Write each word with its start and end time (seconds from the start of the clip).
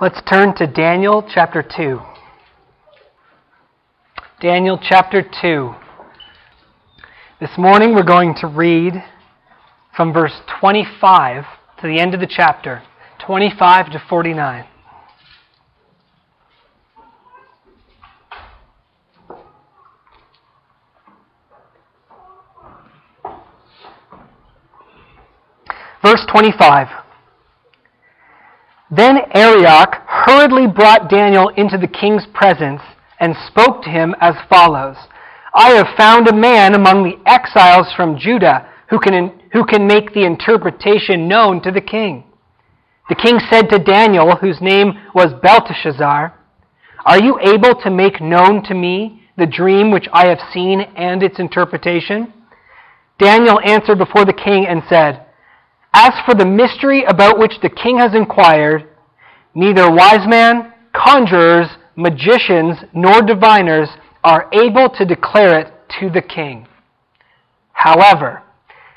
Let's 0.00 0.22
turn 0.30 0.54
to 0.58 0.68
Daniel 0.68 1.28
chapter 1.28 1.60
2. 1.60 1.98
Daniel 4.40 4.78
chapter 4.80 5.24
2. 5.42 5.74
This 7.40 7.50
morning 7.58 7.96
we're 7.96 8.04
going 8.04 8.36
to 8.36 8.46
read 8.46 8.92
from 9.96 10.12
verse 10.12 10.40
25 10.60 11.42
to 11.80 11.86
the 11.88 11.98
end 11.98 12.14
of 12.14 12.20
the 12.20 12.28
chapter, 12.28 12.84
25 13.26 13.90
to 13.90 14.02
49. 14.08 14.66
Verse 26.04 26.24
25. 26.30 27.07
Then 28.90 29.18
Arioch 29.34 29.94
hurriedly 30.06 30.66
brought 30.66 31.10
Daniel 31.10 31.48
into 31.48 31.76
the 31.76 31.88
king's 31.88 32.26
presence 32.32 32.80
and 33.20 33.36
spoke 33.48 33.82
to 33.82 33.90
him 33.90 34.14
as 34.20 34.34
follows 34.48 34.96
I 35.54 35.70
have 35.70 35.96
found 35.96 36.28
a 36.28 36.36
man 36.36 36.74
among 36.74 37.02
the 37.02 37.18
exiles 37.26 37.92
from 37.96 38.18
Judah 38.18 38.68
who 38.90 38.98
can, 38.98 39.40
who 39.52 39.64
can 39.64 39.86
make 39.86 40.12
the 40.12 40.24
interpretation 40.24 41.26
known 41.26 41.60
to 41.62 41.70
the 41.70 41.80
king. 41.80 42.24
The 43.08 43.14
king 43.14 43.40
said 43.50 43.68
to 43.70 43.78
Daniel, 43.78 44.36
whose 44.36 44.60
name 44.60 44.92
was 45.14 45.34
Belteshazzar, 45.42 46.34
Are 47.04 47.20
you 47.20 47.38
able 47.40 47.74
to 47.82 47.90
make 47.90 48.20
known 48.20 48.62
to 48.64 48.74
me 48.74 49.22
the 49.36 49.46
dream 49.46 49.90
which 49.90 50.06
I 50.12 50.28
have 50.28 50.40
seen 50.52 50.80
and 50.80 51.22
its 51.22 51.38
interpretation? 51.38 52.32
Daniel 53.18 53.60
answered 53.64 53.98
before 53.98 54.24
the 54.24 54.32
king 54.32 54.66
and 54.66 54.82
said, 54.88 55.26
as 55.92 56.12
for 56.24 56.34
the 56.34 56.46
mystery 56.46 57.04
about 57.04 57.38
which 57.38 57.54
the 57.62 57.70
king 57.70 57.98
has 57.98 58.14
inquired, 58.14 58.88
neither 59.54 59.90
wise 59.90 60.26
men, 60.28 60.72
conjurers, 60.92 61.68
magicians, 61.96 62.76
nor 62.94 63.22
diviners 63.22 63.88
are 64.22 64.48
able 64.52 64.88
to 64.90 65.04
declare 65.04 65.58
it 65.58 65.72
to 66.00 66.10
the 66.10 66.22
king. 66.22 66.66
However, 67.72 68.42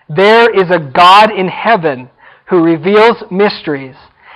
there 0.09 0.50
is 0.50 0.70
a 0.70 0.80
God 0.80 1.31
in 1.31 1.48
heaven 1.48 2.09
who 2.50 2.64
reveals 2.64 3.23
mysteries, 3.31 3.95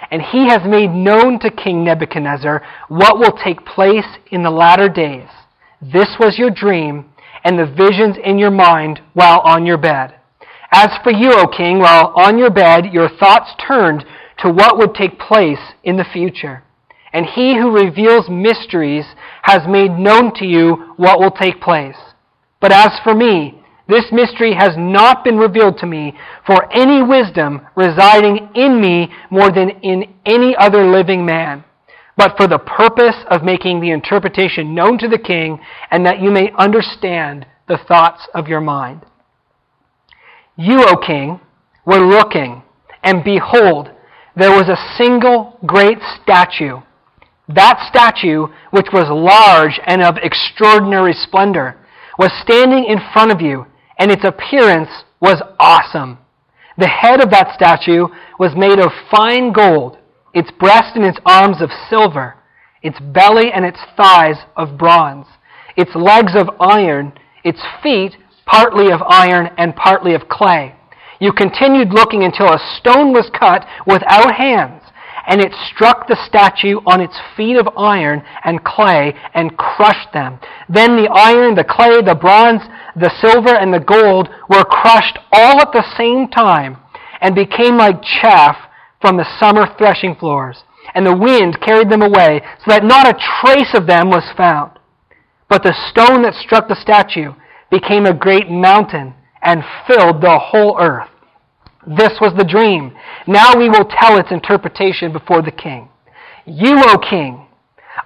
and 0.10 0.22
he 0.22 0.48
has 0.48 0.62
made 0.66 0.92
known 0.92 1.40
to 1.40 1.50
King 1.52 1.84
Nebuchadnezzar 1.84 2.62
what 2.88 3.20
will 3.20 3.38
take 3.44 3.66
place 3.66 4.06
in 4.32 4.44
the 4.44 4.50
latter 4.50 4.88
days. 4.88 5.28
This 5.82 6.16
was 6.20 6.38
your 6.38 6.50
dream 6.50 7.10
and 7.44 7.60
the 7.60 7.66
visions 7.66 8.16
in 8.24 8.38
your 8.38 8.52
mind 8.52 9.02
while 9.14 9.42
on 9.42 9.66
your 9.66 9.78
bed. 9.78 10.16
As 10.78 10.90
for 11.06 11.12
you, 11.14 11.32
O 11.32 11.48
king, 11.48 11.80
while 11.80 12.12
on 12.18 12.38
your 12.38 12.50
bed, 12.50 12.88
your 12.92 13.08
thoughts 13.08 13.50
turned 13.66 14.04
to 14.40 14.52
what 14.52 14.78
would 14.78 14.94
take 14.94 15.18
place 15.18 15.72
in 15.86 15.96
the 15.96 16.04
future. 16.04 16.64
And 17.14 17.26
he 17.26 17.56
who 17.56 17.72
reveals 17.72 18.28
mysteries 18.30 19.06
has 19.44 19.62
made 19.70 19.92
known 19.92 20.34
to 20.36 20.46
you 20.46 20.94
what 20.98 21.18
will 21.18 21.32
take 21.32 21.62
place. 21.62 21.96
But 22.60 22.74
as 22.74 22.92
for 23.06 23.16
me, 23.16 23.64
this 23.88 24.12
mystery 24.12 24.54
has 24.54 24.72
not 24.78 25.24
been 25.24 25.38
revealed 25.38 25.78
to 25.78 25.86
me, 25.86 26.14
for 26.46 26.70
any 26.74 27.02
wisdom 27.02 27.62
residing 27.78 28.50
in 28.54 28.82
me 28.82 29.14
more 29.30 29.50
than 29.50 29.70
in 29.82 30.14
any 30.26 30.58
other 30.58 30.86
living 30.92 31.26
man, 31.26 31.64
but 32.18 32.36
for 32.36 32.48
the 32.48 32.60
purpose 32.60 33.16
of 33.32 33.44
making 33.44 33.80
the 33.80 33.92
interpretation 33.92 34.76
known 34.76 34.98
to 34.98 35.08
the 35.08 35.18
king, 35.18 35.58
and 35.90 36.06
that 36.06 36.20
you 36.20 36.32
may 36.32 36.52
understand 36.58 37.46
the 37.70 37.80
thoughts 37.88 38.28
of 38.34 38.50
your 38.50 38.60
mind. 38.60 39.06
You, 40.58 40.84
O 40.86 40.98
king, 40.98 41.42
were 41.86 42.00
looking, 42.00 42.64
and 43.04 43.24
behold, 43.24 43.90
there 44.36 44.52
was 44.52 44.70
a 44.70 44.98
single 44.98 45.60
great 45.66 46.00
statue. 46.22 46.80
That 47.48 47.86
statue, 47.90 48.48
which 48.72 48.88
was 48.92 49.08
large 49.10 49.80
and 49.86 50.02
of 50.02 50.18
extraordinary 50.18 51.14
splendor, 51.14 51.78
was 52.18 52.32
standing 52.42 52.86
in 52.86 53.00
front 53.14 53.32
of 53.32 53.42
you, 53.42 53.66
and 54.00 54.12
its 54.12 54.24
appearance 54.24 54.90
was 55.22 55.42
awesome. 55.60 56.18
The 56.78 56.88
head 56.88 57.22
of 57.22 57.30
that 57.32 57.54
statue 57.54 58.08
was 58.40 58.56
made 58.56 58.80
of 58.80 58.92
fine 59.12 59.54
gold, 59.54 59.98
its 60.34 60.52
breast 60.52 60.96
and 60.96 61.06
its 61.06 61.20
arms 61.26 61.62
of 61.62 61.70
silver, 61.90 62.36
its 62.82 63.00
belly 63.00 63.52
and 63.52 63.66
its 63.66 63.80
thighs 63.96 64.38
of 64.56 64.78
bronze, 64.78 65.28
its 65.78 65.96
legs 65.96 66.34
of 66.36 66.50
iron, 66.60 67.14
its 67.44 67.62
feet 67.82 68.18
partly 68.46 68.92
of 68.92 69.02
iron 69.08 69.50
and 69.58 69.76
partly 69.76 70.14
of 70.14 70.28
clay. 70.30 70.76
You 71.20 71.32
continued 71.32 71.94
looking 71.94 72.24
until 72.24 72.48
a 72.48 72.78
stone 72.78 73.14
was 73.14 73.32
cut 73.38 73.66
without 73.88 74.36
hands, 74.36 74.84
and 75.28 75.42
it 75.42 75.54
struck 75.54 76.08
the 76.08 76.18
statue 76.28 76.80
on 76.86 77.02
its 77.02 77.18
feet 77.36 77.58
of 77.58 77.68
iron 77.78 78.22
and 78.44 78.64
clay 78.64 79.14
and 79.34 79.58
crushed 79.58 80.14
them. 80.14 80.40
Then 80.70 80.96
the 80.98 81.10
iron, 81.12 81.56
the 81.56 81.64
clay, 81.64 82.02
the 82.02 82.16
bronze, 82.16 82.62
the 82.96 83.14
silver, 83.22 83.56
and 83.56 83.74
the 83.74 83.80
gold 83.80 84.30
were 84.50 84.66
crushed 84.66 85.18
all 85.32 85.60
at 85.62 85.72
the 85.72 85.86
same 85.98 86.28
time 86.28 86.78
and 87.22 87.34
became 87.34 87.78
like 87.78 88.04
chaff 88.04 88.58
from 89.02 89.18
the 89.18 89.40
summer 89.40 89.68
threshing 89.78 90.16
floors. 90.16 90.64
And 90.94 91.06
the 91.06 91.18
wind 91.18 91.60
carried 91.62 91.90
them 91.90 92.04
away 92.04 92.42
so 92.60 92.72
that 92.72 92.84
not 92.84 93.08
a 93.08 93.18
trace 93.42 93.74
of 93.74 93.88
them 93.88 94.10
was 94.10 94.32
found. 94.38 94.78
But 95.50 95.64
the 95.64 95.74
stone 95.90 96.22
that 96.24 96.36
struck 96.36 96.68
the 96.68 96.76
statue 96.76 97.34
became 97.76 98.06
a 98.06 98.14
great 98.14 98.50
mountain 98.50 99.14
and 99.42 99.64
filled 99.86 100.22
the 100.22 100.40
whole 100.40 100.78
earth. 100.80 101.10
This 101.86 102.14
was 102.22 102.34
the 102.38 102.46
dream. 102.46 102.96
Now 103.28 103.56
we 103.58 103.70
will 103.70 103.86
tell 103.86 104.18
its 104.18 104.32
interpretation 104.32 105.12
before 105.12 105.42
the 105.42 105.52
king. 105.52 105.90
You, 106.46 106.82
O 106.86 106.98
king, 106.98 107.48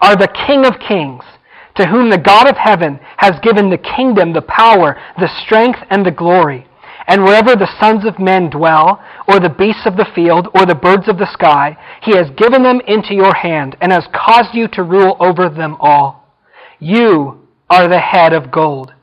are 0.01 0.15
the 0.15 0.33
king 0.47 0.65
of 0.65 0.79
kings, 0.79 1.23
to 1.75 1.85
whom 1.85 2.09
the 2.09 2.17
God 2.17 2.49
of 2.49 2.57
heaven 2.57 2.99
has 3.17 3.39
given 3.41 3.69
the 3.69 3.77
kingdom, 3.77 4.33
the 4.33 4.41
power, 4.41 4.99
the 5.17 5.29
strength, 5.43 5.79
and 5.89 6.05
the 6.05 6.11
glory. 6.11 6.65
And 7.07 7.23
wherever 7.23 7.55
the 7.55 7.73
sons 7.79 8.05
of 8.05 8.19
men 8.19 8.49
dwell, 8.49 9.01
or 9.27 9.39
the 9.39 9.49
beasts 9.49 9.85
of 9.85 9.97
the 9.97 10.09
field, 10.15 10.47
or 10.55 10.65
the 10.65 10.75
birds 10.75 11.07
of 11.07 11.17
the 11.17 11.31
sky, 11.31 11.77
he 12.01 12.17
has 12.17 12.29
given 12.31 12.63
them 12.63 12.81
into 12.87 13.13
your 13.13 13.33
hand, 13.33 13.77
and 13.81 13.91
has 13.91 14.07
caused 14.13 14.53
you 14.53 14.67
to 14.69 14.83
rule 14.83 15.15
over 15.19 15.47
them 15.47 15.77
all. 15.79 16.35
You 16.79 17.47
are 17.69 17.87
the 17.87 17.99
head 17.99 18.33
of 18.33 18.51
gold. 18.51 18.93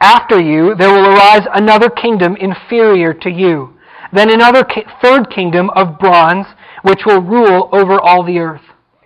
After 0.00 0.40
you, 0.40 0.74
there 0.74 0.90
will 0.92 1.08
arise 1.08 1.46
another 1.54 1.88
kingdom 1.88 2.36
inferior 2.36 3.14
to 3.14 3.30
you, 3.30 3.78
then 4.12 4.30
another 4.30 4.62
ki- 4.62 4.84
third 5.02 5.30
kingdom 5.30 5.70
of 5.70 5.98
bronze, 5.98 6.46
which 6.82 7.06
will 7.06 7.22
rule 7.22 7.70
over 7.72 7.98
all 7.98 8.22
the 8.22 8.38
earth. 8.38 8.62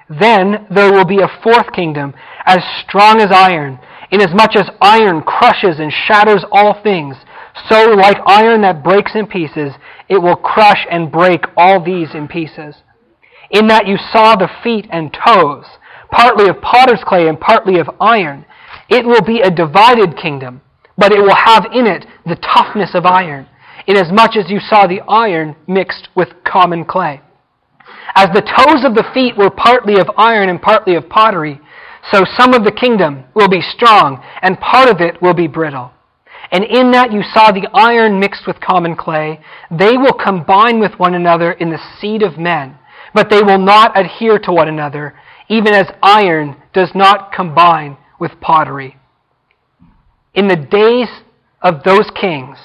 Then 0.08 0.66
there 0.68 0.92
will 0.92 1.04
be 1.04 1.20
a 1.20 1.40
fourth 1.42 1.72
kingdom, 1.72 2.14
as 2.44 2.64
strong 2.82 3.20
as 3.20 3.30
iron, 3.30 3.78
inasmuch 4.10 4.56
as 4.56 4.68
iron 4.80 5.22
crushes 5.22 5.78
and 5.78 5.92
shatters 5.92 6.44
all 6.50 6.82
things. 6.82 7.16
So, 7.68 7.92
like 7.92 8.18
iron 8.26 8.62
that 8.62 8.82
breaks 8.82 9.14
in 9.14 9.28
pieces, 9.28 9.74
it 10.08 10.18
will 10.18 10.36
crush 10.36 10.86
and 10.90 11.12
break 11.12 11.44
all 11.56 11.82
these 11.82 12.14
in 12.14 12.26
pieces. 12.26 12.74
In 13.50 13.68
that 13.68 13.86
you 13.86 13.96
saw 13.96 14.34
the 14.34 14.50
feet 14.64 14.88
and 14.90 15.12
toes, 15.12 15.66
partly 16.10 16.48
of 16.48 16.60
potter's 16.60 17.04
clay 17.04 17.28
and 17.28 17.38
partly 17.38 17.78
of 17.78 17.88
iron. 18.00 18.44
It 18.88 19.06
will 19.06 19.22
be 19.22 19.40
a 19.40 19.50
divided 19.50 20.16
kingdom 20.16 20.62
but 21.00 21.12
it 21.12 21.18
will 21.18 21.34
have 21.34 21.64
in 21.72 21.86
it 21.86 22.04
the 22.26 22.36
toughness 22.36 22.90
of 22.94 23.06
iron, 23.06 23.48
inasmuch 23.86 24.36
as 24.36 24.50
you 24.50 24.60
saw 24.60 24.86
the 24.86 25.00
iron 25.08 25.56
mixed 25.66 26.08
with 26.14 26.28
common 26.44 26.84
clay. 26.84 27.22
As 28.14 28.28
the 28.34 28.42
toes 28.42 28.84
of 28.84 28.94
the 28.94 29.08
feet 29.14 29.36
were 29.36 29.50
partly 29.50 29.98
of 29.98 30.10
iron 30.18 30.50
and 30.50 30.60
partly 30.60 30.94
of 30.94 31.08
pottery, 31.08 31.58
so 32.12 32.24
some 32.36 32.52
of 32.52 32.64
the 32.64 32.72
kingdom 32.72 33.24
will 33.34 33.48
be 33.48 33.62
strong, 33.62 34.22
and 34.42 34.60
part 34.60 34.90
of 34.90 35.00
it 35.00 35.22
will 35.22 35.32
be 35.32 35.46
brittle. 35.46 35.90
And 36.52 36.64
in 36.64 36.90
that 36.92 37.12
you 37.12 37.22
saw 37.22 37.50
the 37.50 37.68
iron 37.72 38.20
mixed 38.20 38.46
with 38.46 38.60
common 38.60 38.94
clay, 38.94 39.40
they 39.70 39.96
will 39.96 40.12
combine 40.12 40.80
with 40.80 40.98
one 40.98 41.14
another 41.14 41.52
in 41.52 41.70
the 41.70 41.80
seed 41.98 42.22
of 42.22 42.38
men, 42.38 42.76
but 43.14 43.30
they 43.30 43.42
will 43.42 43.58
not 43.58 43.98
adhere 43.98 44.38
to 44.40 44.52
one 44.52 44.68
another, 44.68 45.14
even 45.48 45.72
as 45.72 45.86
iron 46.02 46.56
does 46.74 46.90
not 46.94 47.32
combine 47.32 47.96
with 48.18 48.32
pottery. 48.40 48.99
In 50.34 50.48
the 50.48 50.56
days 50.56 51.08
of 51.60 51.82
those 51.82 52.08
kings, 52.20 52.56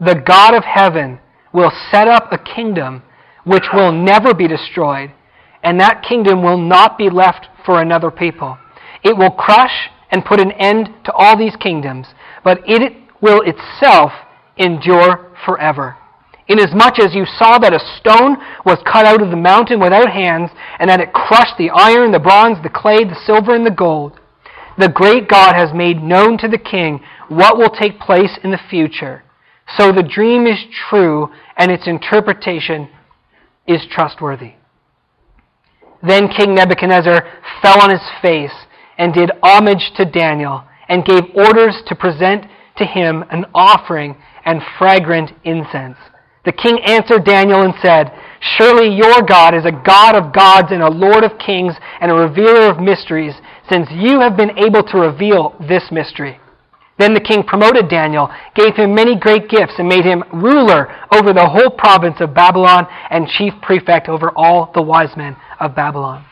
the 0.00 0.14
God 0.14 0.54
of 0.54 0.64
heaven 0.64 1.20
will 1.52 1.72
set 1.90 2.08
up 2.08 2.32
a 2.32 2.38
kingdom 2.38 3.02
which 3.44 3.64
will 3.72 3.92
never 3.92 4.34
be 4.34 4.48
destroyed, 4.48 5.12
and 5.62 5.78
that 5.80 6.04
kingdom 6.06 6.42
will 6.42 6.58
not 6.58 6.98
be 6.98 7.08
left 7.10 7.46
for 7.64 7.80
another 7.80 8.10
people. 8.10 8.58
It 9.02 9.16
will 9.16 9.30
crush 9.30 9.90
and 10.10 10.24
put 10.24 10.40
an 10.40 10.52
end 10.52 10.90
to 11.04 11.12
all 11.12 11.36
these 11.38 11.56
kingdoms, 11.56 12.08
but 12.44 12.58
it 12.66 12.92
will 13.20 13.42
itself 13.42 14.12
endure 14.56 15.32
forever. 15.46 15.96
Inasmuch 16.48 16.98
as 16.98 17.14
you 17.14 17.24
saw 17.38 17.58
that 17.58 17.72
a 17.72 17.78
stone 18.00 18.36
was 18.66 18.78
cut 18.84 19.06
out 19.06 19.22
of 19.22 19.30
the 19.30 19.36
mountain 19.36 19.78
without 19.78 20.10
hands, 20.10 20.50
and 20.80 20.90
that 20.90 21.00
it 21.00 21.12
crushed 21.12 21.56
the 21.56 21.70
iron, 21.70 22.10
the 22.10 22.18
bronze, 22.18 22.58
the 22.62 22.68
clay, 22.68 23.04
the 23.04 23.20
silver, 23.24 23.54
and 23.54 23.64
the 23.64 23.70
gold, 23.70 24.19
the 24.78 24.88
great 24.88 25.28
God 25.28 25.54
has 25.54 25.74
made 25.74 26.02
known 26.02 26.38
to 26.38 26.48
the 26.48 26.58
king 26.58 27.00
what 27.28 27.56
will 27.56 27.70
take 27.70 28.00
place 28.00 28.38
in 28.42 28.50
the 28.50 28.60
future. 28.70 29.22
So 29.76 29.92
the 29.92 30.02
dream 30.02 30.46
is 30.46 30.58
true 30.88 31.28
and 31.56 31.70
its 31.70 31.86
interpretation 31.86 32.88
is 33.66 33.86
trustworthy. 33.90 34.54
Then 36.02 36.28
King 36.28 36.54
Nebuchadnezzar 36.54 37.26
fell 37.62 37.80
on 37.80 37.90
his 37.90 38.02
face 38.22 38.54
and 38.98 39.12
did 39.12 39.30
homage 39.42 39.92
to 39.96 40.04
Daniel 40.04 40.64
and 40.88 41.04
gave 41.04 41.22
orders 41.34 41.76
to 41.86 41.94
present 41.94 42.46
to 42.78 42.84
him 42.84 43.24
an 43.30 43.44
offering 43.54 44.16
and 44.44 44.60
fragrant 44.78 45.30
incense. 45.44 45.98
The 46.44 46.52
king 46.52 46.80
answered 46.86 47.24
Daniel 47.24 47.62
and 47.62 47.74
said, 47.82 48.12
Surely 48.56 48.94
your 48.94 49.22
God 49.22 49.54
is 49.54 49.66
a 49.66 49.72
God 49.84 50.16
of 50.16 50.32
gods 50.32 50.68
and 50.70 50.82
a 50.82 50.90
Lord 50.90 51.22
of 51.22 51.38
kings 51.38 51.74
and 52.00 52.10
a 52.10 52.14
revealer 52.14 52.70
of 52.70 52.80
mysteries, 52.80 53.34
since 53.70 53.88
you 53.92 54.20
have 54.20 54.36
been 54.36 54.58
able 54.58 54.82
to 54.82 54.98
reveal 54.98 55.54
this 55.68 55.84
mystery. 55.90 56.40
Then 56.98 57.14
the 57.14 57.20
king 57.20 57.44
promoted 57.44 57.88
Daniel, 57.88 58.28
gave 58.54 58.76
him 58.76 58.94
many 58.94 59.16
great 59.18 59.48
gifts, 59.48 59.74
and 59.78 59.88
made 59.88 60.04
him 60.04 60.22
ruler 60.34 60.94
over 61.14 61.32
the 61.32 61.48
whole 61.48 61.70
province 61.70 62.16
of 62.20 62.34
Babylon 62.34 62.86
and 63.08 63.26
chief 63.26 63.54
prefect 63.62 64.08
over 64.08 64.30
all 64.36 64.70
the 64.74 64.82
wise 64.82 65.16
men 65.16 65.36
of 65.60 65.74
Babylon. 65.74 66.26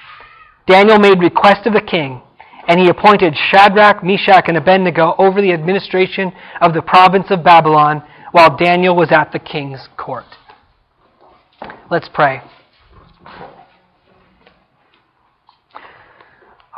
Daniel 0.67 0.99
made 0.99 1.21
request 1.21 1.67
of 1.67 1.73
the 1.73 1.81
king, 1.81 2.21
and 2.67 2.79
he 2.79 2.91
appointed 2.91 3.35
Shadrach, 3.35 4.05
Meshach, 4.05 4.45
and 4.49 4.59
Abednego 4.59 5.15
over 5.17 5.41
the 5.41 5.53
administration 5.53 6.33
of 6.61 6.75
the 6.75 6.83
province 6.83 7.29
of 7.31 7.43
Babylon 7.43 8.03
while 8.33 8.55
Daniel 8.55 8.95
was 8.95 9.11
at 9.11 9.33
the 9.33 9.39
king's 9.39 9.89
court. 9.97 10.27
Let's 11.91 12.11
pray. 12.13 12.43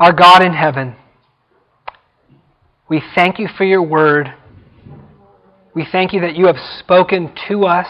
Our 0.00 0.14
God 0.14 0.43
in 0.43 0.55
heaven, 0.55 0.97
we 2.88 3.02
thank 3.14 3.38
you 3.38 3.49
for 3.58 3.64
your 3.64 3.82
word. 3.82 4.32
We 5.75 5.87
thank 5.93 6.14
you 6.14 6.23
that 6.23 6.35
you 6.35 6.47
have 6.47 6.56
spoken 6.79 7.35
to 7.49 7.67
us 7.67 7.87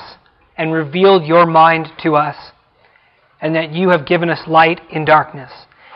and 0.59 0.73
revealed 0.73 1.25
your 1.25 1.47
mind 1.47 1.87
to 2.03 2.17
us, 2.17 2.35
and 3.41 3.55
that 3.55 3.73
you 3.73 3.91
have 3.91 4.09
given 4.09 4.29
us 4.29 4.41
light 4.49 4.81
in 4.91 5.05
darkness. 5.05 5.53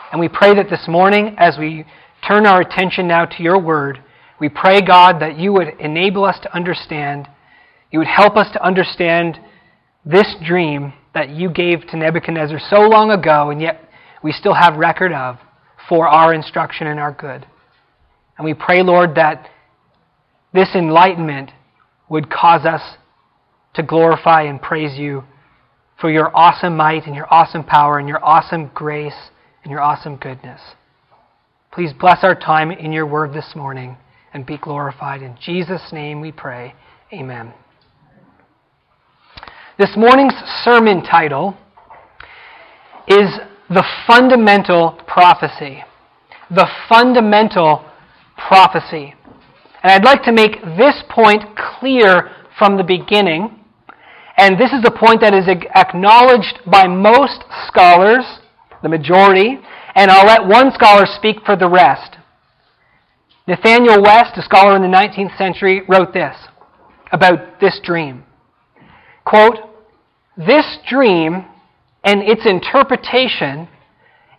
And 0.09 0.21
we 0.21 0.29
pray 0.29 0.55
that 0.55 0.69
this 0.69 0.87
morning, 0.87 1.35
as 1.37 1.57
we 1.59 1.83
turn 2.25 2.45
our 2.45 2.61
attention 2.61 3.09
now 3.09 3.25
to 3.25 3.43
your 3.43 3.59
word, 3.59 4.01
we 4.39 4.47
pray, 4.47 4.79
God, 4.79 5.19
that 5.19 5.37
you 5.37 5.51
would 5.51 5.67
enable 5.81 6.23
us 6.23 6.39
to 6.43 6.55
understand, 6.55 7.27
you 7.91 7.99
would 7.99 8.07
help 8.07 8.37
us 8.37 8.49
to 8.53 8.65
understand 8.65 9.37
this 10.05 10.33
dream 10.45 10.93
that 11.13 11.31
you 11.31 11.49
gave 11.49 11.85
to 11.87 11.97
Nebuchadnezzar 11.97 12.61
so 12.69 12.79
long 12.83 13.11
ago, 13.11 13.49
and 13.49 13.61
yet 13.61 13.89
we 14.23 14.31
still 14.31 14.53
have 14.53 14.77
record 14.77 15.11
of 15.11 15.39
for 15.87 16.07
our 16.07 16.33
instruction 16.33 16.87
and 16.87 16.99
our 16.99 17.11
good. 17.11 17.45
And 18.37 18.45
we 18.45 18.53
pray, 18.53 18.83
Lord, 18.83 19.15
that 19.15 19.49
this 20.53 20.69
enlightenment 20.75 21.51
would 22.09 22.29
cause 22.29 22.65
us 22.65 22.81
to 23.75 23.83
glorify 23.83 24.43
and 24.43 24.61
praise 24.61 24.97
you 24.97 25.23
for 25.99 26.09
your 26.09 26.35
awesome 26.35 26.75
might 26.75 27.05
and 27.05 27.15
your 27.15 27.31
awesome 27.33 27.63
power 27.63 27.99
and 27.99 28.07
your 28.07 28.23
awesome 28.23 28.71
grace 28.73 29.29
and 29.63 29.71
your 29.71 29.81
awesome 29.81 30.17
goodness. 30.17 30.61
Please 31.71 31.91
bless 31.99 32.23
our 32.23 32.35
time 32.35 32.71
in 32.71 32.91
your 32.91 33.05
word 33.05 33.33
this 33.33 33.53
morning 33.55 33.97
and 34.33 34.45
be 34.45 34.57
glorified. 34.57 35.21
In 35.21 35.37
Jesus' 35.41 35.91
name 35.91 36.21
we 36.21 36.31
pray. 36.31 36.73
Amen. 37.11 37.53
This 39.77 39.91
morning's 39.97 40.33
sermon 40.63 41.03
title 41.03 41.57
is 43.07 43.29
The 43.69 43.83
Fundamental 44.05 44.91
Prophecy. 45.07 45.83
The 46.51 46.67
Fundamental 46.87 47.83
Prophecy. 48.37 49.15
And 49.81 49.91
I'd 49.91 50.03
like 50.03 50.21
to 50.23 50.31
make 50.31 50.61
this 50.77 51.01
point 51.09 51.43
clear 51.57 52.29
from 52.59 52.77
the 52.77 52.83
beginning. 52.83 53.59
And 54.37 54.59
this 54.59 54.71
is 54.71 54.83
a 54.85 54.91
point 54.91 55.21
that 55.21 55.33
is 55.33 55.47
acknowledged 55.47 56.59
by 56.69 56.87
most 56.87 57.43
scholars, 57.67 58.25
the 58.83 58.89
majority, 58.89 59.57
and 59.95 60.11
I'll 60.11 60.27
let 60.27 60.45
one 60.45 60.71
scholar 60.73 61.05
speak 61.07 61.37
for 61.43 61.55
the 61.55 61.69
rest. 61.69 62.17
Nathaniel 63.47 64.01
West, 64.03 64.37
a 64.37 64.43
scholar 64.43 64.75
in 64.75 64.83
the 64.83 64.87
19th 64.87 65.35
century, 65.37 65.81
wrote 65.87 66.13
this 66.13 66.35
about 67.11 67.59
this 67.59 67.79
dream. 67.83 68.25
Quote, 69.23 69.57
This 70.37 70.77
dream 70.87 71.45
and 72.05 72.21
its 72.21 72.45
interpretation 72.45 73.67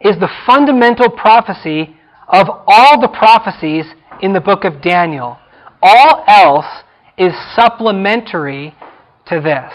is 0.00 0.16
the 0.20 0.30
fundamental 0.46 1.10
prophecy 1.10 1.96
of 2.28 2.46
all 2.66 3.00
the 3.00 3.08
prophecies 3.08 3.84
in 4.22 4.32
the 4.32 4.40
book 4.40 4.64
of 4.64 4.80
Daniel. 4.80 5.36
All 5.82 6.24
else 6.26 6.84
is 7.18 7.32
supplementary 7.54 8.74
to 9.26 9.40
this. 9.40 9.72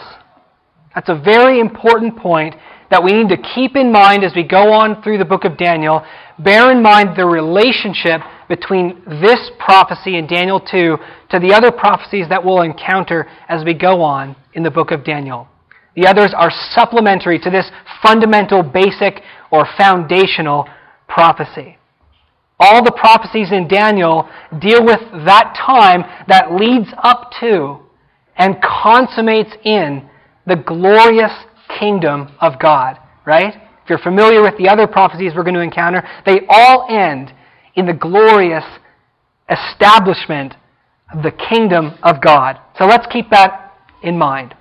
That's 0.95 1.09
a 1.09 1.21
very 1.23 1.59
important 1.59 2.17
point 2.17 2.55
that 2.89 3.03
we 3.03 3.13
need 3.13 3.29
to 3.29 3.37
keep 3.55 3.75
in 3.75 3.91
mind 3.91 4.23
as 4.23 4.33
we 4.35 4.43
go 4.43 4.71
on 4.71 5.01
through 5.01 5.17
the 5.17 5.25
book 5.25 5.45
of 5.45 5.57
Daniel. 5.57 6.05
Bear 6.39 6.71
in 6.71 6.81
mind 6.81 7.15
the 7.15 7.25
relationship 7.25 8.21
between 8.49 9.01
this 9.05 9.49
prophecy 9.59 10.17
in 10.17 10.27
Daniel 10.27 10.59
2 10.59 10.97
to 11.29 11.39
the 11.39 11.53
other 11.53 11.71
prophecies 11.71 12.27
that 12.29 12.43
we'll 12.43 12.61
encounter 12.61 13.27
as 13.47 13.63
we 13.63 13.73
go 13.73 14.01
on 14.01 14.35
in 14.53 14.63
the 14.63 14.71
book 14.71 14.91
of 14.91 15.05
Daniel. 15.05 15.47
The 15.95 16.07
others 16.07 16.33
are 16.35 16.51
supplementary 16.71 17.39
to 17.39 17.49
this 17.49 17.69
fundamental, 18.01 18.63
basic, 18.63 19.21
or 19.51 19.67
foundational 19.77 20.67
prophecy. 21.07 21.77
All 22.59 22.83
the 22.83 22.91
prophecies 22.91 23.51
in 23.51 23.67
Daniel 23.67 24.29
deal 24.59 24.85
with 24.85 24.99
that 25.25 25.57
time 25.57 26.03
that 26.27 26.53
leads 26.53 26.89
up 27.03 27.31
to 27.39 27.79
and 28.37 28.55
consummates 28.61 29.51
in 29.63 30.07
the 30.45 30.55
glorious 30.55 31.31
kingdom 31.79 32.31
of 32.39 32.59
God, 32.59 32.97
right? 33.25 33.55
If 33.83 33.89
you're 33.89 33.99
familiar 33.99 34.41
with 34.41 34.57
the 34.57 34.69
other 34.69 34.87
prophecies 34.87 35.33
we're 35.35 35.43
going 35.43 35.55
to 35.55 35.61
encounter, 35.61 36.07
they 36.25 36.41
all 36.49 36.87
end 36.89 37.33
in 37.75 37.85
the 37.85 37.93
glorious 37.93 38.63
establishment 39.49 40.55
of 41.13 41.23
the 41.23 41.31
kingdom 41.31 41.97
of 42.03 42.21
God. 42.21 42.59
So 42.77 42.85
let's 42.85 43.07
keep 43.11 43.29
that 43.31 43.73
in 44.01 44.17
mind. 44.17 44.55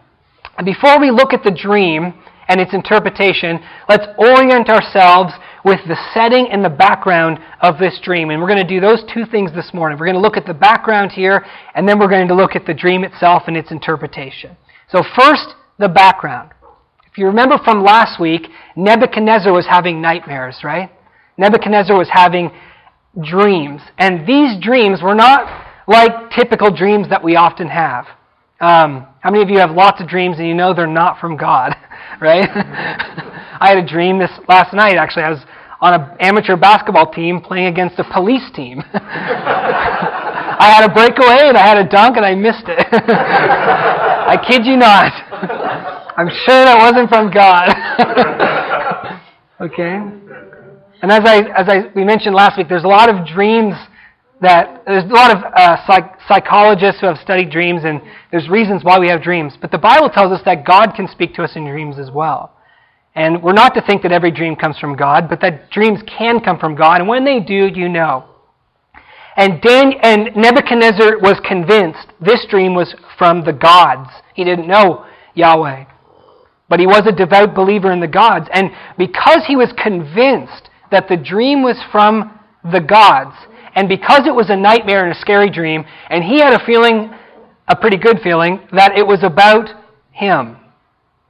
And 0.61 0.67
before 0.67 1.01
we 1.01 1.11
look 1.11 1.33
at 1.33 1.43
the 1.43 1.51
dream 1.51 2.13
and 2.49 2.61
its 2.61 2.75
interpretation, 2.75 3.61
let's 3.89 4.05
orient 4.19 4.69
ourselves 4.69 5.33
with 5.65 5.81
the 5.89 5.97
setting 6.13 6.49
and 6.53 6.63
the 6.63 6.69
background 6.69 7.39
of 7.63 7.79
this 7.79 7.99
dream. 8.03 8.29
And 8.29 8.43
we're 8.43 8.47
going 8.47 8.67
to 8.67 8.69
do 8.69 8.79
those 8.79 9.03
two 9.11 9.25
things 9.25 9.55
this 9.55 9.73
morning. 9.73 9.99
We're 9.99 10.05
going 10.05 10.17
to 10.17 10.21
look 10.21 10.37
at 10.37 10.45
the 10.45 10.53
background 10.53 11.13
here, 11.13 11.47
and 11.75 11.89
then 11.89 11.99
we're 11.99 12.11
going 12.11 12.29
to 12.29 12.35
look 12.35 12.57
at 12.57 12.67
the 12.67 12.75
dream 12.75 13.05
itself 13.05 13.45
and 13.47 13.57
its 13.57 13.71
interpretation. 13.71 14.55
So, 14.91 15.03
first, 15.19 15.55
the 15.79 15.89
background. 15.89 16.51
If 17.11 17.17
you 17.17 17.25
remember 17.25 17.57
from 17.65 17.83
last 17.83 18.21
week, 18.21 18.43
Nebuchadnezzar 18.77 19.55
was 19.55 19.65
having 19.67 20.03
nightmares, 20.03 20.59
right? 20.63 20.91
Nebuchadnezzar 21.39 21.97
was 21.97 22.11
having 22.13 22.51
dreams. 23.25 23.81
And 23.97 24.27
these 24.29 24.63
dreams 24.63 25.01
were 25.03 25.15
not 25.15 25.89
like 25.89 26.31
typical 26.37 26.71
dreams 26.71 27.09
that 27.09 27.25
we 27.25 27.37
often 27.37 27.69
have. 27.69 28.05
Um, 28.61 29.07
how 29.21 29.31
many 29.31 29.43
of 29.43 29.49
you 29.49 29.59
have 29.59 29.71
lots 29.71 30.03
of 30.03 30.09
dreams 30.09 30.37
and 30.39 30.47
you 30.47 30.55
know 30.55 30.75
they're 30.75 30.87
not 30.87 31.19
from 31.19 31.39
God, 31.39 31.75
right? 32.21 32.47
I 33.61 33.69
had 33.69 33.79
a 33.79 33.87
dream 33.87 34.19
this 34.19 34.31
last 34.49 34.75
night, 34.75 34.97
actually. 34.97 35.23
I 35.23 35.31
was 35.31 35.41
on 35.81 35.95
an 35.95 36.17
amateur 36.21 36.57
basketball 36.57 37.11
team 37.11 37.41
playing 37.41 37.67
against 37.67 37.99
a 37.99 38.05
police 38.13 38.51
team. 38.55 38.83
I 38.93 40.71
had 40.77 40.85
a 40.85 40.93
breakaway 40.93 41.49
and 41.49 41.57
I 41.57 41.67
had 41.67 41.79
a 41.79 41.89
dunk 41.89 42.19
and 42.19 42.27
I 42.27 42.35
missed 42.35 42.69
it. 42.69 42.87
I 42.93 44.37
kid 44.47 44.67
you 44.67 44.77
not. 44.77 45.13
I'm 46.19 46.29
sure 46.29 46.65
that 46.65 46.77
wasn't 46.79 47.09
from 47.09 47.31
God. 47.33 47.73
okay? 49.63 49.95
And 51.01 51.11
as 51.11 51.23
I, 51.25 51.41
as 51.57 51.67
I, 51.67 51.91
we 51.95 52.05
mentioned 52.05 52.35
last 52.35 52.59
week, 52.59 52.69
there's 52.69 52.85
a 52.85 52.89
lot 52.89 53.09
of 53.09 53.27
dreams 53.27 53.75
that, 54.41 54.83
there's 54.87 55.05
a 55.05 55.15
lot 55.15 55.37
of 55.37 55.45
uh, 55.55 55.87
psych, 55.87 56.19
psychologists 56.27 57.01
who 57.01 57.07
have 57.07 57.19
studied 57.19 57.51
dreams, 57.51 57.83
and 57.85 58.01
there's 58.31 58.49
reasons 58.49 58.83
why 58.83 58.99
we 58.99 59.09
have 59.09 59.23
dreams. 59.23 59.55
But 59.61 59.71
the 59.71 59.79
Bible 59.79 60.09
tells 60.09 60.33
us 60.33 60.41
that 60.45 60.67
God 60.67 60.93
can 60.97 61.09
speak 61.09 61.35
to 61.35 61.43
us 61.43 61.57
in 61.57 61.67
dreams 61.67 61.99
as 61.99 62.11
well. 62.11 62.57
And 63.15 63.43
we're 63.43 63.53
not 63.53 63.75
to 63.75 63.83
think 63.83 64.03
that 64.03 64.13
every 64.13 64.31
dream 64.31 64.57
comes 64.57 64.79
from 64.79 64.97
God, 64.97 65.29
but 65.29 65.41
that 65.43 65.71
dreams 65.71 66.01
can 66.07 66.41
come 66.41 66.59
from 66.59 66.75
God, 66.75 67.01
and 67.01 67.09
when 67.09 67.25
they 67.25 67.41
do, 67.41 67.69
you 67.75 67.89
know. 67.89 68.25
And, 69.37 69.61
Dan, 69.61 69.93
and 70.03 70.37
Nebuchadnezzar 70.37 71.19
was 71.19 71.41
convinced 71.47 72.09
this 72.21 72.47
dream 72.49 72.75
was 72.75 72.95
from 73.19 73.45
the 73.45 73.53
gods. 73.53 74.11
He 74.35 74.45
didn't 74.45 74.69
know 74.69 75.07
Yahweh. 75.35 75.85
But 76.69 76.81
he 76.81 76.87
was 76.87 77.07
a 77.07 77.13
devout 77.13 77.55
believer 77.55 77.91
in 77.91 78.01
the 78.01 78.07
gods. 78.07 78.47
And 78.53 78.71
because 78.97 79.45
he 79.47 79.57
was 79.57 79.73
convinced 79.83 80.69
that 80.91 81.09
the 81.09 81.17
dream 81.17 81.63
was 81.63 81.79
from 81.91 82.39
the 82.71 82.81
gods, 82.81 83.35
and 83.75 83.89
because 83.89 84.27
it 84.27 84.35
was 84.35 84.51
a 84.51 84.57
nightmare 84.57 85.05
and 85.05 85.17
a 85.17 85.21
scary 85.21 85.51
dream, 85.51 85.85
and 86.09 86.25
he 86.25 86.41
had 86.41 86.53
a 86.53 86.65
feeling, 86.65 87.11
a 87.69 87.77
pretty 87.77 87.97
good 87.97 88.21
feeling, 88.23 88.61
that 88.73 88.97
it 88.97 89.07
was 89.07 89.23
about 89.23 89.69
him. 90.13 90.57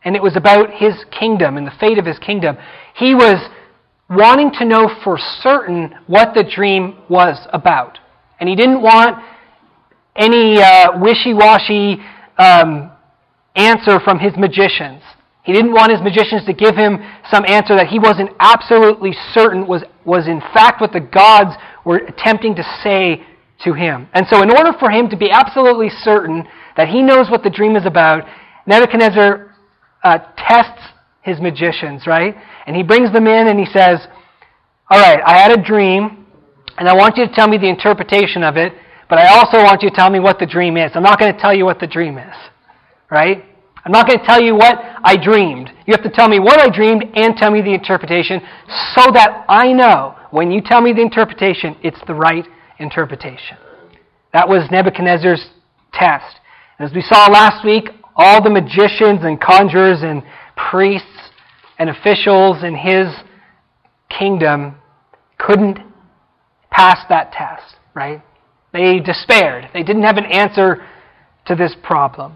And 0.03 0.17
it 0.17 0.23
was 0.23 0.37
about 0.37 0.71
his 0.71 0.95
kingdom 1.19 1.57
and 1.57 1.67
the 1.67 1.73
fate 1.79 1.99
of 1.99 2.07
his 2.07 2.19
kingdom. 2.19 2.57
He 2.95 3.15
was 3.15 3.51
wanting 4.09 4.51
to 4.59 4.65
know 4.65 4.91
for 5.05 5.19
certain 5.43 5.95
what 6.07 6.35
the 6.35 6.43
dream 6.43 6.97
was 7.09 7.47
about. 7.53 7.99
And 8.41 8.49
he 8.49 8.57
didn't 8.57 8.83
want 8.83 9.23
any 10.17 10.61
uh, 10.61 10.99
wishy 10.99 11.35
washy 11.35 11.99
um, 12.39 12.91
answer 13.55 14.01
from 14.01 14.19
his 14.19 14.33
magicians. 14.37 15.03
He 15.43 15.53
didn't 15.53 15.73
want 15.73 15.91
his 15.91 16.01
magicians 16.01 16.45
to 16.47 16.53
give 16.53 16.77
him 16.77 16.99
some 17.31 17.45
answer 17.47 17.75
that 17.77 17.89
he 17.89 17.99
wasn't 17.99 18.31
absolutely 18.41 19.13
certain 19.33 19.67
was, 19.67 19.83
was 20.05 20.27
in 20.27 20.41
fact 20.53 20.81
what 20.81 20.93
the 20.93 21.01
gods 21.01 21.57
were 21.85 21.97
attempting 21.97 22.55
to 22.57 22.63
say 22.83 23.25
to 23.65 23.73
him. 23.73 24.09
And 24.15 24.27
so, 24.29 24.43
in 24.43 24.51
order 24.51 24.73
for 24.79 24.91
him 24.91 25.09
to 25.11 25.17
be 25.17 25.31
absolutely 25.31 25.89
certain 26.03 26.45
that 26.77 26.89
he 26.89 27.03
knows 27.03 27.31
what 27.31 27.43
the 27.43 27.51
dream 27.51 27.77
is 27.77 27.87
about, 27.87 28.25
Nebuchadnezzar 28.67 29.55
uh, 30.03 30.19
tests 30.37 30.83
his 31.23 31.41
magicians, 31.41 32.07
right? 32.07 32.35
And 32.67 32.75
he 32.75 32.83
brings 32.83 33.13
them 33.13 33.27
in 33.27 33.49
and 33.49 33.59
he 33.59 33.67
says, 33.67 34.01
All 34.89 34.99
right, 34.99 35.21
I 35.25 35.39
had 35.39 35.53
a 35.53 35.63
dream, 35.63 36.27
and 36.79 36.89
I 36.89 36.95
want 36.95 37.17
you 37.17 37.27
to 37.27 37.33
tell 37.33 37.49
me 37.49 37.59
the 37.59 37.69
interpretation 37.69 38.43
of 38.43 38.57
it, 38.57 38.73
but 39.09 39.19
I 39.19 39.27
also 39.37 39.59
want 39.59 39.83
you 39.83 39.91
to 39.91 39.97
tell 39.97 40.11
me 40.11 40.21
what 40.21 40.39
the 40.39 40.47
dream 40.47 40.77
is. 40.77 40.93
I'm 40.95 41.03
not 41.03 41.19
going 41.19 41.35
to 41.35 41.41
tell 41.41 41.55
you 41.55 41.65
what 41.65 41.81
the 41.81 41.87
dream 41.87 42.17
is, 42.17 42.35
right? 43.11 43.45
I'm 43.85 43.93
not 43.93 44.07
going 44.07 44.19
to 44.19 44.25
tell 44.25 44.41
you 44.41 44.55
what 44.55 44.79
I 45.03 45.17
dreamed. 45.17 45.71
You 45.87 45.93
have 45.93 46.03
to 46.03 46.11
tell 46.11 46.29
me 46.29 46.39
what 46.39 46.61
I 46.61 46.69
dreamed 46.69 47.05
and 47.15 47.37
tell 47.37 47.51
me 47.51 47.63
the 47.63 47.73
interpretation 47.73 48.41
so 48.95 49.11
that 49.13 49.45
I 49.49 49.73
know 49.73 50.17
when 50.31 50.51
you 50.51 50.61
tell 50.61 50.81
me 50.81 50.93
the 50.93 51.03
interpretation, 51.03 51.77
it's 51.83 52.01
the 52.07 52.15
right 52.15 52.47
interpretation. 52.79 53.57
That 54.33 54.49
was 54.49 54.69
Nebuchadnezzar's 54.71 55.45
test. 55.93 56.37
And 56.79 56.89
as 56.89 56.95
we 56.95 57.03
saw 57.03 57.27
last 57.27 57.65
week, 57.65 57.89
all 58.17 58.43
the 58.43 58.51
magicians 58.51 59.21
and 59.23 59.41
conjurers 59.41 60.03
and 60.03 60.23
priests 60.71 61.07
and 61.79 61.91
officials 61.91 62.63
in 62.63 62.77
his 62.77 63.09
kingdom 64.09 64.77
couldn't 65.39 65.79
pass 66.71 66.99
that 67.09 67.33
test, 67.33 67.77
right? 67.95 68.23
They 68.73 69.01
despaired. 69.01 69.69
They 69.73 69.83
didn't 69.83 70.03
have 70.03 70.17
an 70.17 70.27
answer 70.27 70.87
to 71.47 71.55
this 71.55 71.75
problem. 71.83 72.35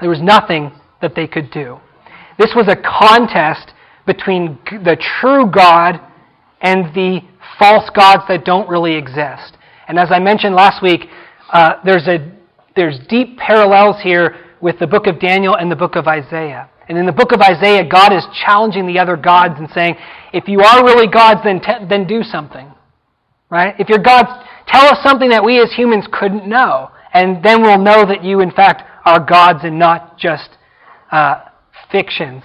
There 0.00 0.10
was 0.10 0.20
nothing 0.20 0.72
that 1.00 1.14
they 1.14 1.26
could 1.26 1.50
do. 1.50 1.78
This 2.38 2.52
was 2.56 2.68
a 2.68 2.76
contest 2.76 3.72
between 4.06 4.58
the 4.70 4.96
true 5.20 5.50
God 5.50 6.00
and 6.64 6.86
the 6.94 7.20
false 7.58 7.88
gods 7.94 8.22
that 8.26 8.44
don't 8.44 8.68
really 8.68 8.94
exist. 8.96 9.56
And 9.86 9.98
as 9.98 10.08
I 10.10 10.18
mentioned 10.18 10.54
last 10.54 10.82
week, 10.82 11.02
uh, 11.52 11.74
there's, 11.84 12.08
a, 12.08 12.32
there's 12.74 12.98
deep 13.08 13.38
parallels 13.38 14.02
here 14.02 14.36
with 14.60 14.78
the 14.78 14.86
book 14.86 15.06
of 15.06 15.20
Daniel 15.20 15.54
and 15.54 15.70
the 15.70 15.76
book 15.76 15.94
of 15.94 16.08
Isaiah. 16.08 16.70
And 16.88 16.96
in 16.96 17.04
the 17.06 17.12
book 17.12 17.32
of 17.32 17.40
Isaiah, 17.40 17.86
God 17.88 18.12
is 18.12 18.24
challenging 18.44 18.86
the 18.86 18.98
other 18.98 19.16
gods 19.16 19.54
and 19.58 19.68
saying, 19.70 19.96
if 20.32 20.48
you 20.48 20.60
are 20.60 20.84
really 20.84 21.06
gods, 21.06 21.40
then, 21.44 21.60
te- 21.60 21.86
then 21.88 22.06
do 22.06 22.22
something. 22.22 22.72
Right? 23.50 23.74
If 23.78 23.90
you're 23.90 23.98
gods, 23.98 24.28
tell 24.66 24.86
us 24.86 24.98
something 25.02 25.28
that 25.30 25.44
we 25.44 25.60
as 25.60 25.72
humans 25.74 26.06
couldn't 26.10 26.48
know. 26.48 26.90
And 27.12 27.44
then 27.44 27.62
we'll 27.62 27.78
know 27.78 28.06
that 28.06 28.24
you, 28.24 28.40
in 28.40 28.50
fact, 28.50 28.82
are 29.04 29.20
gods 29.20 29.60
and 29.62 29.78
not 29.78 30.18
just 30.18 30.48
uh, 31.12 31.42
fictions. 31.92 32.42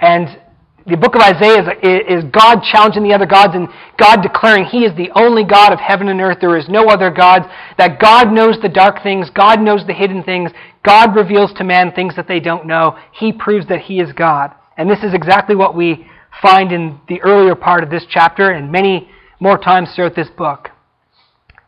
And 0.00 0.39
the 0.86 0.96
book 0.96 1.14
of 1.14 1.20
Isaiah 1.20 1.60
is, 1.82 2.24
is, 2.24 2.30
God 2.32 2.62
challenging 2.62 3.02
the 3.02 3.12
other 3.12 3.26
gods 3.26 3.54
and 3.54 3.68
God 3.98 4.22
declaring 4.22 4.64
He 4.64 4.84
is 4.84 4.96
the 4.96 5.10
only 5.14 5.44
God 5.44 5.72
of 5.72 5.78
heaven 5.78 6.08
and 6.08 6.20
earth. 6.20 6.38
There 6.40 6.56
is 6.56 6.68
no 6.68 6.88
other 6.88 7.10
gods. 7.10 7.46
That 7.78 8.00
God 8.00 8.32
knows 8.32 8.56
the 8.60 8.68
dark 8.68 9.02
things. 9.02 9.28
God 9.30 9.60
knows 9.60 9.86
the 9.86 9.92
hidden 9.92 10.22
things. 10.22 10.50
God 10.84 11.14
reveals 11.14 11.52
to 11.54 11.64
man 11.64 11.92
things 11.92 12.16
that 12.16 12.28
they 12.28 12.40
don't 12.40 12.66
know. 12.66 12.96
He 13.12 13.32
proves 13.32 13.68
that 13.68 13.82
He 13.82 14.00
is 14.00 14.12
God. 14.12 14.52
And 14.76 14.88
this 14.88 15.02
is 15.02 15.12
exactly 15.12 15.54
what 15.54 15.76
we 15.76 16.06
find 16.40 16.72
in 16.72 16.98
the 17.08 17.20
earlier 17.20 17.54
part 17.54 17.84
of 17.84 17.90
this 17.90 18.06
chapter 18.08 18.50
and 18.50 18.72
many 18.72 19.10
more 19.38 19.58
times 19.58 19.90
throughout 19.94 20.16
this 20.16 20.30
book. 20.36 20.70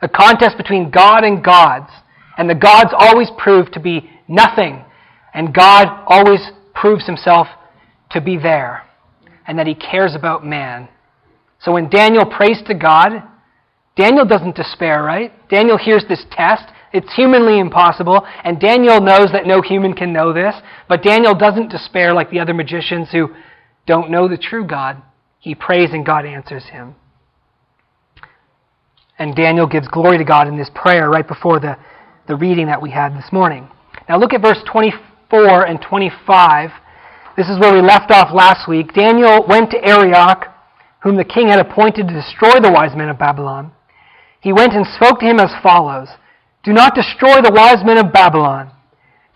A 0.01 0.09
contest 0.09 0.57
between 0.57 0.91
God 0.91 1.25
and 1.25 1.45
gods. 1.45 1.91
And 2.39 2.49
the 2.49 2.55
gods 2.55 2.91
always 2.97 3.29
prove 3.37 3.71
to 3.73 3.81
be 3.81 4.11
nothing. 4.27 4.85
And 5.35 5.55
God 5.55 5.87
always 6.07 6.41
proves 6.75 7.07
himself 7.07 7.47
to 8.11 8.21
be 8.21 8.39
there. 8.39 8.85
And 9.47 9.59
that 9.59 9.67
he 9.67 9.75
cares 9.75 10.15
about 10.15 10.47
man. 10.47 10.89
So 11.61 11.73
when 11.73 11.89
Daniel 11.89 12.27
prays 12.27 12.63
to 12.67 12.75
God, 12.75 13.23
Daniel 13.97 14.25
doesn't 14.25 14.57
despair, 14.57 15.03
right? 15.03 15.33
Daniel 15.49 15.79
hears 15.79 16.05
this 16.09 16.25
test. 16.31 16.65
It's 16.93 17.15
humanly 17.15 17.59
impossible, 17.59 18.27
and 18.45 18.61
Daniel 18.61 19.01
knows 19.01 19.33
that 19.33 19.47
no 19.47 19.63
human 19.63 19.95
can 19.95 20.13
know 20.13 20.35
this, 20.35 20.55
but 20.89 21.03
Daniel 21.03 21.35
doesn't 21.35 21.71
despair 21.71 22.13
like 22.13 22.31
the 22.31 22.39
other 22.39 22.53
magicians 22.53 23.09
who 23.11 23.31
don't 23.87 24.11
know 24.11 24.29
the 24.29 24.37
true 24.37 24.67
God. 24.67 25.01
He 25.39 25.55
prays 25.55 25.91
and 25.93 26.05
God 26.05 26.27
answers 26.27 26.65
him. 26.65 26.95
And 29.19 29.35
Daniel 29.35 29.67
gives 29.67 29.89
glory 29.89 30.19
to 30.19 30.25
God 30.25 30.49
in 30.49 30.59
this 30.59 30.71
prayer 30.75 31.09
right 31.09 31.27
before 31.27 31.61
the 31.61 31.79
the 32.27 32.37
reading 32.37 32.67
that 32.67 32.81
we 32.81 32.91
had 32.91 33.17
this 33.17 33.33
morning. 33.33 33.69
Now 34.09 34.19
look 34.19 34.33
at 34.33 34.43
verse 34.43 34.59
24 34.71 35.67
and 35.67 35.81
25. 35.81 36.71
This 37.37 37.49
is 37.49 37.59
where 37.59 37.73
we 37.73 37.81
left 37.81 38.11
off 38.11 38.35
last 38.35 38.69
week. 38.69 38.93
Daniel 38.93 39.47
went 39.49 39.71
to 39.71 39.83
Arioch, 39.83 40.47
whom 41.03 41.17
the 41.17 41.25
king 41.25 41.49
had 41.49 41.61
appointed 41.61 42.09
to 42.09 42.15
destroy 42.15 42.61
the 42.61 42.71
wise 42.71 42.95
men 42.97 43.09
of 43.09 43.19
Babylon. 43.19 43.73
He 44.41 44.53
went 44.53 44.75
and 44.75 44.87
spoke 44.87 45.21
to 45.21 45.27
him 45.27 45.41
as 45.41 45.51
follows 45.63 46.09
Do 46.63 46.73
not 46.73 46.95
destroy 46.95 47.41
the 47.41 47.53
wise 47.55 47.85
men 47.85 47.99
of 47.99 48.13
Babylon. 48.13 48.71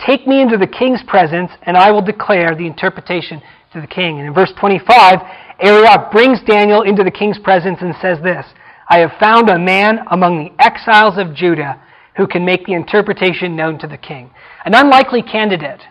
Take 0.04 0.26
me 0.26 0.42
into 0.42 0.58
the 0.58 0.66
king's 0.66 1.02
presence, 1.06 1.50
and 1.62 1.76
I 1.76 1.90
will 1.90 2.02
declare 2.02 2.54
the 2.54 2.66
interpretation 2.66 3.40
to 3.72 3.80
the 3.80 3.86
king. 3.86 4.18
And 4.18 4.28
in 4.28 4.34
verse 4.34 4.52
25, 4.60 5.20
Arioch 5.60 6.12
brings 6.12 6.42
Daniel 6.42 6.82
into 6.82 7.02
the 7.02 7.10
king's 7.10 7.38
presence 7.38 7.78
and 7.80 7.94
says 8.02 8.18
this 8.22 8.44
I 8.88 8.98
have 8.98 9.12
found 9.18 9.48
a 9.48 9.58
man 9.58 10.00
among 10.10 10.38
the 10.38 10.62
exiles 10.62 11.16
of 11.16 11.34
Judah 11.34 11.80
who 12.16 12.26
can 12.26 12.44
make 12.44 12.66
the 12.66 12.74
interpretation 12.74 13.56
known 13.56 13.78
to 13.78 13.86
the 13.86 13.96
king. 13.96 14.30
An 14.64 14.74
unlikely 14.74 15.22
candidate, 15.22 15.82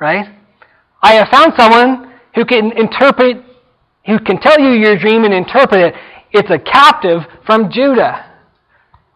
right? 0.00 0.26
I 1.04 1.16
have 1.16 1.28
found 1.28 1.52
someone 1.54 2.14
who 2.34 2.46
can 2.46 2.72
interpret, 2.78 3.36
who 4.06 4.18
can 4.18 4.40
tell 4.40 4.58
you 4.58 4.70
your 4.70 4.98
dream 4.98 5.24
and 5.24 5.34
interpret 5.34 5.80
it. 5.80 5.94
It's 6.32 6.50
a 6.50 6.58
captive 6.58 7.20
from 7.44 7.70
Judah. 7.70 8.24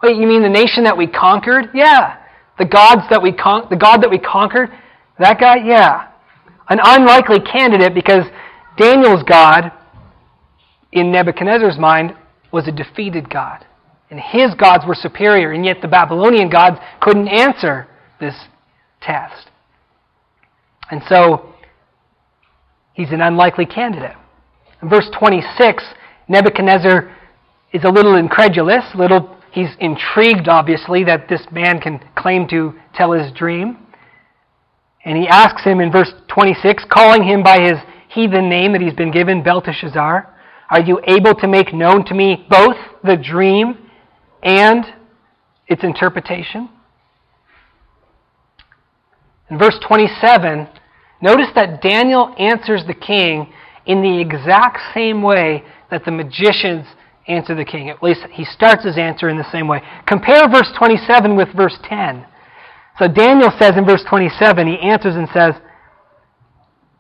Wait, 0.03 0.17
you 0.17 0.27
mean 0.27 0.43
the 0.43 0.51
nation 0.51 0.85
that 0.85 0.99
we 0.99 1.07
conquered? 1.07 1.71
Yeah. 1.73 2.19
The 2.59 2.67
gods 2.67 3.09
that 3.09 3.23
we 3.23 3.33
con- 3.33 3.69
the 3.71 3.77
God 3.77 4.03
that 4.03 4.11
we 4.11 4.19
conquered? 4.19 4.69
That 5.19 5.41
guy? 5.41 5.57
Yeah. 5.65 6.09
An 6.69 6.79
unlikely 6.85 7.41
candidate 7.41 7.95
because 7.95 8.25
Daniel's 8.77 9.23
God, 9.23 9.73
in 10.93 11.11
Nebuchadnezzar's 11.11 11.79
mind, 11.79 12.15
was 12.53 12.69
a 12.69 12.73
defeated 12.73 13.31
God. 13.31 13.65
And 14.11 14.21
his 14.21 14.55
gods 14.55 14.85
were 14.87 14.95
superior, 14.95 15.53
and 15.53 15.65
yet 15.65 15.81
the 15.81 15.89
Babylonian 15.89 16.51
gods 16.51 16.77
couldn't 17.01 17.29
answer 17.29 17.89
this 18.21 18.35
test. 19.01 19.49
And 20.91 21.03
so, 21.09 21.48
he's 22.99 23.13
an 23.13 23.21
unlikely 23.21 23.65
candidate. 23.65 24.17
In 24.83 24.89
verse 24.89 25.09
26, 25.17 25.85
Nebuchadnezzar 26.27 27.15
is 27.73 27.85
a 27.85 27.89
little 27.89 28.17
incredulous, 28.17 28.85
little 28.95 29.37
he's 29.53 29.71
intrigued 29.79 30.49
obviously 30.49 31.05
that 31.05 31.29
this 31.29 31.47
man 31.53 31.81
can 31.81 32.01
claim 32.17 32.49
to 32.49 32.75
tell 32.95 33.13
his 33.13 33.33
dream. 33.33 33.79
And 35.05 35.17
he 35.17 35.29
asks 35.29 35.63
him 35.63 35.81
in 35.81 35.93
verse 35.93 36.13
26, 36.27 36.85
calling 36.91 37.23
him 37.23 37.43
by 37.43 37.61
his 37.61 37.79
heathen 38.09 38.49
name 38.49 38.73
that 38.73 38.81
he's 38.81 38.95
been 38.95 39.13
given, 39.13 39.45
Belteshazzar, 39.45 40.35
Are 40.69 40.81
you 40.81 41.01
able 41.07 41.35
to 41.37 41.47
make 41.47 41.73
known 41.73 42.05
to 42.07 42.15
me 42.15 42.47
both 42.51 42.77
the 43.05 43.17
dream 43.17 43.79
and 44.43 44.85
its 45.69 45.85
interpretation. 45.85 46.71
In 49.51 49.59
verse 49.59 49.79
27, 49.87 50.69
notice 51.21 51.49
that 51.55 51.83
Daniel 51.83 52.35
answers 52.39 52.83
the 52.87 52.95
king 52.95 53.53
in 53.87 54.03
the 54.03 54.21
exact 54.21 54.79
same 54.95 55.23
way 55.23 55.65
that 55.91 56.05
the 56.05 56.11
magicians 56.11 56.87
answer 57.27 57.55
the 57.55 57.65
king. 57.65 57.91
At 57.91 58.03
least 58.03 58.21
he 58.33 58.45
starts 58.45 58.85
his 58.85 58.99
answer 58.99 59.29
in 59.29 59.37
the 59.37 59.51
same 59.53 59.69
way. 59.69 59.83
Compare 60.07 60.49
verse 60.49 60.71
27 60.77 61.37
with 61.37 61.49
verse 61.55 61.77
10. 61.85 62.27
So 62.99 63.07
Daniel 63.07 63.51
says 63.59 63.77
in 63.77 63.85
verse 63.85 64.03
27, 64.09 64.67
he 64.67 64.79
answers 64.79 65.15
and 65.15 65.29
says, 65.33 65.55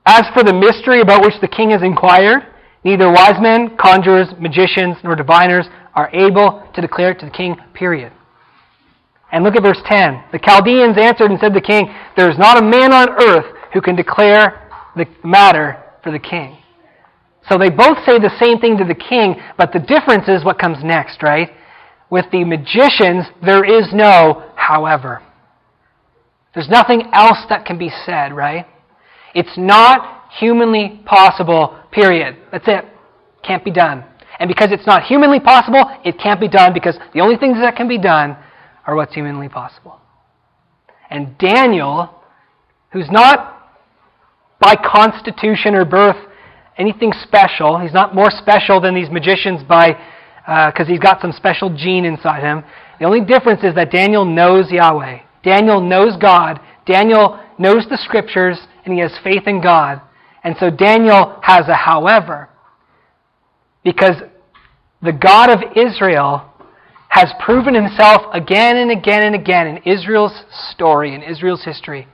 As 0.07 0.25
for 0.33 0.45
the 0.45 0.55
mystery 0.55 1.01
about 1.01 1.23
which 1.23 1.41
the 1.41 1.49
king 1.49 1.71
has 1.71 1.83
inquired, 1.83 2.47
neither 2.85 3.11
wise 3.11 3.41
men, 3.41 3.77
conjurers, 3.77 4.29
magicians, 4.39 4.97
nor 5.03 5.17
diviners 5.17 5.67
are 5.95 6.11
able 6.15 6.63
to 6.75 6.81
declare 6.81 7.11
it 7.11 7.19
to 7.21 7.27
the 7.27 7.33
king, 7.33 7.57
period. 7.75 8.13
And 9.33 9.45
look 9.45 9.57
at 9.57 9.63
verse 9.63 9.81
10. 9.85 10.25
The 10.33 10.39
Chaldeans 10.39 10.97
answered 10.97 11.31
and 11.31 11.41
said 11.41 11.53
to 11.53 11.61
the 11.61 11.67
king, 11.67 11.93
There 12.17 12.31
is 12.31 12.39
not 12.39 12.57
a 12.57 12.63
man 12.63 12.93
on 12.93 13.11
earth 13.11 13.58
who 13.73 13.81
can 13.81 13.97
declare 13.97 14.71
the 14.97 15.07
matter 15.25 15.83
for 16.03 16.11
the 16.11 16.19
king. 16.19 16.59
So 17.49 17.57
they 17.57 17.71
both 17.71 17.99
say 18.05 18.19
the 18.19 18.35
same 18.41 18.59
thing 18.59 18.77
to 18.79 18.85
the 18.85 18.95
king, 18.95 19.37
but 19.57 19.73
the 19.73 19.79
difference 19.79 20.29
is 20.29 20.45
what 20.45 20.59
comes 20.59 20.85
next, 20.85 21.23
right? 21.23 21.51
With 22.11 22.27
the 22.31 22.45
magicians, 22.45 23.27
there 23.45 23.65
is 23.65 23.89
no 23.93 24.53
however. 24.57 25.23
There's 26.55 26.69
nothing 26.69 27.03
else 27.13 27.39
that 27.49 27.65
can 27.65 27.79
be 27.79 27.91
said, 28.05 28.33
right? 28.33 28.67
It's 29.35 29.57
not 29.57 30.31
humanly 30.39 31.01
possible, 31.05 31.79
period. 31.93 32.37
That's 32.51 32.67
it. 32.67 32.85
Can't 33.43 33.65
be 33.65 33.71
done. 33.71 34.05
And 34.41 34.49
because 34.49 34.71
it's 34.73 34.87
not 34.87 35.05
humanly 35.05 35.41
possible, 35.41 35.83
it 36.05 36.19
can't 36.19 36.41
be 36.41 36.49
done 36.49 36.73
because 36.73 36.97
the 37.15 37.21
only 37.21 37.37
things 37.37 37.59
that 37.59 37.77
can 37.77 37.89
be 37.89 37.99
done 37.99 38.37
are 38.87 38.95
what's 38.95 39.15
humanly 39.15 39.49
possible. 39.49 40.01
And 41.11 41.37
Daniel, 41.39 42.15
who's 42.93 43.11
not 43.11 43.58
by 44.61 44.75
constitution 44.77 45.75
or 45.75 45.85
birth 45.85 46.17
anything 46.77 47.13
special. 47.23 47.79
He's 47.79 47.93
not 47.93 48.15
more 48.15 48.31
special 48.31 48.81
than 48.81 48.95
these 48.95 49.11
magicians 49.11 49.63
by 49.65 49.99
because 50.47 50.87
uh, 50.87 50.91
he's 50.91 51.01
got 51.01 51.21
some 51.21 51.33
special 51.33 51.75
gene 51.77 52.05
inside 52.05 52.43
him. 52.43 52.65
The 52.99 53.05
only 53.05 53.21
difference 53.21 53.63
is 53.63 53.75
that 53.75 53.91
Daniel 53.91 54.25
knows 54.25 54.71
Yahweh. 54.71 55.21
Daniel 55.43 55.81
knows 55.81 56.17
God. 56.17 56.61
Daniel 56.87 57.39
knows 57.59 57.87
the 57.91 57.99
scriptures, 57.99 58.59
and 58.85 58.95
he 58.95 59.01
has 59.01 59.13
faith 59.23 59.43
in 59.47 59.61
God. 59.61 60.01
And 60.43 60.57
so 60.59 60.71
Daniel 60.71 61.39
has 61.43 61.69
a 61.69 61.75
however. 61.75 62.49
Because 63.85 64.17
the 65.03 65.13
God 65.13 65.51
of 65.51 65.77
Israel 65.77 66.51
has 67.09 67.33
proven 67.41 67.75
himself 67.75 68.23
again 68.33 68.77
and 68.77 68.91
again 68.91 69.23
and 69.23 69.35
again 69.35 69.67
in 69.67 69.77
Israel's 69.79 70.45
story, 70.71 71.15
in 71.15 71.23
Israel's 71.23 71.65
history, 71.65 72.07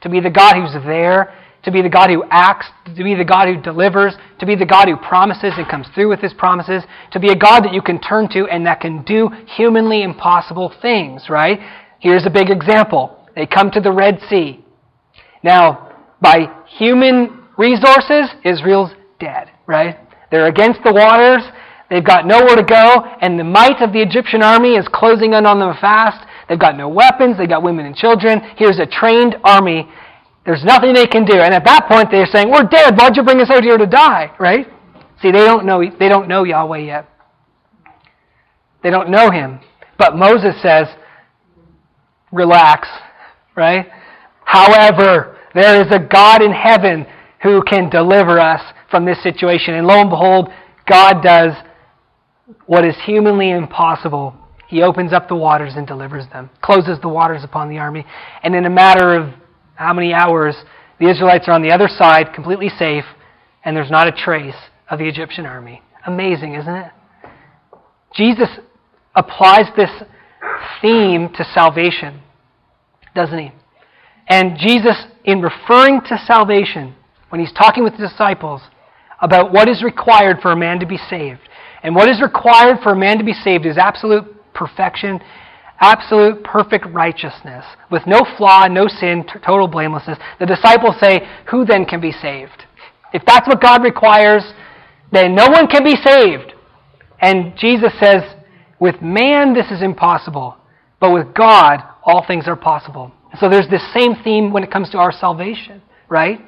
to 0.00 0.08
be 0.08 0.20
the 0.20 0.30
God 0.30 0.54
who's 0.54 0.74
there, 0.84 1.34
to 1.64 1.70
be 1.70 1.82
the 1.82 1.88
God 1.88 2.10
who 2.10 2.24
acts, 2.30 2.66
to 2.86 3.04
be 3.04 3.14
the 3.14 3.24
God 3.24 3.48
who 3.48 3.60
delivers, 3.60 4.14
to 4.40 4.46
be 4.46 4.56
the 4.56 4.66
God 4.66 4.88
who 4.88 4.96
promises 4.96 5.52
and 5.56 5.68
comes 5.68 5.86
through 5.94 6.08
with 6.08 6.20
his 6.20 6.32
promises, 6.34 6.82
to 7.12 7.20
be 7.20 7.28
a 7.30 7.36
God 7.36 7.64
that 7.64 7.72
you 7.72 7.82
can 7.82 8.00
turn 8.00 8.28
to 8.30 8.46
and 8.46 8.66
that 8.66 8.80
can 8.80 9.02
do 9.04 9.30
humanly 9.56 10.02
impossible 10.02 10.72
things, 10.82 11.26
right? 11.28 11.60
Here's 12.00 12.26
a 12.26 12.30
big 12.30 12.50
example. 12.50 13.16
They 13.36 13.46
come 13.46 13.70
to 13.70 13.80
the 13.80 13.92
Red 13.92 14.18
Sea. 14.28 14.64
Now, 15.42 15.92
by 16.20 16.46
human 16.78 17.44
resources, 17.56 18.28
Israel's 18.44 18.90
dead, 19.20 19.50
right? 19.66 19.96
They're 20.30 20.46
against 20.46 20.80
the 20.84 20.92
waters. 20.92 21.42
They've 21.90 22.04
got 22.04 22.26
nowhere 22.26 22.56
to 22.56 22.64
go, 22.64 23.04
and 23.20 23.38
the 23.38 23.44
might 23.44 23.82
of 23.82 23.92
the 23.92 24.00
Egyptian 24.00 24.42
army 24.42 24.76
is 24.76 24.88
closing 24.92 25.34
in 25.34 25.46
on 25.46 25.58
them 25.58 25.74
fast. 25.80 26.26
They've 26.48 26.58
got 26.58 26.76
no 26.76 26.88
weapons. 26.88 27.36
They've 27.36 27.48
got 27.48 27.62
women 27.62 27.86
and 27.86 27.94
children. 27.94 28.40
Here's 28.56 28.78
a 28.78 28.86
trained 28.86 29.36
army. 29.44 29.88
There's 30.44 30.64
nothing 30.64 30.92
they 30.92 31.06
can 31.06 31.24
do. 31.24 31.34
And 31.34 31.54
at 31.54 31.64
that 31.64 31.86
point, 31.88 32.10
they're 32.10 32.26
saying, 32.26 32.50
"We're 32.50 32.64
dead. 32.64 32.98
Why'd 32.98 33.16
you 33.16 33.22
bring 33.22 33.40
us 33.40 33.50
out 33.50 33.62
here 33.62 33.78
to 33.78 33.86
die?" 33.86 34.32
Right? 34.38 34.66
See, 35.20 35.30
they 35.30 35.44
don't 35.44 35.64
know. 35.64 35.82
They 35.88 36.08
don't 36.08 36.28
know 36.28 36.44
Yahweh 36.44 36.78
yet. 36.78 37.08
They 38.82 38.90
don't 38.90 39.10
know 39.10 39.30
Him. 39.30 39.60
But 39.98 40.16
Moses 40.16 40.60
says, 40.60 40.88
"Relax." 42.32 42.88
Right? 43.54 43.86
However, 44.44 45.36
there 45.54 45.80
is 45.80 45.92
a 45.92 45.98
God 45.98 46.42
in 46.42 46.52
heaven 46.52 47.06
who 47.42 47.62
can 47.62 47.88
deliver 47.90 48.40
us 48.40 48.62
from 48.90 49.04
this 49.04 49.22
situation. 49.22 49.74
And 49.74 49.86
lo 49.86 50.00
and 50.00 50.10
behold, 50.10 50.52
God 50.86 51.22
does 51.22 51.52
what 52.66 52.84
is 52.84 52.96
humanly 53.04 53.50
impossible. 53.50 54.34
He 54.66 54.82
opens 54.82 55.12
up 55.12 55.28
the 55.28 55.36
waters 55.36 55.74
and 55.76 55.86
delivers 55.86 56.26
them, 56.28 56.50
closes 56.62 56.98
the 57.00 57.08
waters 57.08 57.44
upon 57.44 57.68
the 57.68 57.78
army, 57.78 58.06
and 58.42 58.54
in 58.54 58.64
a 58.64 58.70
matter 58.70 59.14
of 59.14 59.34
how 59.74 59.92
many 59.92 60.12
hours, 60.12 60.56
the 60.98 61.08
Israelites 61.08 61.48
are 61.48 61.52
on 61.52 61.62
the 61.62 61.72
other 61.72 61.88
side, 61.88 62.32
completely 62.34 62.68
safe, 62.68 63.04
and 63.64 63.76
there's 63.76 63.90
not 63.90 64.08
a 64.08 64.12
trace 64.12 64.54
of 64.90 64.98
the 64.98 65.08
Egyptian 65.08 65.46
army. 65.46 65.82
Amazing, 66.06 66.54
isn't 66.54 66.74
it? 66.74 66.92
Jesus 68.14 68.48
applies 69.14 69.66
this 69.76 69.90
theme 70.80 71.28
to 71.34 71.44
salvation, 71.54 72.20
doesn't 73.14 73.38
he? 73.38 73.52
And 74.28 74.56
Jesus, 74.58 74.96
in 75.24 75.40
referring 75.40 76.00
to 76.02 76.22
salvation, 76.26 76.94
when 77.30 77.40
he's 77.40 77.52
talking 77.52 77.84
with 77.84 77.94
the 77.96 78.08
disciples 78.08 78.60
about 79.20 79.52
what 79.52 79.68
is 79.68 79.82
required 79.82 80.38
for 80.42 80.52
a 80.52 80.56
man 80.56 80.80
to 80.80 80.86
be 80.86 80.98
saved, 81.08 81.40
and 81.82 81.94
what 81.94 82.08
is 82.08 82.20
required 82.20 82.78
for 82.82 82.92
a 82.92 82.96
man 82.96 83.18
to 83.18 83.24
be 83.24 83.32
saved 83.32 83.66
is 83.66 83.78
absolute 83.78 84.24
perfection, 84.54 85.20
absolute 85.82 86.42
perfect 86.44 86.86
righteousness, 86.86 87.64
with 87.90 88.06
no 88.06 88.20
flaw, 88.38 88.66
no 88.68 88.86
sin, 88.86 89.24
total 89.44 89.68
blamelessness. 89.68 90.18
The 90.38 90.46
disciples 90.46 90.94
say, 91.00 91.28
Who 91.50 91.64
then 91.64 91.84
can 91.84 92.00
be 92.00 92.12
saved? 92.12 92.64
If 93.12 93.22
that's 93.26 93.46
what 93.46 93.60
God 93.60 93.82
requires, 93.82 94.44
then 95.10 95.34
no 95.34 95.48
one 95.48 95.66
can 95.66 95.84
be 95.84 95.96
saved. 95.96 96.54
And 97.20 97.52
Jesus 97.58 97.92
says, 98.00 98.22
With 98.80 99.02
man, 99.02 99.52
this 99.52 99.70
is 99.70 99.82
impossible, 99.82 100.56
but 101.00 101.12
with 101.12 101.34
God, 101.34 101.82
all 102.04 102.24
things 102.26 102.46
are 102.46 102.56
possible. 102.56 103.12
So 103.40 103.48
there's 103.48 103.68
this 103.68 103.82
same 103.92 104.14
theme 104.22 104.52
when 104.52 104.62
it 104.62 104.70
comes 104.70 104.90
to 104.90 104.98
our 104.98 105.12
salvation, 105.12 105.82
right? 106.08 106.38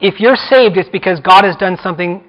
If 0.00 0.20
you're 0.20 0.36
saved, 0.36 0.76
it's 0.76 0.88
because 0.90 1.18
God 1.20 1.44
has 1.44 1.56
done 1.56 1.76
something 1.82 2.22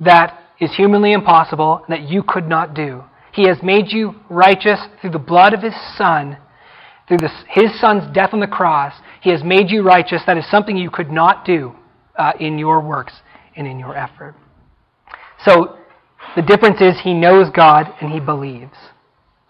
that 0.00 0.38
is 0.60 0.74
humanly 0.76 1.12
impossible 1.12 1.82
that 1.88 2.02
you 2.02 2.22
could 2.22 2.48
not 2.48 2.74
do. 2.74 3.02
He 3.36 3.46
has 3.48 3.62
made 3.62 3.92
you 3.92 4.14
righteous 4.30 4.80
through 4.98 5.10
the 5.10 5.18
blood 5.18 5.52
of 5.52 5.60
His 5.62 5.74
Son, 5.98 6.38
through 7.06 7.18
His 7.50 7.78
Son's 7.78 8.10
death 8.14 8.30
on 8.32 8.40
the 8.40 8.46
cross. 8.46 8.94
He 9.20 9.30
has 9.30 9.44
made 9.44 9.70
you 9.70 9.82
righteous. 9.82 10.22
That 10.26 10.38
is 10.38 10.50
something 10.50 10.74
you 10.74 10.88
could 10.88 11.10
not 11.10 11.44
do 11.44 11.74
uh, 12.18 12.32
in 12.40 12.58
your 12.58 12.80
works 12.80 13.12
and 13.54 13.66
in 13.66 13.78
your 13.78 13.94
effort. 13.94 14.34
So 15.44 15.76
the 16.34 16.40
difference 16.40 16.80
is 16.80 16.98
He 17.04 17.12
knows 17.12 17.50
God 17.54 17.92
and 18.00 18.10
He 18.10 18.20
believes. 18.20 18.72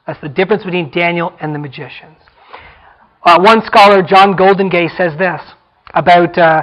That's 0.04 0.20
the 0.20 0.28
difference 0.28 0.64
between 0.64 0.90
Daniel 0.90 1.32
and 1.40 1.54
the 1.54 1.60
magicians. 1.60 2.18
Uh, 3.24 3.38
one 3.40 3.64
scholar, 3.66 4.02
John 4.02 4.36
Goldingay, 4.36 4.96
says 4.96 5.16
this 5.16 5.40
about 5.94 6.36
uh, 6.36 6.62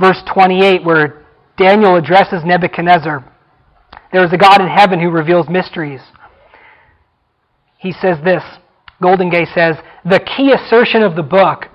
verse 0.00 0.22
28, 0.32 0.82
where 0.82 1.26
Daniel 1.58 1.96
addresses 1.96 2.42
Nebuchadnezzar. 2.42 3.22
There 4.14 4.24
is 4.24 4.32
a 4.32 4.38
God 4.38 4.62
in 4.62 4.68
heaven 4.68 4.98
who 4.98 5.10
reveals 5.10 5.46
mysteries. 5.50 6.00
He 7.84 7.92
says 7.92 8.16
this 8.24 8.42
Goldingay 9.02 9.52
says, 9.54 9.76
The 10.06 10.18
key 10.18 10.52
assertion 10.52 11.02
of 11.02 11.16
the 11.16 11.22
book 11.22 11.66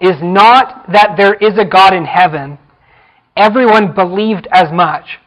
is 0.00 0.16
not 0.22 0.90
that 0.90 1.14
there 1.18 1.34
is 1.34 1.58
a 1.58 1.64
God 1.66 1.94
in 1.94 2.06
heaven. 2.06 2.58
Everyone 3.36 3.94
believed 3.94 4.48
as 4.50 4.72
much. 4.72 5.18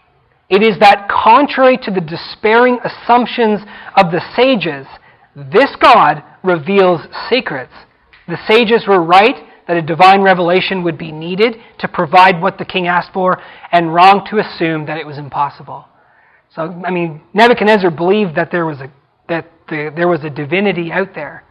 It 0.50 0.64
is 0.64 0.80
that, 0.80 1.08
contrary 1.10 1.78
to 1.78 1.92
the 1.92 2.02
despairing 2.02 2.80
assumptions 2.84 3.62
of 3.96 4.12
the 4.12 4.22
sages, 4.36 4.88
this 5.36 5.76
God 5.80 6.24
reveals 6.44 7.02
secrets. 7.30 7.74
The 8.28 8.40
sages 8.48 8.88
were 8.88 9.04
right 9.04 9.36
that 9.68 9.78
a 9.78 9.82
divine 9.82 10.24
revelation 10.24 10.84
would 10.84 10.98
be 10.98 11.12
needed 11.12 11.56
to 11.80 11.88
provide 11.88 12.42
what 12.42 12.58
the 12.58 12.66
king 12.66 12.88
asked 12.88 13.14
for, 13.14 13.40
and 13.72 13.94
wrong 13.94 14.26
to 14.32 14.40
assume 14.40 14.88
that 14.88 14.98
it 14.98 15.06
was 15.06 15.20
impossible. 15.20 15.86
So, 16.56 16.82
I 16.84 16.90
mean, 16.90 17.22
Nebuchadnezzar 17.36 17.92
believed 17.92 18.36
that 18.36 18.50
there 18.52 18.66
was 18.66 18.80
a, 18.82 18.92
that 19.30 19.52
the, 19.68 19.92
there 19.96 20.08
was 20.08 20.24
a 20.24 20.30
divinity 20.30 20.92
out 20.92 21.14
there. 21.16 21.44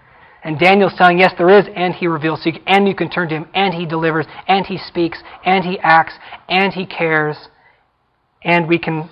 And 0.43 0.59
Daniel's 0.59 0.93
telling, 0.99 1.19
yes, 1.19 1.33
there 1.39 1.49
is, 1.59 1.65
and 1.75 1.95
he 1.95 2.07
reveals, 2.07 2.47
and 2.67 2.87
you 2.87 2.95
can 2.95 3.09
turn 3.09 3.31
to 3.31 3.37
him, 3.37 3.47
and 3.55 3.73
he 3.73 3.87
delivers, 3.87 4.27
and 4.47 4.67
he 4.67 4.77
speaks, 4.77 5.19
and 5.45 5.65
he 5.65 5.79
acts, 5.79 6.13
and 6.51 6.73
he 6.73 6.85
cares, 6.85 7.37
and 8.43 8.69
we 8.69 8.79
can 8.79 9.09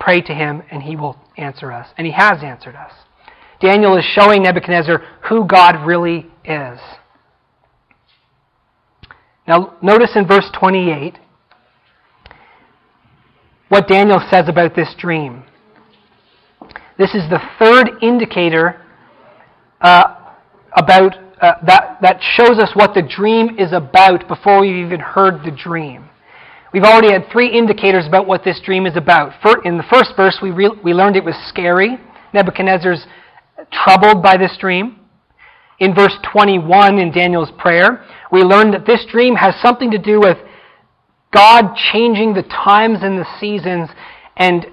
pray 0.00 0.22
to 0.22 0.32
him, 0.32 0.62
and 0.70 0.82
he 0.82 0.96
will 0.96 1.18
answer 1.36 1.70
us. 1.70 1.88
And 1.98 2.06
he 2.06 2.12
has 2.14 2.42
answered 2.42 2.74
us. 2.74 2.92
Daniel 3.60 3.96
is 3.96 4.04
showing 4.04 4.42
Nebuchadnezzar 4.42 5.02
who 5.28 5.46
God 5.46 5.86
really 5.86 6.26
is. 6.44 6.78
Now, 9.46 9.76
notice 9.82 10.12
in 10.16 10.26
verse 10.26 10.50
28 10.58 11.18
what 13.68 13.88
Daniel 13.88 14.20
says 14.30 14.48
about 14.48 14.74
this 14.74 14.94
dream. 14.98 15.44
This 16.96 17.14
is 17.14 17.28
the 17.28 17.40
third 17.58 18.02
indicator 18.02 18.80
uh, 19.80 20.14
about 20.76 21.16
uh, 21.40 21.54
that, 21.66 21.98
that 22.00 22.22
shows 22.22 22.58
us 22.58 22.70
what 22.74 22.94
the 22.94 23.02
dream 23.02 23.58
is 23.58 23.72
about 23.72 24.28
before 24.28 24.60
we've 24.60 24.86
even 24.86 25.00
heard 25.00 25.42
the 25.44 25.50
dream. 25.50 26.08
We've 26.72 26.84
already 26.84 27.12
had 27.12 27.26
three 27.30 27.50
indicators 27.50 28.06
about 28.06 28.26
what 28.26 28.44
this 28.44 28.60
dream 28.64 28.86
is 28.86 28.96
about. 28.96 29.32
In 29.64 29.76
the 29.76 29.84
first 29.92 30.12
verse, 30.16 30.38
we, 30.40 30.52
re- 30.52 30.78
we 30.82 30.94
learned 30.94 31.16
it 31.16 31.24
was 31.24 31.34
scary. 31.48 31.98
Nebuchadnezzar's 32.32 33.04
troubled 33.72 34.22
by 34.22 34.36
this 34.36 34.56
dream. 34.58 35.00
In 35.80 35.94
verse 35.94 36.16
21 36.32 36.98
in 36.98 37.10
Daniel's 37.10 37.50
prayer, 37.58 38.04
we 38.30 38.42
learn 38.42 38.70
that 38.70 38.86
this 38.86 39.04
dream 39.10 39.34
has 39.34 39.54
something 39.60 39.90
to 39.90 39.98
do 39.98 40.20
with 40.20 40.38
God 41.32 41.74
changing 41.92 42.34
the 42.34 42.44
times 42.44 42.98
and 43.02 43.18
the 43.18 43.26
seasons 43.40 43.90
and 44.36 44.66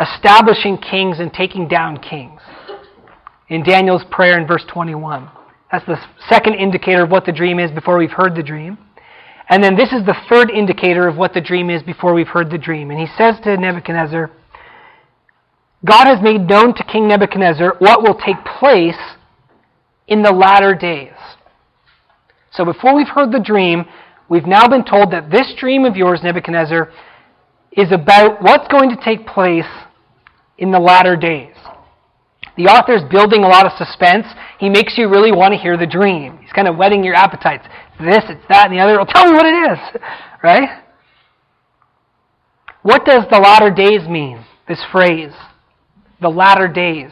establishing 0.00 0.78
kings 0.78 1.18
and 1.18 1.32
taking 1.32 1.68
down 1.68 1.98
kings. 1.98 2.40
In 3.48 3.62
Daniel's 3.62 4.04
prayer 4.10 4.38
in 4.38 4.46
verse 4.46 4.64
21. 4.68 5.28
That's 5.72 5.86
the 5.86 5.98
second 6.28 6.54
indicator 6.54 7.02
of 7.04 7.10
what 7.10 7.26
the 7.26 7.32
dream 7.32 7.58
is 7.58 7.70
before 7.70 7.98
we've 7.98 8.10
heard 8.10 8.34
the 8.34 8.42
dream. 8.42 8.78
And 9.48 9.62
then 9.62 9.76
this 9.76 9.92
is 9.92 10.06
the 10.06 10.16
third 10.28 10.50
indicator 10.50 11.08
of 11.08 11.16
what 11.16 11.34
the 11.34 11.40
dream 11.40 11.70
is 11.70 11.82
before 11.82 12.14
we've 12.14 12.28
heard 12.28 12.50
the 12.50 12.58
dream. 12.58 12.90
And 12.90 13.00
he 13.00 13.06
says 13.16 13.34
to 13.42 13.56
Nebuchadnezzar, 13.56 14.30
God 15.84 16.04
has 16.06 16.22
made 16.22 16.48
known 16.48 16.74
to 16.74 16.84
King 16.84 17.08
Nebuchadnezzar 17.08 17.76
what 17.78 18.02
will 18.02 18.14
take 18.14 18.36
place 18.58 18.98
in 20.06 20.22
the 20.22 20.32
latter 20.32 20.74
days. 20.74 21.14
So 22.52 22.64
before 22.64 22.94
we've 22.94 23.08
heard 23.08 23.32
the 23.32 23.40
dream, 23.40 23.84
we've 24.28 24.46
now 24.46 24.68
been 24.68 24.84
told 24.84 25.12
that 25.12 25.30
this 25.30 25.52
dream 25.58 25.84
of 25.84 25.96
yours, 25.96 26.20
Nebuchadnezzar, 26.22 26.92
is 27.72 27.92
about 27.92 28.42
what's 28.42 28.66
going 28.68 28.90
to 28.90 28.96
take 29.02 29.26
place 29.26 29.70
in 30.58 30.70
the 30.70 30.78
latter 30.78 31.16
days. 31.16 31.54
The 32.56 32.64
author 32.64 32.92
is 32.92 33.02
building 33.10 33.44
a 33.44 33.48
lot 33.48 33.64
of 33.64 33.72
suspense. 33.78 34.26
he 34.58 34.68
makes 34.68 34.98
you 34.98 35.08
really 35.08 35.32
want 35.32 35.54
to 35.54 35.58
hear 35.58 35.76
the 35.76 35.86
dream. 35.86 36.38
He's 36.42 36.52
kind 36.52 36.68
of 36.68 36.76
whetting 36.76 37.04
your 37.04 37.14
appetites. 37.14 37.64
It's 37.94 38.04
this, 38.04 38.36
it's 38.36 38.46
that, 38.48 38.70
and 38.70 38.74
the 38.76 38.82
other. 38.82 38.98
Tell 39.08 39.30
me 39.30 39.32
what 39.32 39.46
it 39.46 39.72
is, 39.72 40.00
right? 40.42 40.82
What 42.82 43.04
does 43.04 43.24
the 43.30 43.38
latter 43.38 43.70
days 43.70 44.08
mean, 44.08 44.44
this 44.68 44.82
phrase? 44.90 45.32
The 46.20 46.28
latter 46.28 46.68
days. 46.68 47.10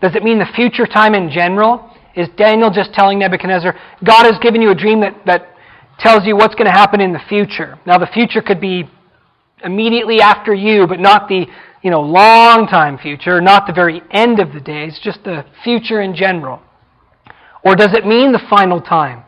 Does 0.00 0.14
it 0.14 0.22
mean 0.22 0.38
the 0.38 0.48
future 0.54 0.86
time 0.86 1.14
in 1.14 1.30
general? 1.30 1.90
Is 2.14 2.28
Daniel 2.36 2.70
just 2.70 2.92
telling 2.92 3.18
Nebuchadnezzar, 3.18 3.74
God 4.04 4.24
has 4.24 4.38
given 4.42 4.60
you 4.60 4.70
a 4.70 4.74
dream 4.74 5.00
that, 5.00 5.14
that 5.26 5.54
tells 5.98 6.26
you 6.26 6.36
what's 6.36 6.54
going 6.54 6.66
to 6.66 6.72
happen 6.72 7.00
in 7.00 7.12
the 7.12 7.20
future? 7.28 7.78
Now, 7.86 7.98
the 7.98 8.08
future 8.12 8.42
could 8.42 8.60
be 8.60 8.90
immediately 9.64 10.20
after 10.20 10.54
you, 10.54 10.86
but 10.86 11.00
not 11.00 11.28
the 11.28 11.46
you 11.82 11.90
know, 11.90 12.02
long 12.02 12.66
time 12.66 12.98
future, 12.98 13.40
not 13.40 13.66
the 13.66 13.72
very 13.72 14.02
end 14.10 14.38
of 14.38 14.52
the 14.52 14.60
days, 14.60 15.00
just 15.02 15.24
the 15.24 15.44
future 15.64 16.00
in 16.00 16.14
general? 16.14 16.60
Or 17.64 17.74
does 17.74 17.94
it 17.94 18.06
mean 18.06 18.32
the 18.32 18.40
final 18.50 18.80
time? 18.80 19.24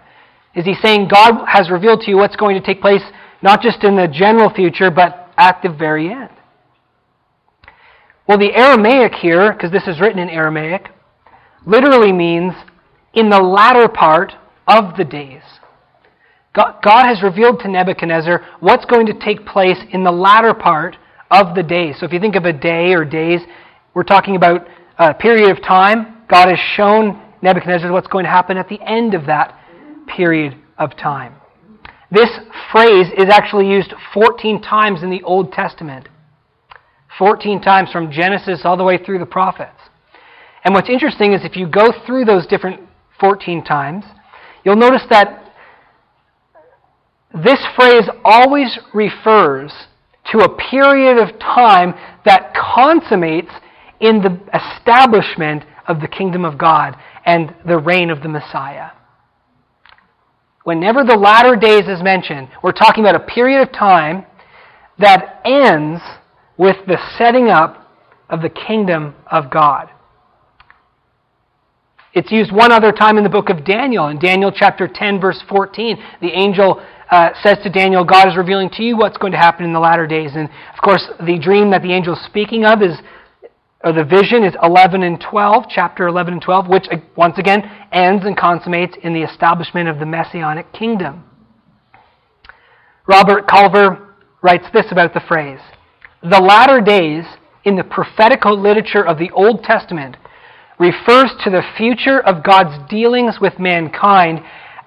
Is 0.55 0.65
he 0.65 0.75
saying 0.75 1.09
God 1.09 1.47
has 1.47 1.71
revealed 1.71 2.01
to 2.03 2.11
you 2.11 2.17
what's 2.17 2.37
going 2.37 2.61
to 2.61 2.67
take 2.67 2.81
place 2.81 3.03
not 3.43 3.63
just 3.63 3.85
in 3.85 3.97
the 3.97 4.07
general 4.07 4.51
future, 4.51 4.91
but 4.91 5.33
at 5.37 5.61
the 5.63 5.71
very 5.71 6.11
end? 6.11 6.31
Well, 8.29 8.39
the 8.39 8.55
Aramaic 8.55 9.15
here, 9.15 9.53
because 9.53 9.73
this 9.73 9.89
is 9.89 10.01
written 10.01 10.19
in 10.19 10.29
Aramaic, 10.29 10.89
literally 11.67 12.13
means 12.13 12.53
in 13.15 13.31
the 13.31 13.41
latter 13.41 13.89
part 13.89 14.33
of 14.67 14.97
the 14.97 15.05
days. 15.05 15.43
God 16.55 17.07
has 17.07 17.23
revealed 17.23 17.61
to 17.61 17.69
Nebuchadnezzar 17.69 18.45
what's 18.61 18.85
going 18.85 19.07
to 19.07 19.19
take 19.19 19.47
place 19.47 19.79
in 19.91 20.05
the 20.05 20.13
latter 20.13 20.53
part 20.53 20.97
of 21.31 21.55
the 21.55 21.63
day. 21.63 21.95
So 21.99 22.05
if 22.05 22.13
you 22.13 22.21
think 22.21 22.37
of 22.37 22.45
a 22.45 22.53
day 22.53 22.93
or 22.93 23.05
days, 23.05 23.41
we're 23.95 24.03
talking 24.03 24.37
about 24.37 24.67
a 24.99 25.15
period 25.15 25.51
of 25.51 25.63
time. 25.63 26.19
God 26.29 26.49
has 26.49 26.59
shown 26.77 27.21
Nebuchadnezzar 27.41 27.91
what's 27.91 28.07
going 28.07 28.25
to 28.25 28.31
happen 28.31 28.59
at 28.59 28.69
the 28.69 28.81
end 28.83 29.15
of 29.15 29.27
that 29.27 29.59
period 30.07 30.57
of 30.79 30.97
time. 30.97 31.35
This 32.11 32.29
phrase 32.71 33.07
is 33.17 33.31
actually 33.31 33.71
used 33.71 33.95
14 34.13 34.61
times 34.61 35.03
in 35.03 35.11
the 35.11 35.23
Old 35.23 35.53
Testament. 35.53 36.09
14 37.19 37.63
times 37.63 37.91
from 37.91 38.13
Genesis 38.13 38.61
all 38.65 38.77
the 38.77 38.85
way 38.85 39.03
through 39.03 39.19
the 39.19 39.27
prophets. 39.27 39.79
And 40.65 40.75
what's 40.75 40.91
interesting 40.91 41.33
is 41.33 41.45
if 41.45 41.57
you 41.57 41.67
go 41.67 41.93
through 42.07 42.27
those 42.27 42.47
different 42.47 42.81
14 43.19 43.65
times, 43.65 44.05
you'll 44.65 44.77
notice 44.77 45.03
that 45.09 45.42
this 47.35 47.61
phrase 47.77 48.09
always 48.25 48.79
refers 48.93 49.73
to 50.31 50.39
a 50.39 50.57
period 50.71 51.19
of 51.19 51.39
time 51.39 51.95
that 52.25 52.55
consummates 52.55 53.51
in 54.01 54.21
the 54.21 54.39
establishment 54.55 55.65
of 55.87 56.01
the 56.01 56.09
kingdom 56.09 56.45
of 56.45 56.59
God 56.59 56.97
and 57.25 57.55
the 57.67 57.79
reign 57.79 58.11
of 58.11 58.23
the 58.23 58.29
Messiah. 58.29 58.91
Whenever 60.65 61.03
the 61.03 61.17
latter 61.17 61.57
days 61.57 61.89
is 61.89 62.03
mentioned, 62.03 62.49
we're 62.63 62.73
talking 62.73 63.05
about 63.05 63.17
a 63.17 63.27
period 63.27 63.63
of 63.63 63.73
time 63.73 64.25
that 64.99 65.41
ends 65.45 66.01
with 66.57 66.77
the 66.87 66.99
setting 67.19 67.49
up 67.49 67.91
of 68.29 68.43
the 68.43 68.49
kingdom 68.49 69.15
of 69.31 69.51
God. 69.51 69.91
It's 72.15 72.31
used 72.31 72.53
one 72.53 72.73
other 72.73 72.93
time 72.93 73.17
in 73.17 73.25
the 73.25 73.31
book 73.31 73.49
of 73.49 73.65
Daniel. 73.65 74.09
In 74.09 74.19
Daniel 74.19 74.53
chapter 74.53 74.87
10, 74.87 75.21
verse 75.21 75.43
14, 75.49 75.97
the 76.21 76.29
angel 76.29 76.83
uh, 77.13 77.29
says 77.43 77.59
to 77.63 77.69
Daniel, 77.69 78.05
God 78.05 78.27
is 78.27 78.39
revealing 78.39 78.71
to 78.71 78.83
you 78.83 78.97
what's 78.97 79.19
going 79.19 79.33
to 79.33 79.39
happen 79.39 79.67
in 79.67 79.75
the 79.75 79.79
latter 79.79 80.07
days. 80.07 80.31
And 80.35 80.49
of 80.49 80.83
course, 80.83 81.07
the 81.21 81.39
dream 81.39 81.71
that 81.71 81.83
the 81.83 81.93
angel 81.93 82.15
is 82.15 82.25
speaking 82.25 82.65
of 82.65 82.81
is, 82.81 82.97
or 83.85 83.93
the 83.93 84.03
vision 84.03 84.43
is 84.43 84.55
11 84.63 85.03
and 85.03 85.21
12, 85.21 85.65
chapter 85.69 86.07
11 86.07 86.33
and 86.33 86.43
12, 86.43 86.69
which 86.69 86.87
uh, 86.91 86.97
once 87.15 87.37
again 87.37 87.71
ends 87.93 88.25
and 88.25 88.35
consummates 88.35 88.97
in 89.03 89.13
the 89.13 89.23
establishment 89.23 89.91
of 89.91 89.99
the 89.99 90.07
messianic 90.07 90.73
kingdom. 90.73 91.25
Robert 93.07 93.47
Culver 93.47 94.17
writes 94.41 94.65
this 94.73 94.87
about 94.91 95.13
the 95.13 95.21
phrase 95.29 95.61
The 96.23 96.41
latter 96.41 96.81
days 96.81 97.25
in 97.65 97.77
the 97.77 97.85
prophetical 97.85 98.59
literature 98.59 99.05
of 99.05 99.19
the 99.19 99.31
Old 99.33 99.63
Testament 99.65 100.17
refers 100.79 101.31
to 101.45 101.51
the 101.51 101.63
future 101.77 102.21
of 102.21 102.43
God's 102.43 102.89
dealings 102.89 103.37
with 103.39 103.59
mankind 103.59 104.43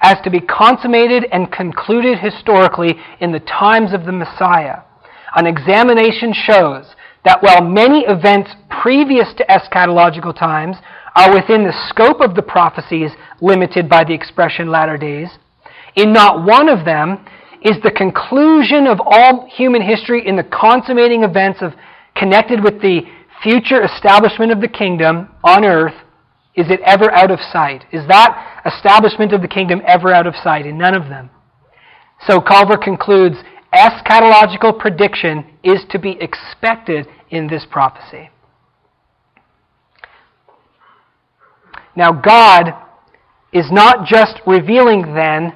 as 0.05 0.21
to 0.23 0.29
be 0.29 0.39
consummated 0.39 1.25
and 1.31 1.51
concluded 1.51 2.19
historically 2.19 2.93
in 3.21 3.31
the 3.31 3.39
times 3.39 3.91
of 3.91 4.05
the 4.05 4.11
Messiah. 4.11 4.81
An 5.35 5.47
examination 5.47 6.31
shows 6.31 6.93
that 7.23 7.41
while 7.41 7.67
many 7.67 8.05
events 8.05 8.51
previous 8.69 9.33
to 9.33 9.43
eschatological 9.45 10.37
times 10.37 10.77
are 11.15 11.33
within 11.33 11.63
the 11.63 11.73
scope 11.89 12.21
of 12.21 12.35
the 12.35 12.43
prophecies 12.43 13.09
limited 13.41 13.89
by 13.89 14.03
the 14.03 14.13
expression 14.13 14.69
latter 14.69 14.95
days, 14.95 15.29
in 15.95 16.13
not 16.13 16.45
one 16.45 16.69
of 16.69 16.85
them 16.85 17.25
is 17.63 17.81
the 17.81 17.89
conclusion 17.89 18.85
of 18.85 18.99
all 19.03 19.49
human 19.49 19.81
history 19.81 20.21
in 20.27 20.35
the 20.35 20.43
consummating 20.43 21.23
events 21.23 21.63
of 21.63 21.73
connected 22.15 22.63
with 22.63 22.79
the 22.79 23.01
future 23.41 23.83
establishment 23.83 24.51
of 24.51 24.61
the 24.61 24.67
kingdom 24.67 25.29
on 25.43 25.65
earth 25.65 25.95
is 26.55 26.69
it 26.69 26.79
ever 26.85 27.11
out 27.11 27.31
of 27.31 27.39
sight? 27.51 27.85
Is 27.91 28.07
that 28.07 28.63
establishment 28.65 29.33
of 29.33 29.41
the 29.41 29.47
kingdom 29.47 29.81
ever 29.85 30.13
out 30.13 30.25
of 30.25 30.35
sight? 30.41 30.65
In 30.65 30.77
none 30.77 30.95
of 30.95 31.09
them. 31.09 31.29
So 32.27 32.39
Culver 32.39 32.77
concludes 32.77 33.35
eschatological 33.73 34.79
prediction 34.79 35.45
is 35.63 35.81
to 35.89 35.99
be 35.99 36.17
expected 36.21 37.07
in 37.29 37.47
this 37.47 37.65
prophecy. 37.69 38.29
Now, 41.95 42.11
God 42.11 42.73
is 43.51 43.71
not 43.71 44.05
just 44.05 44.41
revealing 44.47 45.13
then 45.13 45.53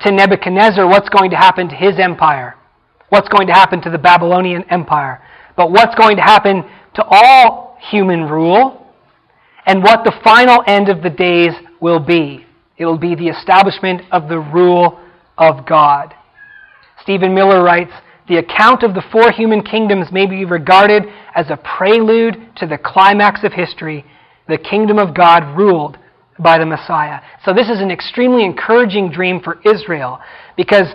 to 0.00 0.10
Nebuchadnezzar 0.10 0.86
what's 0.86 1.08
going 1.08 1.30
to 1.30 1.36
happen 1.36 1.68
to 1.68 1.74
his 1.74 1.98
empire, 1.98 2.54
what's 3.08 3.28
going 3.28 3.46
to 3.46 3.52
happen 3.52 3.80
to 3.82 3.90
the 3.90 3.98
Babylonian 3.98 4.64
empire, 4.70 5.22
but 5.56 5.70
what's 5.70 5.94
going 5.94 6.16
to 6.16 6.22
happen 6.22 6.64
to 6.94 7.04
all 7.04 7.78
human 7.80 8.24
rule 8.24 8.83
and 9.66 9.82
what 9.82 10.04
the 10.04 10.14
final 10.22 10.62
end 10.66 10.88
of 10.88 11.02
the 11.02 11.10
days 11.10 11.52
will 11.80 12.00
be. 12.00 12.44
It 12.76 12.86
will 12.86 12.98
be 12.98 13.14
the 13.14 13.28
establishment 13.28 14.02
of 14.10 14.28
the 14.28 14.38
rule 14.38 15.00
of 15.38 15.66
God. 15.66 16.14
Stephen 17.02 17.34
Miller 17.34 17.62
writes 17.62 17.92
The 18.28 18.38
account 18.38 18.82
of 18.82 18.94
the 18.94 19.04
four 19.12 19.30
human 19.30 19.62
kingdoms 19.62 20.08
may 20.12 20.26
be 20.26 20.44
regarded 20.44 21.04
as 21.34 21.46
a 21.50 21.56
prelude 21.56 22.34
to 22.56 22.66
the 22.66 22.78
climax 22.78 23.44
of 23.44 23.52
history, 23.52 24.04
the 24.48 24.58
kingdom 24.58 24.98
of 24.98 25.14
God 25.14 25.56
ruled 25.56 25.98
by 26.38 26.58
the 26.58 26.66
Messiah. 26.66 27.20
So, 27.44 27.52
this 27.52 27.68
is 27.68 27.80
an 27.80 27.90
extremely 27.90 28.44
encouraging 28.44 29.10
dream 29.10 29.40
for 29.40 29.60
Israel 29.64 30.18
because 30.56 30.88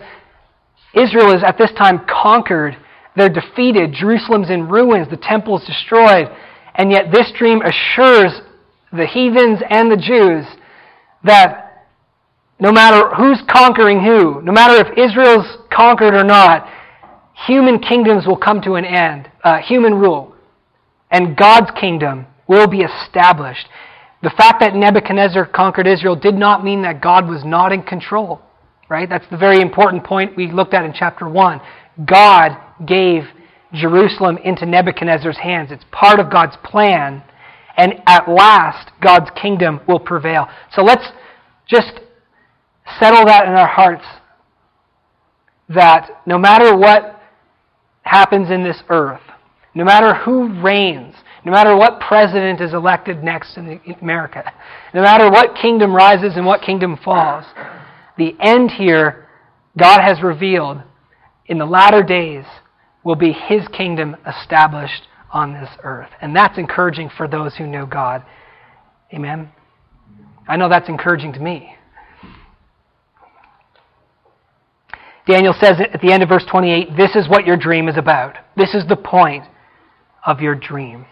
Israel 0.94 1.34
is 1.34 1.44
at 1.44 1.58
this 1.58 1.72
time 1.78 2.02
conquered. 2.06 2.78
They're 3.16 3.30
defeated. 3.30 3.94
Jerusalem's 3.94 4.50
in 4.50 4.68
ruins. 4.68 5.10
The 5.10 5.18
temple 5.18 5.58
is 5.60 5.66
destroyed. 5.66 6.28
And 6.76 6.92
yet, 6.92 7.06
this 7.12 7.32
dream 7.38 7.62
assures 7.62 8.42
the 8.92 9.06
heathens 9.06 9.62
and 9.70 9.92
the 9.92 9.98
Jews, 9.98 10.46
that 11.24 11.88
no 12.60 12.72
matter 12.72 13.14
who's 13.16 13.42
conquering 13.50 14.04
who, 14.04 14.42
no 14.42 14.52
matter 14.52 14.86
if 14.86 14.98
Israel's 14.98 15.58
conquered 15.72 16.14
or 16.14 16.24
not, 16.24 16.68
human 17.48 17.80
kingdoms 17.80 18.26
will 18.28 18.38
come 18.38 18.62
to 18.62 18.76
an 18.76 18.86
end, 18.86 19.30
uh, 19.44 19.60
human 19.60 19.96
rule, 19.96 20.36
and 21.12 21.38
God's 21.38 21.72
kingdom 21.80 22.26
will 22.48 22.68
be 22.68 22.82
established. 22.82 23.68
The 24.22 24.32
fact 24.32 24.60
that 24.60 24.76
Nebuchadnezzar 24.76 25.46
conquered 25.46 25.88
Israel 25.88 26.16
did 26.16 26.36
not 26.36 26.64
mean 26.64 26.82
that 26.82 27.02
God 27.02 27.28
was 27.30 27.46
not 27.46 27.72
in 27.72 27.84
control, 27.84 28.42
right? 28.90 29.08
That's 29.08 29.28
the 29.32 29.38
very 29.38 29.62
important 29.62 30.04
point 30.04 30.36
we 30.36 30.52
looked 30.52 30.74
at 30.74 30.84
in 30.84 30.94
chapter 30.94 31.30
1. 31.30 31.62
God 32.06 32.58
gave 32.86 33.24
Jerusalem 33.74 34.38
into 34.44 34.66
Nebuchadnezzar's 34.66 35.38
hands. 35.38 35.72
It's 35.72 35.86
part 35.92 36.20
of 36.20 36.32
God's 36.32 36.58
plan 36.64 37.24
and 37.80 37.94
at 38.08 38.28
last 38.28 38.92
God's 39.02 39.30
kingdom 39.42 39.80
will 39.88 40.02
prevail. 40.02 40.50
So 40.74 40.82
let's 40.82 41.08
just 41.66 42.02
settle 43.00 43.24
that 43.26 43.48
in 43.48 43.54
our 43.54 43.68
hearts 43.68 44.04
that 45.70 46.10
no 46.26 46.38
matter 46.38 46.76
what 46.76 47.22
happens 48.02 48.52
in 48.52 48.66
this 48.66 48.84
earth, 48.90 49.22
no 49.74 49.86
matter 49.86 50.14
who 50.14 50.62
reigns, 50.62 51.16
no 51.46 51.54
matter 51.54 51.74
what 51.74 52.02
president 52.02 52.60
is 52.60 52.74
elected 52.74 53.24
next 53.24 53.56
in 53.56 53.80
America, 54.02 54.52
no 54.94 55.02
matter 55.02 55.32
what 55.32 55.56
kingdom 55.56 55.96
rises 55.96 56.34
and 56.36 56.46
what 56.46 56.62
kingdom 56.62 57.00
falls, 57.02 57.46
the 58.18 58.36
end 58.42 58.72
here, 58.72 59.30
God 59.78 60.02
has 60.02 60.22
revealed 60.22 60.82
in 61.46 61.58
the 61.58 61.66
latter 61.66 62.04
days, 62.04 62.44
will 63.06 63.16
be 63.16 63.32
his 63.32 63.66
kingdom 63.70 64.18
established 64.28 65.04
on 65.32 65.54
this 65.54 65.70
earth. 65.84 66.10
And 66.22 66.36
that's 66.36 66.58
encouraging 66.58 67.10
for 67.16 67.28
those 67.28 67.56
who 67.56 67.68
know 67.68 67.86
God. 67.86 68.24
Amen? 69.14 69.50
I 70.48 70.58
know 70.58 70.70
that's 70.70 70.90
encouraging 70.90 71.34
to 71.34 71.40
me. 71.40 71.76
Daniel 75.28 75.54
says 75.60 75.76
at 75.80 76.02
the 76.02 76.12
end 76.12 76.24
of 76.24 76.30
verse 76.30 76.46
28 76.50 76.98
this 76.98 77.16
is 77.16 77.30
what 77.30 77.46
your 77.46 77.58
dream 77.58 77.88
is 77.88 77.98
about. 77.98 78.36
This 78.58 78.74
is 78.74 78.88
the 78.88 78.96
point 78.96 79.44
of 80.26 80.42
your 80.42 80.56
dream. 80.56 81.06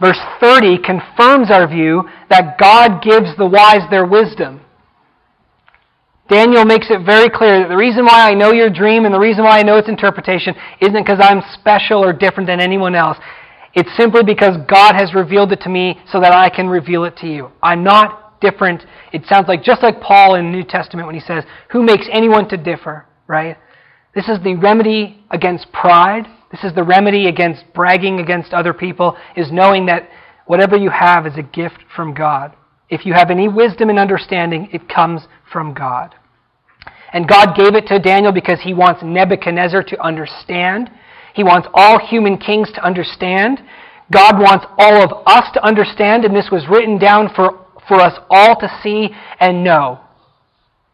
Verse 0.00 0.18
30 0.40 0.78
confirms 0.78 1.50
our 1.50 1.68
view 1.68 2.08
that 2.28 2.58
God 2.58 3.02
gives 3.02 3.36
the 3.36 3.46
wise 3.46 3.88
their 3.90 4.06
wisdom. 4.06 4.60
Daniel 6.28 6.64
makes 6.66 6.88
it 6.90 7.06
very 7.06 7.30
clear 7.30 7.60
that 7.60 7.68
the 7.68 7.76
reason 7.76 8.04
why 8.04 8.30
I 8.30 8.34
know 8.34 8.52
your 8.52 8.68
dream 8.68 9.06
and 9.06 9.14
the 9.14 9.18
reason 9.18 9.44
why 9.44 9.58
I 9.58 9.62
know 9.62 9.78
its 9.78 9.88
interpretation 9.88 10.54
isn't 10.80 11.02
because 11.02 11.18
I'm 11.22 11.42
special 11.54 12.04
or 12.04 12.12
different 12.12 12.46
than 12.46 12.60
anyone 12.60 12.94
else. 12.94 13.16
It's 13.74 13.94
simply 13.96 14.22
because 14.22 14.56
God 14.68 14.94
has 14.94 15.14
revealed 15.14 15.52
it 15.52 15.60
to 15.62 15.70
me 15.70 15.98
so 16.10 16.20
that 16.20 16.32
I 16.32 16.50
can 16.50 16.68
reveal 16.68 17.04
it 17.04 17.16
to 17.18 17.26
you. 17.26 17.50
I'm 17.62 17.82
not 17.82 18.40
different. 18.40 18.84
It 19.12 19.24
sounds 19.26 19.48
like 19.48 19.62
just 19.62 19.82
like 19.82 20.00
Paul 20.00 20.34
in 20.34 20.46
the 20.46 20.50
New 20.50 20.64
Testament 20.64 21.06
when 21.06 21.14
he 21.14 21.20
says, 21.20 21.44
Who 21.70 21.82
makes 21.82 22.06
anyone 22.12 22.48
to 22.50 22.56
differ, 22.56 23.06
right? 23.26 23.56
This 24.14 24.28
is 24.28 24.38
the 24.42 24.54
remedy 24.54 25.24
against 25.30 25.72
pride. 25.72 26.26
This 26.50 26.64
is 26.64 26.74
the 26.74 26.84
remedy 26.84 27.26
against 27.26 27.64
bragging 27.74 28.20
against 28.20 28.52
other 28.52 28.74
people, 28.74 29.16
is 29.36 29.52
knowing 29.52 29.86
that 29.86 30.08
whatever 30.46 30.76
you 30.76 30.90
have 30.90 31.26
is 31.26 31.36
a 31.36 31.42
gift 31.42 31.84
from 31.94 32.14
God. 32.14 32.54
If 32.88 33.04
you 33.04 33.12
have 33.12 33.30
any 33.30 33.48
wisdom 33.48 33.90
and 33.90 33.98
understanding, 33.98 34.70
it 34.72 34.88
comes 34.88 35.22
from 35.52 35.74
God. 35.74 36.14
And 37.12 37.28
God 37.28 37.56
gave 37.56 37.74
it 37.74 37.86
to 37.88 37.98
Daniel 37.98 38.32
because 38.32 38.60
he 38.62 38.74
wants 38.74 39.00
Nebuchadnezzar 39.02 39.82
to 39.84 40.04
understand. 40.04 40.90
He 41.34 41.42
wants 41.42 41.68
all 41.72 41.98
human 41.98 42.36
kings 42.36 42.70
to 42.74 42.84
understand. 42.84 43.60
God 44.12 44.38
wants 44.38 44.66
all 44.78 45.02
of 45.02 45.26
us 45.26 45.50
to 45.54 45.64
understand, 45.64 46.24
and 46.24 46.34
this 46.34 46.48
was 46.50 46.66
written 46.70 46.98
down 46.98 47.30
for, 47.34 47.66
for 47.86 48.00
us 48.00 48.18
all 48.30 48.58
to 48.60 48.68
see 48.82 49.10
and 49.40 49.64
know. 49.64 50.00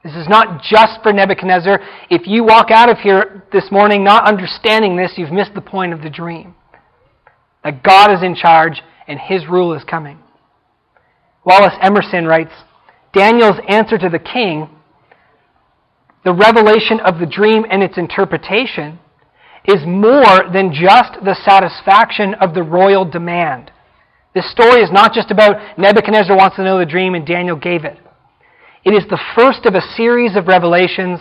This 0.03 0.15
is 0.15 0.29
not 0.29 0.63
just 0.63 1.03
for 1.03 1.13
Nebuchadnezzar. 1.13 1.81
If 2.11 2.27
you 2.27 2.45
walk 2.45 2.71
out 2.71 2.91
of 2.91 2.99
here 2.99 3.43
this 3.53 3.71
morning 3.71 4.05
not 4.05 4.29
understanding 4.29 4.97
this, 4.97 5.15
you've 5.17 5.33
missed 5.33 5.55
the 5.55 5.63
point 5.63 5.95
of 5.95 6.03
the 6.03 6.11
dream. 6.11 6.55
That 7.63 7.83
God 7.83 8.13
is 8.13 8.23
in 8.23 8.35
charge 8.35 8.83
and 9.09 9.19
his 9.19 9.47
rule 9.49 9.73
is 9.73 9.83
coming. 9.85 10.19
Wallace 11.45 11.75
Emerson 11.81 12.27
writes 12.27 12.53
Daniel's 13.15 13.61
answer 13.69 13.97
to 13.97 14.09
the 14.09 14.19
king, 14.19 14.69
the 16.25 16.35
revelation 16.35 17.01
of 17.01 17.19
the 17.21 17.27
dream 17.27 17.65
and 17.71 17.83
its 17.83 17.97
interpretation, 17.97 18.99
is 19.65 19.87
more 19.87 20.51
than 20.53 20.73
just 20.73 21.25
the 21.25 21.37
satisfaction 21.45 22.35
of 22.35 22.55
the 22.55 22.63
royal 22.63 23.05
demand. 23.05 23.71
This 24.35 24.51
story 24.51 24.83
is 24.83 24.91
not 24.91 25.13
just 25.15 25.31
about 25.31 25.79
Nebuchadnezzar 25.79 26.37
wants 26.37 26.57
to 26.57 26.65
know 26.65 26.79
the 26.79 26.85
dream 26.85 27.15
and 27.15 27.27
Daniel 27.27 27.57
gave 27.57 27.85
it. 27.85 27.99
It 28.85 28.91
is 28.91 29.09
the 29.09 29.21
first 29.37 29.65
of 29.65 29.75
a 29.75 29.95
series 29.97 30.37
of 30.37 30.49
revelations 30.49 31.21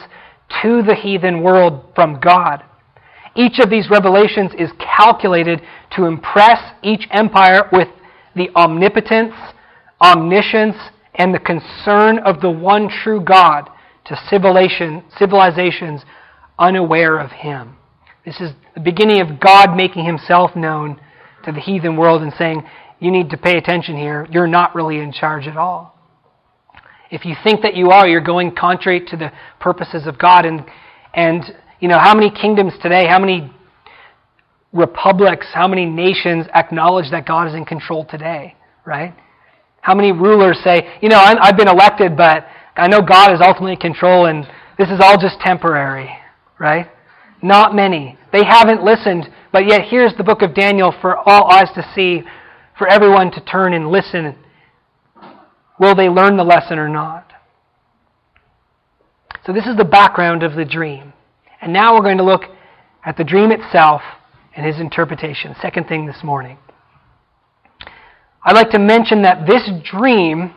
to 0.62 0.82
the 0.82 0.96
heathen 0.96 1.42
world 1.42 1.86
from 1.96 2.20
God. 2.20 2.64
Each 3.36 3.60
of 3.60 3.70
these 3.70 3.90
revelations 3.90 4.52
is 4.58 4.70
calculated 4.80 5.62
to 5.96 6.06
impress 6.06 6.60
each 6.84 7.08
empire 7.12 7.70
with 7.72 7.88
the 8.36 8.50
omnipotence, 8.56 9.34
omniscience, 10.02 10.76
and 11.16 11.34
the 11.34 11.40
concern 11.40 12.20
of 12.20 12.42
the 12.42 12.50
one 12.50 12.90
true 12.90 13.22
God 13.22 13.70
to 14.06 14.20
civilization, 14.30 15.04
civilizations 15.18 16.02
unaware 16.60 17.20
of 17.20 17.32
Him. 17.32 17.78
This 18.26 18.40
is 18.40 18.52
the 18.74 18.82
beginning 18.82 19.22
of 19.22 19.40
God 19.40 19.76
making 19.76 20.06
Himself 20.06 20.56
known 20.56 21.00
to 21.46 21.52
the 21.52 21.60
heathen 21.60 21.98
world 21.98 22.22
and 22.22 22.34
saying, 22.38 22.64
You 23.00 23.12
need 23.12 23.30
to 23.32 23.38
pay 23.38 23.58
attention 23.58 23.98
here. 23.98 24.28
You're 24.32 24.48
not 24.48 24.76
really 24.76 25.00
in 25.00 25.12
charge 25.12 25.48
at 25.48 25.58
all. 25.58 25.94
If 27.12 27.26
you 27.26 27.36
think 27.44 27.62
that 27.62 27.76
you 27.76 27.92
are, 27.92 28.08
you're 28.08 28.22
going 28.22 28.56
contrary 28.56 29.06
to 29.08 29.18
the 29.18 29.32
purposes 29.60 30.08
of 30.08 30.18
God. 30.18 30.46
And, 30.46 30.64
and 31.14 31.44
you 31.80 31.88
know, 31.88 32.00
how 32.00 32.16
many 32.16 32.32
kingdoms 32.32 32.74
today, 32.82 33.06
how 33.08 33.20
many 33.20 33.54
republics, 34.72 35.46
how 35.54 35.68
many 35.68 35.86
nations 35.86 36.48
acknowledge 36.56 37.12
that 37.12 37.28
God 37.28 37.48
is 37.48 37.54
in 37.54 37.66
control 37.66 38.06
today, 38.06 38.56
right? 38.84 39.14
How 39.84 39.94
many 39.94 40.14
rulers 40.14 40.60
say, 40.64 40.98
you 41.02 41.10
know, 41.10 41.20
I've 41.20 41.58
been 41.58 41.68
elected, 41.68 42.16
but 42.16 42.48
I 42.76 42.88
know 42.88 43.02
God 43.02 43.34
is 43.34 43.42
ultimately 43.42 43.74
in 43.74 43.80
control 43.80 44.26
and 44.26 44.46
this 44.78 44.90
is 44.90 45.00
all 45.02 45.18
just 45.20 45.40
temporary, 45.42 46.10
right? 46.58 46.88
Not 47.42 47.76
many. 47.76 48.18
They 48.32 48.46
haven't 48.46 48.82
listened, 48.82 49.30
but 49.52 49.68
yet 49.68 49.82
here's 49.90 50.16
the 50.18 50.24
book 50.24 50.42
of 50.42 50.56
Daniel 50.56 50.96
for 51.02 51.18
all 51.18 51.52
eyes 51.52 51.68
to 51.76 51.86
see, 51.94 52.24
for 52.78 52.88
everyone 52.88 53.30
to 53.32 53.42
turn 53.42 53.74
and 53.74 53.92
listen. 53.92 54.36
Will 55.78 55.96
they 55.96 56.08
learn 56.08 56.38
the 56.38 56.46
lesson 56.46 56.80
or 56.80 56.88
not? 56.88 57.34
So, 59.46 59.52
this 59.52 59.66
is 59.66 59.76
the 59.76 59.84
background 59.84 60.42
of 60.44 60.56
the 60.56 60.64
dream. 60.64 61.12
And 61.62 61.74
now 61.74 61.94
we're 61.94 62.04
going 62.04 62.18
to 62.18 62.24
look 62.24 62.44
at 63.06 63.18
the 63.18 63.26
dream 63.26 63.52
itself 63.52 64.02
and 64.56 64.66
his 64.66 64.80
interpretation. 64.80 65.54
Second 65.62 65.90
thing 65.90 66.06
this 66.06 66.24
morning. 66.24 66.58
I'd 68.46 68.56
like 68.56 68.70
to 68.72 68.80
mention 68.80 69.22
that 69.22 69.48
this 69.48 69.70
dream 69.90 70.54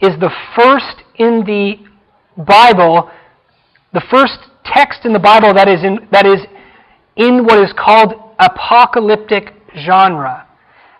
is 0.00 0.18
the 0.20 0.30
first 0.56 1.02
in 1.16 1.44
the 1.44 1.74
Bible, 2.36 3.10
the 3.92 4.02
first 4.10 4.38
text 4.64 5.04
in 5.04 5.12
the 5.12 5.18
Bible 5.18 5.52
that 5.54 5.68
is 5.68 5.82
in, 5.82 6.08
that 6.12 6.24
is 6.24 6.40
in 7.16 7.44
what 7.44 7.62
is 7.62 7.72
called 7.76 8.14
apocalyptic 8.38 9.52
genre. 9.84 10.46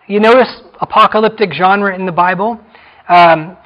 You 0.08 0.20
notice 0.20 0.62
apocalyptic 0.80 1.52
genre 1.52 1.94
in 1.94 2.04
the 2.04 2.12
Bible? 2.12 2.60
Um, 3.08 3.56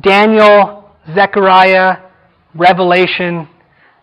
Daniel, 0.00 0.90
Zechariah, 1.14 1.98
Revelation, 2.54 3.48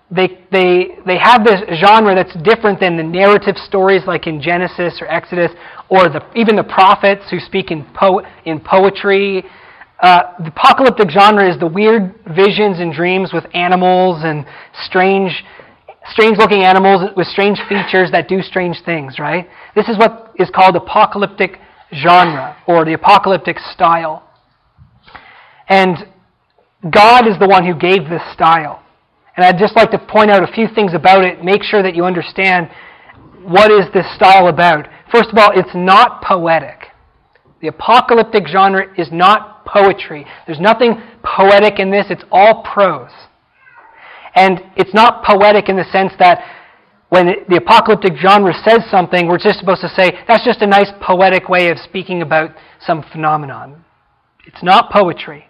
they, 0.10 0.39
they, 0.51 0.99
they 1.06 1.17
have 1.17 1.43
this 1.43 1.62
genre 1.84 2.13
that's 2.13 2.36
different 2.43 2.79
than 2.79 2.97
the 2.97 3.03
narrative 3.03 3.58
stories 3.58 4.03
like 4.06 4.27
in 4.27 4.41
Genesis 4.41 4.99
or 5.01 5.08
Exodus, 5.08 5.51
or 5.93 6.10
the, 6.10 6.25
even 6.36 6.56
the 6.56 6.63
prophets 6.63 7.21
who 7.29 7.39
speak 7.39 7.69
in, 7.69 7.86
po- 7.93 8.23
in 8.45 8.60
poetry. 8.60 9.45
Uh, 10.01 10.23
the 10.39 10.47
apocalyptic 10.47 11.12
genre 11.12 11.47
is 11.47 11.60
the 11.60 11.67
weird 11.67 12.15
visions 12.36 12.79
and 12.79 12.91
dreams 12.91 13.32
with 13.32 13.45
animals 13.53 14.23
and 14.23 14.43
strange, 14.86 15.43
strange 16.10 16.39
looking 16.39 16.63
animals 16.63 17.12
with 17.15 17.27
strange 17.27 17.60
features 17.69 18.10
that 18.12 18.27
do 18.27 18.41
strange 18.41 18.77
things, 18.84 19.19
right? 19.19 19.47
This 19.75 19.88
is 19.88 19.95
what 19.95 20.34
is 20.36 20.49
called 20.49 20.75
apocalyptic 20.75 21.60
genre 21.93 22.58
or 22.67 22.86
the 22.86 22.93
apocalyptic 22.93 23.60
style. 23.60 24.27
And 25.69 25.95
God 26.89 27.27
is 27.27 27.38
the 27.38 27.47
one 27.47 27.67
who 27.67 27.75
gave 27.75 28.10
this 28.10 28.23
style. 28.34 28.82
And 29.38 29.45
I'd 29.45 29.60
just 29.60 29.75
like 29.75 29.91
to 29.91 29.99
point 29.99 30.32
out 30.32 30.41
a 30.41 30.51
few 30.51 30.67
things 30.73 30.95
about 30.95 31.23
it, 31.23 31.43
make 31.43 31.62
sure 31.62 31.84
that 31.84 31.95
you 31.95 32.03
understand 32.06 32.71
what 33.45 33.71
is 33.71 33.86
this 33.93 34.08
style 34.15 34.47
about. 34.47 34.88
First 35.13 35.30
of 35.30 35.38
all, 35.38 35.52
it's 35.54 35.76
not 35.76 36.23
poetic. 36.23 36.88
The 37.62 37.67
apocalyptic 37.67 38.47
genre 38.47 38.86
is 38.97 39.10
not 39.12 39.63
poetry. 39.63 40.26
There's 40.47 40.60
nothing 40.60 40.99
poetic 41.23 41.78
in 41.78 41.91
this, 41.91 42.08
it's 42.10 42.23
all 42.32 42.63
prose. 42.63 43.12
And 44.36 44.60
it's 44.76 44.93
not 44.93 45.23
poetic 45.23 45.69
in 45.69 45.76
the 45.76 45.84
sense 45.91 46.13
that 46.17 46.43
when 47.10 47.28
the 47.47 47.58
apocalyptic 47.58 48.13
genre 48.17 48.54
says 48.65 48.80
something, 48.89 49.28
we're 49.28 49.38
just 49.38 49.60
supposed 49.60 49.82
to 49.82 49.89
say, 49.89 50.17
that's 50.28 50.43
just 50.43 50.63
a 50.63 50.67
nice 50.67 50.89
poetic 50.99 51.47
way 51.47 51.69
of 51.69 51.78
speaking 51.78 52.23
about 52.23 52.49
some 52.82 53.06
phenomenon. 53.12 53.86
It's 54.47 54.63
not 54.63 54.89
poetry. 54.91 55.45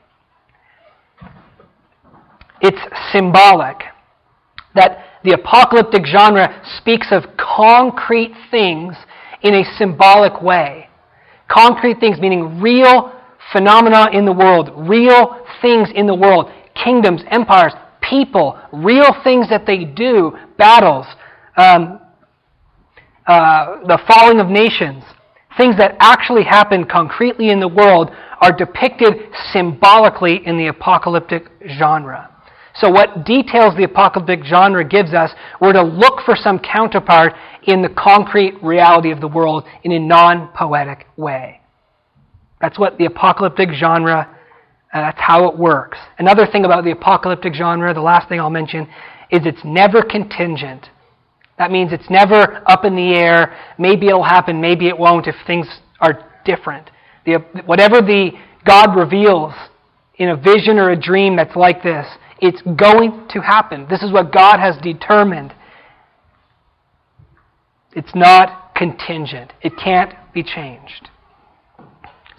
It's 2.59 2.81
symbolic. 3.13 3.77
That 4.75 5.05
the 5.23 5.31
apocalyptic 5.31 6.05
genre 6.05 6.61
speaks 6.77 7.07
of 7.11 7.23
concrete 7.37 8.33
things 8.51 8.95
in 9.43 9.53
a 9.53 9.63
symbolic 9.77 10.41
way. 10.41 10.89
Concrete 11.47 11.99
things 11.99 12.19
meaning 12.19 12.61
real 12.61 13.11
phenomena 13.51 14.09
in 14.11 14.25
the 14.25 14.31
world, 14.31 14.71
real 14.89 15.45
things 15.61 15.89
in 15.93 16.07
the 16.07 16.15
world, 16.15 16.51
kingdoms, 16.81 17.21
empires, 17.29 17.73
people, 18.01 18.59
real 18.71 19.15
things 19.23 19.49
that 19.49 19.65
they 19.65 19.83
do, 19.85 20.31
battles, 20.57 21.05
um, 21.57 21.99
uh, 23.27 23.85
the 23.87 23.99
falling 24.07 24.39
of 24.39 24.47
nations, 24.47 25.03
things 25.57 25.77
that 25.77 25.95
actually 25.99 26.43
happen 26.43 26.85
concretely 26.85 27.49
in 27.49 27.59
the 27.59 27.67
world 27.67 28.09
are 28.41 28.51
depicted 28.51 29.13
symbolically 29.51 30.45
in 30.45 30.57
the 30.57 30.67
apocalyptic 30.67 31.49
genre. 31.79 32.29
So, 32.75 32.89
what 32.89 33.23
details 33.23 33.75
the 33.77 33.83
apocalyptic 33.83 34.43
genre 34.45 34.83
gives 34.83 35.13
us, 35.13 35.31
we're 35.61 35.73
to 35.73 35.83
look 35.83 36.21
for 36.25 36.35
some 36.35 36.59
counterpart 36.59 37.33
in 37.67 37.81
the 37.81 37.89
concrete 37.89 38.61
reality 38.61 39.11
of 39.11 39.21
the 39.21 39.27
world 39.27 39.63
in 39.83 39.91
a 39.91 39.99
non 39.99 40.49
poetic 40.49 41.07
way. 41.17 41.61
That's 42.61 42.79
what 42.79 42.97
the 42.97 43.05
apocalyptic 43.05 43.69
genre, 43.73 44.29
uh, 44.93 45.01
that's 45.01 45.19
how 45.19 45.49
it 45.49 45.57
works. 45.57 45.97
Another 46.17 46.45
thing 46.45 46.65
about 46.65 46.83
the 46.83 46.91
apocalyptic 46.91 47.53
genre, 47.53 47.93
the 47.93 48.01
last 48.01 48.29
thing 48.29 48.39
I'll 48.39 48.49
mention, 48.49 48.87
is 49.31 49.41
it's 49.45 49.63
never 49.65 50.01
contingent. 50.01 50.89
That 51.57 51.71
means 51.71 51.91
it's 51.91 52.09
never 52.09 52.63
up 52.65 52.85
in 52.85 52.95
the 52.95 53.13
air. 53.15 53.57
Maybe 53.77 54.07
it'll 54.07 54.23
happen, 54.23 54.61
maybe 54.61 54.87
it 54.87 54.97
won't 54.97 55.27
if 55.27 55.35
things 55.45 55.67
are 55.99 56.29
different. 56.45 56.89
The, 57.25 57.39
whatever 57.65 58.01
the 58.01 58.31
God 58.65 58.95
reveals 58.95 59.53
in 60.15 60.29
a 60.29 60.35
vision 60.35 60.77
or 60.77 60.91
a 60.91 60.99
dream 60.99 61.35
that's 61.35 61.55
like 61.55 61.83
this, 61.83 62.05
it's 62.39 62.61
going 62.61 63.27
to 63.29 63.39
happen. 63.39 63.87
This 63.89 64.03
is 64.03 64.11
what 64.11 64.31
God 64.31 64.59
has 64.59 64.75
determined. 64.81 65.53
It's 67.95 68.15
not 68.15 68.75
contingent, 68.75 69.53
it 69.61 69.73
can't 69.77 70.13
be 70.33 70.43
changed. 70.43 71.09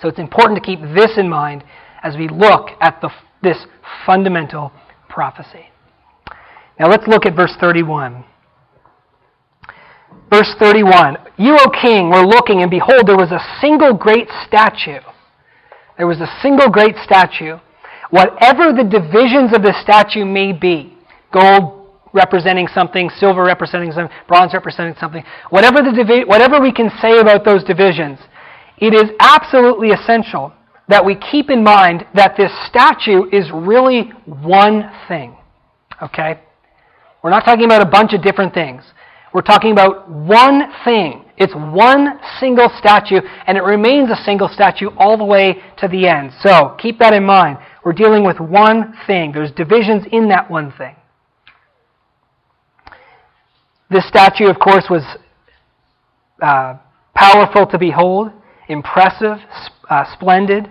So 0.01 0.09
it's 0.09 0.19
important 0.19 0.63
to 0.63 0.65
keep 0.65 0.81
this 0.81 1.13
in 1.17 1.29
mind 1.29 1.65
as 2.03 2.17
we 2.17 2.29
look 2.29 2.71
at 2.81 3.01
the, 3.01 3.11
this 3.43 3.67
fundamental 4.05 4.73
prophecy. 5.09 5.71
Now 6.79 6.89
let's 6.89 7.07
look 7.07 7.25
at 7.25 7.37
verse 7.37 7.55
31. 7.61 8.25
Verse 10.31 10.55
31 10.59 11.17
You, 11.39 11.57
O 11.59 11.71
king, 11.71 12.11
were 12.11 12.27
looking, 12.27 12.63
and 12.63 12.71
behold, 12.71 13.07
there 13.07 13.17
was 13.17 13.31
a 13.31 13.41
single 13.61 13.95
great 13.95 14.29
statue. 14.47 15.01
There 15.97 16.07
was 16.07 16.21
a 16.21 16.29
single 16.43 16.69
great 16.69 16.97
statue. 17.05 17.59
Whatever 18.11 18.73
the 18.73 18.85
divisions 18.85 19.55
of 19.55 19.63
the 19.63 19.75
statue 19.83 20.25
may 20.25 20.53
be 20.53 20.97
gold 21.33 21.84
representing 22.15 22.69
something, 22.69 23.11
silver 23.19 23.45
representing 23.45 23.93
something, 23.93 24.17
bronze 24.27 24.55
representing 24.55 24.95
something 24.99 25.23
whatever, 25.51 25.83
the 25.83 25.93
divi- 25.93 26.25
whatever 26.25 26.61
we 26.61 26.73
can 26.73 26.91
say 27.03 27.19
about 27.19 27.45
those 27.45 27.63
divisions, 27.65 28.19
it 28.79 28.95
is 28.95 29.11
absolutely 29.21 29.91
essential 29.91 30.53
that 30.89 31.05
we 31.05 31.17
keep 31.17 31.51
in 31.51 31.63
mind 31.63 32.07
that 32.15 32.37
this 32.37 32.51
statue 32.69 33.25
is 33.33 33.51
really 33.53 34.13
one 34.27 34.91
thing. 35.09 35.37
Okay? 36.03 36.41
We're 37.23 37.31
not 37.31 37.45
talking 37.45 37.65
about 37.65 37.83
a 37.83 37.91
bunch 37.91 38.13
of 38.13 38.23
different 38.23 38.53
things. 38.53 38.83
We're 39.33 39.43
talking 39.43 39.73
about 39.73 40.11
one 40.11 40.73
thing. 40.85 41.25
It's 41.37 41.55
one 41.55 42.21
single 42.39 42.71
statue, 42.79 43.21
and 43.47 43.59
it 43.59 43.63
remains 43.63 44.11
a 44.11 44.23
single 44.25 44.49
statue 44.49 44.91
all 44.97 45.17
the 45.17 45.25
way 45.25 45.63
to 45.79 45.89
the 45.89 46.07
end. 46.07 46.33
So 46.41 46.77
keep 46.79 46.99
that 47.01 47.13
in 47.13 47.25
mind. 47.25 47.59
We're 47.85 47.93
dealing 47.93 48.25
with 48.25 48.39
one 48.39 48.95
thing. 49.07 49.33
There's 49.33 49.51
divisions 49.53 50.05
in 50.13 50.29
that 50.29 50.51
one 50.51 50.73
thing. 50.79 50.95
This 53.95 54.09
statue, 54.09 54.47
of 54.47 54.59
course, 54.59 54.87
was 54.91 55.05
uh, 56.43 56.79
powerful 57.15 57.65
to 57.69 57.79
behold, 57.79 58.33
impressive, 58.67 59.39
uh, 59.89 60.05
splendid. 60.13 60.69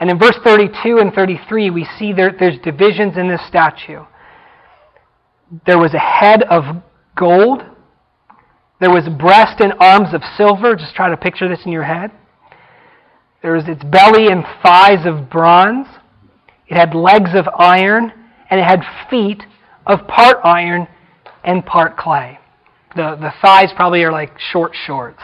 And 0.00 0.10
in 0.10 0.18
verse 0.18 0.36
32 0.42 0.98
and 0.98 1.14
33, 1.14 1.70
we 1.70 1.86
see 1.96 2.12
there, 2.12 2.34
there's 2.36 2.58
divisions 2.64 3.16
in 3.16 3.28
this 3.28 3.46
statue. 3.46 4.04
There 5.66 5.78
was 5.78 5.94
a 5.94 6.00
head 6.00 6.42
of 6.42 6.82
gold. 7.16 7.62
There 8.80 8.90
was 8.90 9.08
breast 9.08 9.60
and 9.60 9.74
arms 9.78 10.12
of 10.12 10.22
silver. 10.36 10.74
Just 10.74 10.96
try 10.96 11.08
to 11.08 11.16
picture 11.16 11.48
this 11.48 11.64
in 11.64 11.70
your 11.70 11.84
head. 11.84 12.10
There 13.40 13.52
was 13.52 13.68
its 13.68 13.84
belly 13.84 14.32
and 14.32 14.44
thighs 14.64 15.06
of 15.06 15.30
bronze. 15.30 15.86
It 16.66 16.76
had 16.76 16.92
legs 16.92 17.30
of 17.34 17.46
iron, 17.56 18.12
and 18.50 18.58
it 18.58 18.64
had 18.64 18.80
feet 19.08 19.44
of 19.86 20.08
part 20.08 20.38
iron 20.42 20.88
and 21.46 21.64
part 21.64 21.96
clay. 21.96 22.38
The, 22.94 23.16
the 23.16 23.32
thighs 23.40 23.70
probably 23.74 24.02
are 24.02 24.12
like 24.12 24.38
short 24.52 24.72
shorts. 24.86 25.22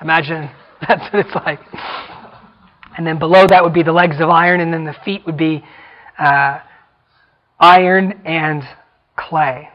Imagine 0.00 0.50
that's 0.88 1.12
what 1.12 1.26
it's 1.26 1.34
like. 1.34 1.60
And 2.96 3.06
then 3.06 3.18
below 3.18 3.46
that 3.48 3.62
would 3.62 3.74
be 3.74 3.84
the 3.84 3.92
legs 3.92 4.16
of 4.20 4.28
iron, 4.28 4.60
and 4.60 4.72
then 4.72 4.84
the 4.84 4.96
feet 5.04 5.24
would 5.24 5.36
be 5.36 5.62
uh, 6.18 6.58
iron 7.60 8.20
and 8.24 8.62
clay. 9.16 9.68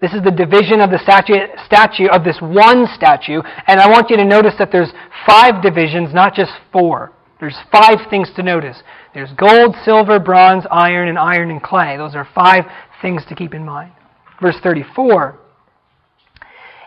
This 0.00 0.14
is 0.14 0.22
the 0.24 0.30
division 0.30 0.80
of 0.80 0.90
the 0.90 0.98
statue, 0.98 1.34
statue 1.64 2.08
of 2.08 2.24
this 2.24 2.38
one 2.40 2.86
statue, 2.94 3.40
and 3.66 3.80
I 3.80 3.88
want 3.88 4.10
you 4.10 4.16
to 4.16 4.24
notice 4.24 4.54
that 4.58 4.72
there's 4.72 4.90
five 5.26 5.62
divisions, 5.62 6.12
not 6.12 6.34
just 6.34 6.52
four. 6.72 7.12
There's 7.38 7.56
five 7.70 7.98
things 8.08 8.30
to 8.36 8.42
notice. 8.42 8.82
There's 9.14 9.32
gold, 9.32 9.76
silver, 9.84 10.18
bronze, 10.18 10.64
iron, 10.70 11.08
and 11.08 11.18
iron 11.18 11.50
and 11.50 11.62
clay. 11.62 11.96
Those 11.96 12.14
are 12.14 12.26
five 12.34 12.64
things 13.00 13.24
to 13.28 13.34
keep 13.34 13.54
in 13.54 13.64
mind. 13.64 13.92
Verse 14.42 14.56
34. 14.60 15.38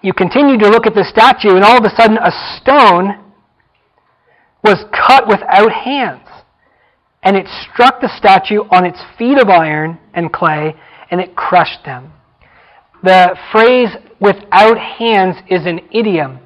You 0.03 0.13
continue 0.13 0.57
to 0.59 0.67
look 0.67 0.85
at 0.85 0.93
the 0.93 1.05
statue, 1.05 1.55
and 1.55 1.63
all 1.63 1.77
of 1.77 1.85
a 1.85 1.95
sudden 1.95 2.17
a 2.17 2.31
stone 2.59 3.23
was 4.61 4.83
cut 4.91 5.27
without 5.27 5.71
hands. 5.71 6.27
And 7.23 7.37
it 7.37 7.47
struck 7.47 8.01
the 8.01 8.11
statue 8.17 8.63
on 8.69 8.85
its 8.85 8.99
feet 9.17 9.39
of 9.39 9.49
iron 9.49 9.97
and 10.13 10.31
clay, 10.31 10.75
and 11.09 11.21
it 11.21 11.35
crushed 11.35 11.85
them. 11.85 12.11
The 13.03 13.37
phrase 13.51 13.89
without 14.19 14.77
hands 14.77 15.37
is 15.49 15.65
an 15.65 15.79
idiom. 15.91 16.39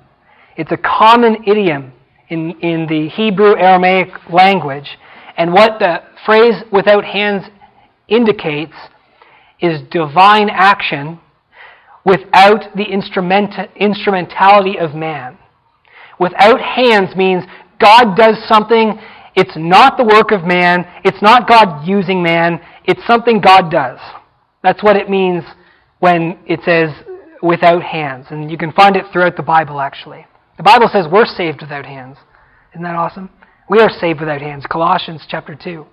It's 0.58 0.72
a 0.72 0.78
common 0.78 1.44
idiom 1.48 1.92
in, 2.30 2.52
in 2.62 2.86
the 2.88 3.10
Hebrew 3.10 3.58
Aramaic 3.58 4.10
language. 4.32 4.98
And 5.38 5.54
what 5.54 5.80
the 5.80 6.04
phrase 6.26 6.64
without 6.72 7.04
hands 7.04 7.46
indicates 8.08 8.76
is 9.62 9.82
divine 9.92 10.50
action 10.50 11.20
without 12.06 12.76
the 12.76 12.84
instrument, 12.84 13.54
instrumentality 13.76 14.78
of 14.80 14.96
man. 14.96 15.38
Without 16.20 16.60
hands 16.60 17.16
means 17.16 17.44
God 17.80 18.16
does 18.16 18.36
something, 18.48 19.00
it's 19.36 19.56
not 19.56 19.98
the 19.98 20.04
work 20.04 20.32
of 20.32 20.44
man, 20.46 20.86
it's 21.06 21.22
not 21.22 21.48
God 21.48 21.88
using 21.88 22.22
man, 22.22 22.60
it's 22.86 23.06
something 23.06 23.40
God 23.40 23.72
does. 23.72 24.00
That's 24.64 24.84
what 24.84 24.96
it 24.96 25.10
means 25.10 25.44
when 26.00 26.38
it 26.46 26.60
says 26.66 26.90
without 27.42 27.84
hands. 27.84 28.28
And 28.32 28.52
you 28.52 28.58
can 28.58 28.72
find 28.74 28.96
it 28.96 29.06
throughout 29.12 29.38
the 29.38 29.44
Bible, 29.44 29.80
actually. 29.80 30.26
The 30.58 30.64
Bible 30.64 30.90
says 30.92 31.06
we're 31.10 31.26
saved 31.26 31.62
without 31.62 31.86
hands. 31.86 32.18
Isn't 32.74 32.84
that 32.84 32.96
awesome? 32.96 33.30
We 33.70 33.80
are 33.80 33.90
saved 33.90 34.20
without 34.20 34.42
hands. 34.42 34.66
Colossians 34.70 35.26
chapter 35.30 35.56
2. 35.56 35.86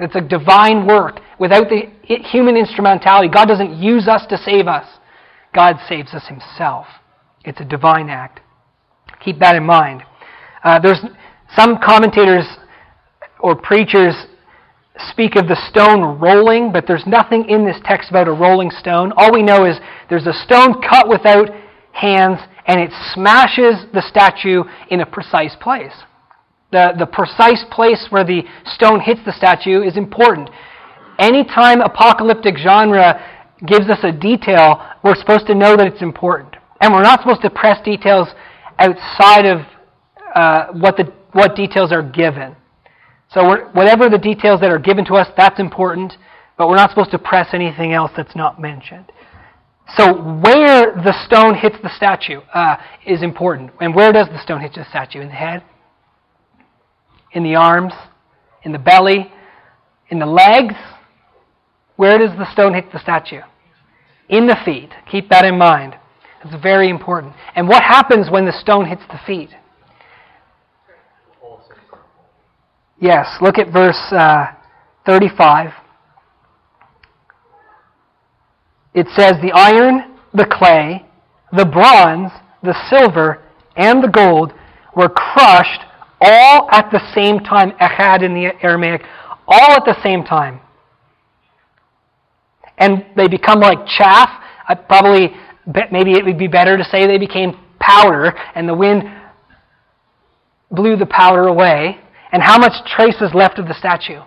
It's 0.00 0.16
a 0.16 0.20
divine 0.20 0.86
work. 0.86 1.20
Without 1.38 1.68
the 1.68 1.82
human 2.02 2.56
instrumentality, 2.56 3.28
God 3.28 3.46
doesn't 3.46 3.80
use 3.80 4.08
us 4.08 4.26
to 4.30 4.38
save 4.38 4.66
us. 4.66 4.86
God 5.54 5.76
saves 5.88 6.14
us 6.14 6.26
himself. 6.26 6.86
It's 7.44 7.60
a 7.60 7.64
divine 7.64 8.08
act. 8.08 8.40
Keep 9.24 9.38
that 9.40 9.56
in 9.56 9.64
mind. 9.64 10.02
Uh, 10.64 10.78
there's 10.78 11.00
some 11.56 11.78
commentators 11.82 12.44
or 13.40 13.56
preachers 13.56 14.14
speak 15.08 15.36
of 15.36 15.48
the 15.48 15.56
stone 15.70 16.18
rolling, 16.20 16.72
but 16.72 16.86
there's 16.86 17.06
nothing 17.06 17.48
in 17.48 17.64
this 17.64 17.76
text 17.84 18.10
about 18.10 18.28
a 18.28 18.32
rolling 18.32 18.70
stone. 18.70 19.12
All 19.16 19.32
we 19.32 19.42
know 19.42 19.64
is 19.64 19.78
there's 20.08 20.26
a 20.26 20.32
stone 20.44 20.80
cut 20.82 21.08
without 21.08 21.48
hands, 21.92 22.38
and 22.66 22.80
it 22.80 22.90
smashes 23.14 23.86
the 23.92 24.02
statue 24.02 24.62
in 24.90 25.00
a 25.00 25.06
precise 25.06 25.56
place. 25.60 25.92
The, 26.72 26.92
the 26.98 27.06
precise 27.06 27.64
place 27.70 28.06
where 28.10 28.24
the 28.24 28.42
stone 28.64 29.00
hits 29.00 29.20
the 29.26 29.32
statue 29.32 29.82
is 29.82 29.96
important. 29.96 30.50
Anytime 31.18 31.80
apocalyptic 31.80 32.56
genre 32.56 33.20
gives 33.66 33.90
us 33.90 33.98
a 34.02 34.12
detail, 34.12 34.80
we're 35.02 35.16
supposed 35.16 35.46
to 35.48 35.54
know 35.54 35.76
that 35.76 35.86
it's 35.86 36.02
important. 36.02 36.56
And 36.80 36.94
we're 36.94 37.02
not 37.02 37.20
supposed 37.20 37.42
to 37.42 37.50
press 37.50 37.82
details 37.84 38.28
outside 38.78 39.46
of 39.46 39.66
uh, 40.34 40.68
what, 40.72 40.96
the, 40.96 41.12
what 41.32 41.54
details 41.56 41.92
are 41.92 42.02
given. 42.02 42.56
So 43.32 43.44
whatever 43.72 44.08
the 44.08 44.18
details 44.18 44.60
that 44.60 44.70
are 44.70 44.78
given 44.78 45.04
to 45.06 45.14
us, 45.14 45.28
that's 45.36 45.60
important, 45.60 46.14
but 46.56 46.68
we're 46.68 46.76
not 46.76 46.90
supposed 46.90 47.10
to 47.12 47.18
press 47.18 47.48
anything 47.52 47.92
else 47.92 48.10
that's 48.16 48.34
not 48.34 48.60
mentioned. 48.60 49.12
So 49.96 50.14
where 50.14 50.92
the 50.94 51.14
stone 51.26 51.54
hits 51.54 51.76
the 51.82 51.90
statue 51.96 52.40
uh, 52.54 52.76
is 53.06 53.22
important. 53.22 53.72
And 53.80 53.94
where 53.94 54.12
does 54.12 54.28
the 54.28 54.40
stone 54.42 54.60
hit 54.60 54.74
the 54.74 54.84
statue? 54.88 55.20
In 55.20 55.28
the 55.28 55.34
head? 55.34 55.64
In 57.32 57.42
the 57.42 57.54
arms? 57.54 57.92
In 58.64 58.72
the 58.72 58.78
belly? 58.78 59.32
In 60.08 60.18
the 60.18 60.26
legs? 60.26 60.74
Where 61.96 62.18
does 62.18 62.36
the 62.38 62.50
stone 62.52 62.74
hit 62.74 62.92
the 62.92 62.98
statue? 62.98 63.42
In 64.28 64.46
the 64.46 64.56
feet. 64.64 64.90
Keep 65.10 65.28
that 65.30 65.44
in 65.44 65.58
mind. 65.58 65.96
It's 66.44 66.62
very 66.62 66.88
important. 66.88 67.34
And 67.54 67.68
what 67.68 67.82
happens 67.82 68.30
when 68.30 68.46
the 68.46 68.52
stone 68.52 68.86
hits 68.86 69.02
the 69.10 69.20
feet? 69.26 69.50
Yes, 72.98 73.26
look 73.40 73.58
at 73.58 73.72
verse 73.72 74.00
uh, 74.12 74.46
35. 75.06 75.72
It 78.92 79.06
says, 79.16 79.34
The 79.42 79.52
iron, 79.54 80.16
the 80.34 80.46
clay, 80.46 81.06
the 81.52 81.64
bronze, 81.64 82.30
the 82.62 82.74
silver, 82.90 83.42
and 83.76 84.02
the 84.02 84.08
gold 84.08 84.52
were 84.94 85.08
crushed 85.08 85.80
all 86.20 86.68
at 86.70 86.90
the 86.90 87.00
same 87.14 87.40
time. 87.40 87.72
Echad 87.80 88.22
in 88.22 88.34
the 88.34 88.52
Aramaic, 88.62 89.02
all 89.46 89.72
at 89.72 89.84
the 89.84 89.96
same 90.02 90.24
time. 90.24 90.60
And 92.78 93.04
they 93.16 93.28
become 93.28 93.60
like 93.60 93.86
chaff. 93.86 94.28
Uh, 94.68 94.74
probably, 94.74 95.30
maybe 95.90 96.12
it 96.12 96.24
would 96.24 96.38
be 96.38 96.48
better 96.48 96.76
to 96.76 96.84
say 96.84 97.06
they 97.06 97.18
became 97.18 97.58
powder, 97.78 98.34
and 98.54 98.68
the 98.68 98.74
wind 98.74 99.02
blew 100.70 100.96
the 100.96 101.06
powder 101.06 101.48
away. 101.48 101.98
And 102.32 102.42
how 102.42 102.58
much 102.58 102.72
trace 102.86 103.20
is 103.20 103.34
left 103.34 103.58
of 103.58 103.66
the 103.66 103.74
statue? 103.74 104.22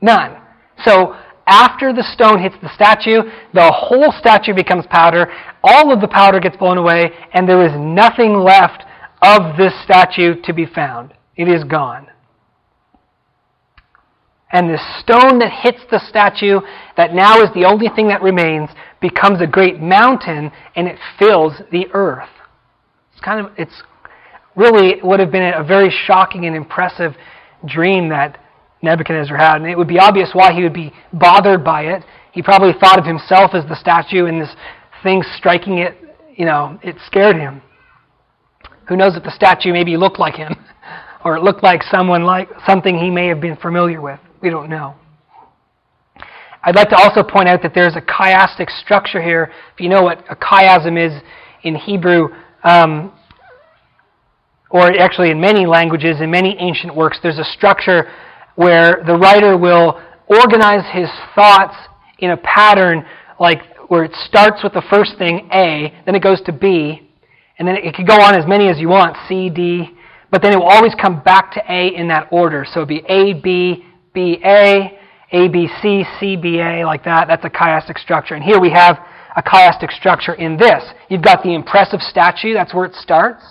None. 0.00 0.36
So 0.84 1.14
after 1.46 1.92
the 1.92 2.02
stone 2.02 2.42
hits 2.42 2.56
the 2.62 2.74
statue, 2.74 3.22
the 3.52 3.70
whole 3.70 4.12
statue 4.18 4.54
becomes 4.54 4.86
powder. 4.90 5.30
All 5.62 5.92
of 5.92 6.00
the 6.00 6.08
powder 6.08 6.40
gets 6.40 6.56
blown 6.56 6.78
away, 6.78 7.10
and 7.32 7.48
there 7.48 7.64
is 7.64 7.72
nothing 7.78 8.34
left 8.34 8.84
of 9.24 9.56
this 9.56 9.72
statue 9.82 10.40
to 10.42 10.52
be 10.52 10.66
found. 10.66 11.14
It 11.36 11.48
is 11.48 11.64
gone. 11.64 12.08
And 14.52 14.70
the 14.70 14.78
stone 15.00 15.40
that 15.40 15.50
hits 15.62 15.80
the 15.90 15.98
statue, 15.98 16.60
that 16.96 17.12
now 17.12 17.40
is 17.40 17.48
the 17.54 17.64
only 17.64 17.88
thing 17.88 18.08
that 18.08 18.22
remains, 18.22 18.70
becomes 19.00 19.40
a 19.40 19.46
great 19.46 19.80
mountain 19.80 20.52
and 20.76 20.86
it 20.86 20.96
fills 21.18 21.54
the 21.72 21.86
earth. 21.92 22.28
It's 23.12 23.20
kind 23.20 23.44
of 23.44 23.52
it's 23.58 23.82
really 24.54 25.00
would 25.02 25.18
have 25.18 25.32
been 25.32 25.42
a 25.42 25.64
very 25.64 25.90
shocking 25.90 26.46
and 26.46 26.54
impressive 26.54 27.14
dream 27.66 28.10
that 28.10 28.38
Nebuchadnezzar 28.82 29.36
had. 29.36 29.56
And 29.56 29.66
it 29.66 29.76
would 29.76 29.88
be 29.88 29.98
obvious 29.98 30.30
why 30.34 30.52
he 30.52 30.62
would 30.62 30.74
be 30.74 30.92
bothered 31.12 31.64
by 31.64 31.86
it. 31.86 32.04
He 32.30 32.42
probably 32.42 32.74
thought 32.78 32.98
of 32.98 33.06
himself 33.06 33.52
as 33.54 33.64
the 33.68 33.76
statue 33.76 34.26
and 34.26 34.40
this 34.40 34.54
thing 35.02 35.24
striking 35.36 35.78
it, 35.78 35.96
you 36.36 36.44
know, 36.44 36.78
it 36.82 36.96
scared 37.06 37.36
him. 37.36 37.62
Who 38.88 38.96
knows 38.96 39.16
if 39.16 39.22
the 39.22 39.30
statue 39.30 39.72
maybe 39.72 39.96
looked 39.96 40.18
like 40.18 40.34
him 40.34 40.54
or 41.24 41.36
it 41.36 41.42
looked 41.42 41.62
like 41.62 41.82
someone 41.82 42.24
like 42.24 42.48
something 42.66 42.98
he 42.98 43.10
may 43.10 43.26
have 43.28 43.40
been 43.40 43.56
familiar 43.56 44.00
with. 44.00 44.20
We 44.42 44.50
don't 44.50 44.68
know. 44.68 44.94
I'd 46.62 46.76
like 46.76 46.88
to 46.90 46.96
also 46.96 47.22
point 47.22 47.48
out 47.48 47.62
that 47.62 47.72
there's 47.74 47.94
a 47.94 48.00
chiastic 48.00 48.70
structure 48.80 49.22
here. 49.22 49.52
If 49.74 49.80
you 49.80 49.88
know 49.88 50.02
what 50.02 50.24
a 50.30 50.36
chiasm 50.36 50.98
is 50.98 51.22
in 51.62 51.74
Hebrew, 51.74 52.28
um, 52.62 53.12
or 54.70 54.90
actually 54.98 55.30
in 55.30 55.40
many 55.40 55.66
languages, 55.66 56.20
in 56.20 56.30
many 56.30 56.56
ancient 56.58 56.94
works, 56.94 57.18
there's 57.22 57.38
a 57.38 57.44
structure 57.44 58.10
where 58.56 59.02
the 59.06 59.14
writer 59.14 59.58
will 59.58 60.00
organize 60.26 60.90
his 60.92 61.08
thoughts 61.34 61.74
in 62.18 62.30
a 62.30 62.36
pattern 62.38 63.04
like 63.38 63.60
where 63.88 64.04
it 64.04 64.12
starts 64.26 64.62
with 64.62 64.72
the 64.72 64.82
first 64.90 65.18
thing, 65.18 65.48
A, 65.52 65.92
then 66.06 66.14
it 66.14 66.22
goes 66.22 66.40
to 66.42 66.52
B, 66.52 67.03
and 67.58 67.66
then 67.68 67.76
it 67.76 67.94
could 67.94 68.06
go 68.06 68.20
on 68.20 68.34
as 68.34 68.46
many 68.46 68.68
as 68.68 68.78
you 68.78 68.88
want, 68.88 69.16
C, 69.28 69.50
D, 69.50 69.90
but 70.30 70.42
then 70.42 70.52
it 70.52 70.56
will 70.56 70.68
always 70.68 70.94
come 71.00 71.22
back 71.22 71.52
to 71.52 71.62
A 71.68 71.94
in 71.94 72.08
that 72.08 72.28
order. 72.32 72.64
So 72.64 72.80
it'd 72.80 72.88
be 72.88 73.04
A, 73.08 73.34
B, 73.34 73.84
B, 74.12 74.38
A, 74.44 74.98
A, 75.30 75.48
B, 75.48 75.68
C, 75.80 76.04
C, 76.18 76.36
B, 76.36 76.58
A, 76.58 76.84
like 76.84 77.04
that. 77.04 77.28
That's 77.28 77.44
a 77.44 77.50
chiastic 77.50 77.98
structure. 77.98 78.34
And 78.34 78.42
here 78.42 78.60
we 78.60 78.70
have 78.70 78.98
a 79.36 79.42
chiastic 79.42 79.92
structure 79.92 80.34
in 80.34 80.56
this. 80.56 80.82
You've 81.08 81.22
got 81.22 81.42
the 81.42 81.54
impressive 81.54 82.00
statue, 82.00 82.54
that's 82.54 82.74
where 82.74 82.84
it 82.84 82.94
starts. 82.94 83.44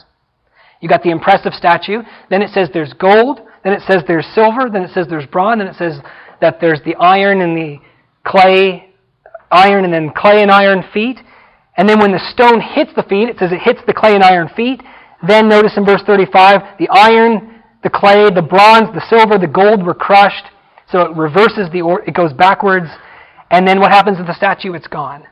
You've 0.84 0.90
got 0.90 1.02
the 1.02 1.12
impressive 1.12 1.54
statue. 1.54 2.02
Then 2.30 2.42
it 2.42 2.50
says 2.50 2.68
there's 2.74 2.92
gold. 2.92 3.40
Then 3.64 3.72
it 3.72 3.82
says 3.88 4.04
there's 4.06 4.28
silver. 4.36 4.70
Then 4.70 4.84
it 4.84 4.92
says 4.94 5.08
there's 5.10 5.26
bronze. 5.26 5.60
Then 5.60 5.68
it 5.68 5.78
says 5.78 6.02
that 6.42 6.60
there's 6.60 6.82
the 6.84 6.96
iron 6.96 7.40
and 7.40 7.56
the 7.56 7.78
clay, 8.26 8.90
iron 9.50 9.86
and 9.86 9.94
then 9.94 10.12
clay 10.14 10.42
and 10.42 10.52
iron 10.52 10.84
feet. 10.94 11.20
And 11.78 11.90
then 11.90 12.00
when 12.00 12.12
the 12.12 12.32
stone 12.32 12.62
hits 12.62 12.92
the 12.96 13.04
feet, 13.04 13.30
it 13.30 13.40
says 13.40 13.52
it 13.52 13.62
hits 13.62 13.82
the 13.88 13.94
clay 13.94 14.14
and 14.16 14.24
iron 14.24 14.50
feet. 14.56 14.82
Then 15.28 15.50
notice 15.50 15.74
in 15.78 15.86
verse 15.86 16.02
35, 16.06 16.78
the 16.78 16.90
iron, 16.90 17.64
the 17.82 17.90
clay, 17.90 18.30
the 18.30 18.42
bronze, 18.42 18.94
the 18.94 19.06
silver, 19.10 19.38
the 19.38 19.48
gold 19.48 19.86
were 19.86 19.94
crushed. 19.94 20.46
So 20.92 21.02
it 21.02 21.18
reverses 21.18 21.70
the, 21.72 21.82
order, 21.82 22.04
it 22.06 22.14
goes 22.14 22.34
backwards. 22.34 22.88
And 23.50 23.68
then 23.68 23.80
what 23.80 23.92
happens 23.92 24.18
to 24.18 24.24
the 24.24 24.36
statue? 24.36 24.74
It's 24.74 24.88
gone. 24.88 25.26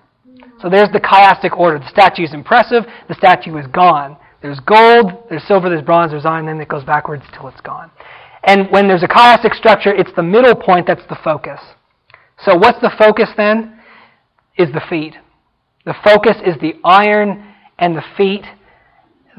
So 0.62 0.70
there's 0.70 0.90
the 0.92 1.00
chiastic 1.00 1.58
order. 1.58 1.80
The 1.80 1.90
statue 1.90 2.24
is 2.24 2.34
impressive. 2.34 2.84
The 3.08 3.16
statue 3.16 3.58
is 3.58 3.68
gone. 3.68 4.18
There's 4.42 4.60
gold, 4.60 5.26
there's 5.30 5.44
silver, 5.48 5.70
there's 5.70 5.84
bronze, 5.84 6.12
there's 6.12 6.26
iron, 6.26 6.48
and 6.48 6.60
then 6.60 6.62
it 6.62 6.68
goes 6.68 6.84
backwards 6.84 7.24
till 7.34 7.48
it's 7.48 7.62
gone. 7.62 7.92
And 8.44 8.72
when 8.72 8.88
there's 8.88 9.04
a 9.04 9.08
chiastic 9.08 9.54
structure, 9.54 9.94
it's 9.94 10.10
the 10.16 10.24
middle 10.24 10.56
point 10.56 10.88
that's 10.88 11.06
the 11.10 11.18
focus. 11.24 11.60
So 12.44 12.56
what's 12.56 12.80
the 12.82 12.92
focus 12.98 13.30
then? 13.38 13.80
Is 14.58 14.72
the 14.74 14.82
feet. 14.90 15.16
The 15.92 16.10
focus 16.10 16.38
is 16.46 16.56
the 16.62 16.76
iron 16.86 17.54
and 17.78 17.98
the 17.98 18.04
feet. 18.16 18.46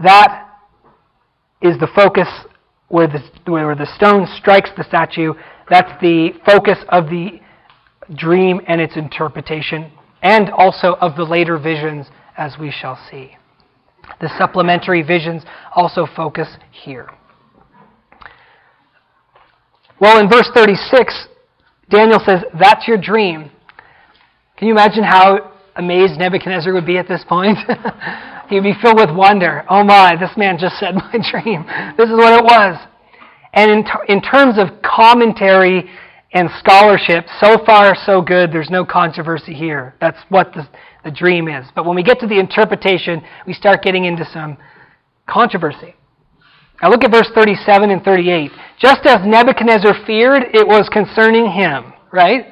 That 0.02 0.50
is 1.62 1.78
the 1.78 1.88
focus 1.96 2.28
where 2.88 3.06
the, 3.06 3.22
where 3.50 3.74
the 3.74 3.86
stone 3.96 4.26
strikes 4.36 4.68
the 4.76 4.84
statue. 4.84 5.32
That's 5.70 5.98
the 6.02 6.32
focus 6.44 6.76
of 6.90 7.06
the 7.06 7.40
dream 8.14 8.60
and 8.66 8.82
its 8.82 8.98
interpretation, 8.98 9.92
and 10.20 10.50
also 10.50 10.96
of 11.00 11.16
the 11.16 11.22
later 11.22 11.56
visions, 11.56 12.08
as 12.36 12.58
we 12.60 12.70
shall 12.70 13.00
see. 13.10 13.34
The 14.20 14.28
supplementary 14.36 15.00
visions 15.00 15.44
also 15.74 16.06
focus 16.14 16.48
here. 16.70 17.08
Well, 19.98 20.20
in 20.20 20.28
verse 20.28 20.50
36, 20.54 21.28
Daniel 21.88 22.20
says, 22.26 22.42
That's 22.60 22.86
your 22.86 22.98
dream. 22.98 23.50
Can 24.58 24.68
you 24.68 24.74
imagine 24.74 25.04
how 25.04 25.51
amazed 25.76 26.18
Nebuchadnezzar 26.18 26.72
would 26.72 26.86
be 26.86 26.98
at 26.98 27.08
this 27.08 27.24
point? 27.28 27.58
He'd 28.48 28.62
be 28.62 28.74
filled 28.80 28.98
with 28.98 29.10
wonder. 29.14 29.64
Oh 29.68 29.84
my, 29.84 30.16
this 30.16 30.36
man 30.36 30.58
just 30.58 30.78
said 30.78 30.94
my 30.94 31.12
dream. 31.30 31.64
This 31.96 32.10
is 32.10 32.16
what 32.16 32.38
it 32.38 32.44
was. 32.44 32.78
And 33.54 33.70
in, 33.70 33.84
t- 33.84 34.12
in 34.12 34.20
terms 34.22 34.58
of 34.58 34.82
commentary 34.82 35.90
and 36.32 36.48
scholarship, 36.58 37.26
so 37.40 37.62
far 37.64 37.94
so 38.06 38.22
good, 38.22 38.52
there's 38.52 38.70
no 38.70 38.84
controversy 38.84 39.52
here. 39.52 39.94
That's 40.00 40.18
what 40.28 40.52
the, 40.54 40.68
the 41.04 41.10
dream 41.10 41.48
is. 41.48 41.66
But 41.74 41.84
when 41.84 41.96
we 41.96 42.02
get 42.02 42.18
to 42.20 42.26
the 42.26 42.38
interpretation, 42.38 43.22
we 43.46 43.52
start 43.52 43.82
getting 43.82 44.04
into 44.04 44.24
some 44.32 44.56
controversy. 45.28 45.94
Now 46.82 46.90
look 46.90 47.04
at 47.04 47.10
verse 47.10 47.30
37 47.34 47.90
and 47.90 48.02
38. 48.02 48.50
Just 48.78 49.06
as 49.06 49.24
Nebuchadnezzar 49.24 50.04
feared, 50.06 50.42
it 50.52 50.66
was 50.66 50.88
concerning 50.92 51.50
him, 51.50 51.92
right? 52.10 52.46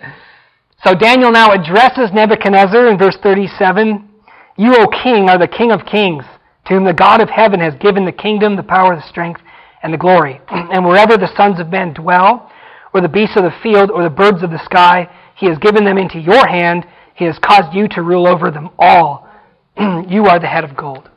So 0.85 0.95
Daniel 0.95 1.31
now 1.31 1.53
addresses 1.53 2.11
Nebuchadnezzar 2.12 2.89
in 2.89 2.99
verse 2.99 3.16
37. 3.22 4.09
You, 4.57 4.74
O 4.76 4.87
king, 5.03 5.28
are 5.28 5.39
the 5.39 5.49
king 5.49 5.72
of 5.72 5.85
kings, 5.85 6.24
to 6.66 6.74
whom 6.74 6.85
the 6.85 6.95
God 6.95 7.20
of 7.20 7.28
heaven 7.28 7.61
has 7.61 7.74
given 7.81 8.05
the 8.05 8.12
kingdom, 8.12 8.57
the 8.57 8.62
power, 8.62 8.97
the 8.97 9.09
strength, 9.09 9.41
and 9.83 9.93
the 9.93 9.99
glory. 9.99 10.41
And 10.51 10.85
wherever 10.85 11.16
the 11.16 11.35
sons 11.37 11.61
of 11.61 11.68
men 11.68 11.95
dwell, 11.95 12.51
or 12.93 13.01
the 13.01 13.09
beasts 13.09 13.37
of 13.37 13.45
the 13.45 13.55
field, 13.62 13.91
or 13.91 14.03
the 14.03 14.11
birds 14.11 14.43
of 14.43 14.51
the 14.51 14.64
sky, 14.64 15.09
he 15.37 15.47
has 15.47 15.59
given 15.59 15.85
them 15.85 15.99
into 15.99 16.18
your 16.18 16.47
hand 16.47 16.87
he 17.20 17.26
has 17.26 17.39
caused 17.39 17.74
you 17.74 17.87
to 17.89 18.03
rule 18.03 18.26
over 18.26 18.51
them 18.51 18.70
all. 18.78 19.28
you 19.78 20.24
are 20.24 20.41
the 20.41 20.47
head 20.47 20.64
of 20.64 20.74
gold. 20.74 21.11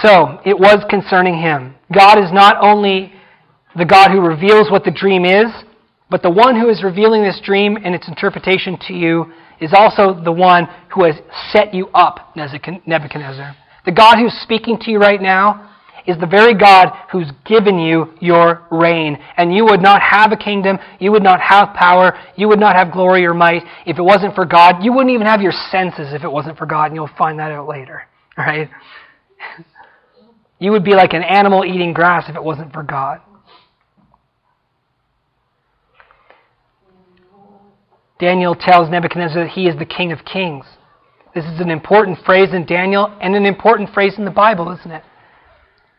So, 0.00 0.38
it 0.46 0.56
was 0.56 0.84
concerning 0.88 1.38
him. 1.42 1.74
God 1.92 2.20
is 2.22 2.32
not 2.32 2.56
only 2.60 3.12
the 3.76 3.84
God 3.84 4.12
who 4.12 4.20
reveals 4.20 4.70
what 4.70 4.84
the 4.84 4.92
dream 4.92 5.24
is, 5.24 5.50
but 6.10 6.22
the 6.22 6.30
one 6.30 6.58
who 6.58 6.68
is 6.68 6.82
revealing 6.82 7.22
this 7.22 7.40
dream 7.44 7.76
and 7.82 7.94
its 7.94 8.08
interpretation 8.08 8.78
to 8.88 8.94
you 8.94 9.32
is 9.60 9.72
also 9.76 10.18
the 10.22 10.32
one 10.32 10.66
who 10.94 11.04
has 11.04 11.16
set 11.52 11.74
you 11.74 11.88
up, 11.88 12.34
Nebuchadnezzar. 12.36 13.56
The 13.84 13.92
God 13.92 14.18
who's 14.18 14.34
speaking 14.42 14.78
to 14.82 14.90
you 14.90 14.98
right 14.98 15.20
now 15.20 15.68
is 16.06 16.18
the 16.18 16.26
very 16.26 16.54
God 16.54 16.88
who's 17.12 17.30
given 17.44 17.78
you 17.78 18.14
your 18.20 18.66
reign. 18.70 19.18
And 19.36 19.54
you 19.54 19.64
would 19.66 19.82
not 19.82 20.00
have 20.00 20.32
a 20.32 20.36
kingdom, 20.36 20.78
you 20.98 21.12
would 21.12 21.22
not 21.22 21.40
have 21.40 21.74
power, 21.74 22.18
you 22.34 22.48
would 22.48 22.58
not 22.58 22.74
have 22.76 22.90
glory 22.90 23.26
or 23.26 23.34
might 23.34 23.62
if 23.86 23.98
it 23.98 24.02
wasn't 24.02 24.34
for 24.34 24.46
God. 24.46 24.82
You 24.82 24.92
wouldn't 24.92 25.10
even 25.10 25.26
have 25.26 25.42
your 25.42 25.52
senses 25.70 26.14
if 26.14 26.24
it 26.24 26.32
wasn't 26.32 26.56
for 26.56 26.64
God, 26.64 26.86
and 26.86 26.94
you'll 26.94 27.10
find 27.18 27.38
that 27.38 27.52
out 27.52 27.68
later. 27.68 28.02
Right? 28.38 28.70
You 30.60 30.70
would 30.70 30.84
be 30.84 30.92
like 30.94 31.12
an 31.12 31.24
animal 31.24 31.64
eating 31.64 31.92
grass 31.92 32.28
if 32.28 32.36
it 32.36 32.42
wasn't 32.42 32.72
for 32.72 32.84
God. 32.84 33.20
Daniel 38.18 38.54
tells 38.54 38.90
Nebuchadnezzar 38.90 39.44
that 39.44 39.50
he 39.52 39.66
is 39.66 39.78
the 39.78 39.84
King 39.84 40.12
of 40.12 40.24
Kings. 40.24 40.64
This 41.34 41.44
is 41.44 41.60
an 41.60 41.70
important 41.70 42.18
phrase 42.24 42.52
in 42.52 42.66
Daniel 42.66 43.16
and 43.20 43.34
an 43.34 43.46
important 43.46 43.90
phrase 43.94 44.14
in 44.18 44.24
the 44.24 44.30
Bible, 44.30 44.72
isn't 44.72 44.90
it? 44.90 45.04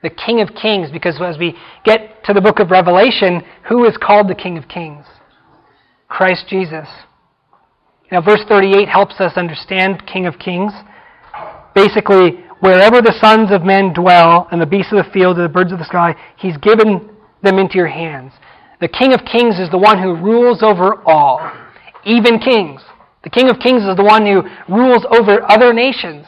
the 0.01 0.09
King 0.09 0.41
of 0.41 0.49
Kings, 0.55 0.89
because 0.91 1.19
as 1.21 1.37
we 1.37 1.55
get 1.83 2.23
to 2.25 2.33
the 2.33 2.41
book 2.41 2.59
of 2.59 2.71
Revelation, 2.71 3.41
who 3.67 3.85
is 3.85 3.97
called 4.01 4.29
the 4.29 4.35
King 4.35 4.57
of 4.57 4.67
Kings? 4.67 5.05
Christ 6.07 6.45
Jesus. 6.47 6.87
Now, 8.11 8.21
verse 8.21 8.41
38 8.47 8.87
helps 8.87 9.19
us 9.19 9.33
understand 9.35 10.03
King 10.11 10.25
of 10.25 10.39
Kings. 10.39 10.71
Basically, 11.75 12.43
wherever 12.61 13.01
the 13.01 13.15
sons 13.21 13.51
of 13.51 13.63
men 13.63 13.93
dwell, 13.93 14.47
and 14.51 14.61
the 14.61 14.65
beasts 14.65 14.91
of 14.91 15.05
the 15.05 15.11
field, 15.11 15.37
and 15.37 15.45
the 15.45 15.53
birds 15.53 15.71
of 15.71 15.79
the 15.79 15.85
sky, 15.85 16.15
he's 16.37 16.57
given 16.57 17.09
them 17.43 17.59
into 17.59 17.75
your 17.75 17.87
hands. 17.87 18.31
The 18.81 18.87
King 18.87 19.13
of 19.13 19.21
Kings 19.25 19.59
is 19.59 19.69
the 19.69 19.77
one 19.77 20.01
who 20.01 20.15
rules 20.15 20.63
over 20.63 21.03
all, 21.05 21.39
even 22.05 22.39
kings. 22.39 22.81
The 23.23 23.29
King 23.29 23.49
of 23.49 23.59
Kings 23.59 23.83
is 23.83 23.95
the 23.97 24.03
one 24.03 24.25
who 24.25 24.43
rules 24.73 25.05
over 25.11 25.43
other 25.49 25.73
nations, 25.73 26.25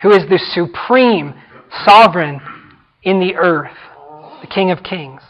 who 0.00 0.12
is 0.12 0.22
the 0.28 0.38
supreme 0.52 1.34
sovereign 1.84 2.40
in 3.02 3.18
the 3.18 3.34
earth, 3.34 3.76
the 4.40 4.46
King 4.46 4.70
of 4.70 4.82
Kings. 4.82 5.22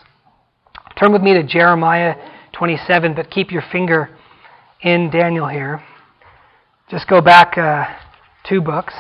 Turn 0.99 1.13
with 1.13 1.23
me 1.23 1.33
to 1.35 1.43
Jeremiah 1.43 2.15
27, 2.53 3.15
but 3.15 3.31
keep 3.31 3.51
your 3.51 3.63
finger 3.73 4.11
in 4.83 5.11
Daniel 5.11 5.49
here. 5.49 5.83
Just 6.91 7.09
go 7.09 7.21
back 7.21 7.57
uh, 7.57 7.87
two 8.47 8.61
books, 8.61 8.95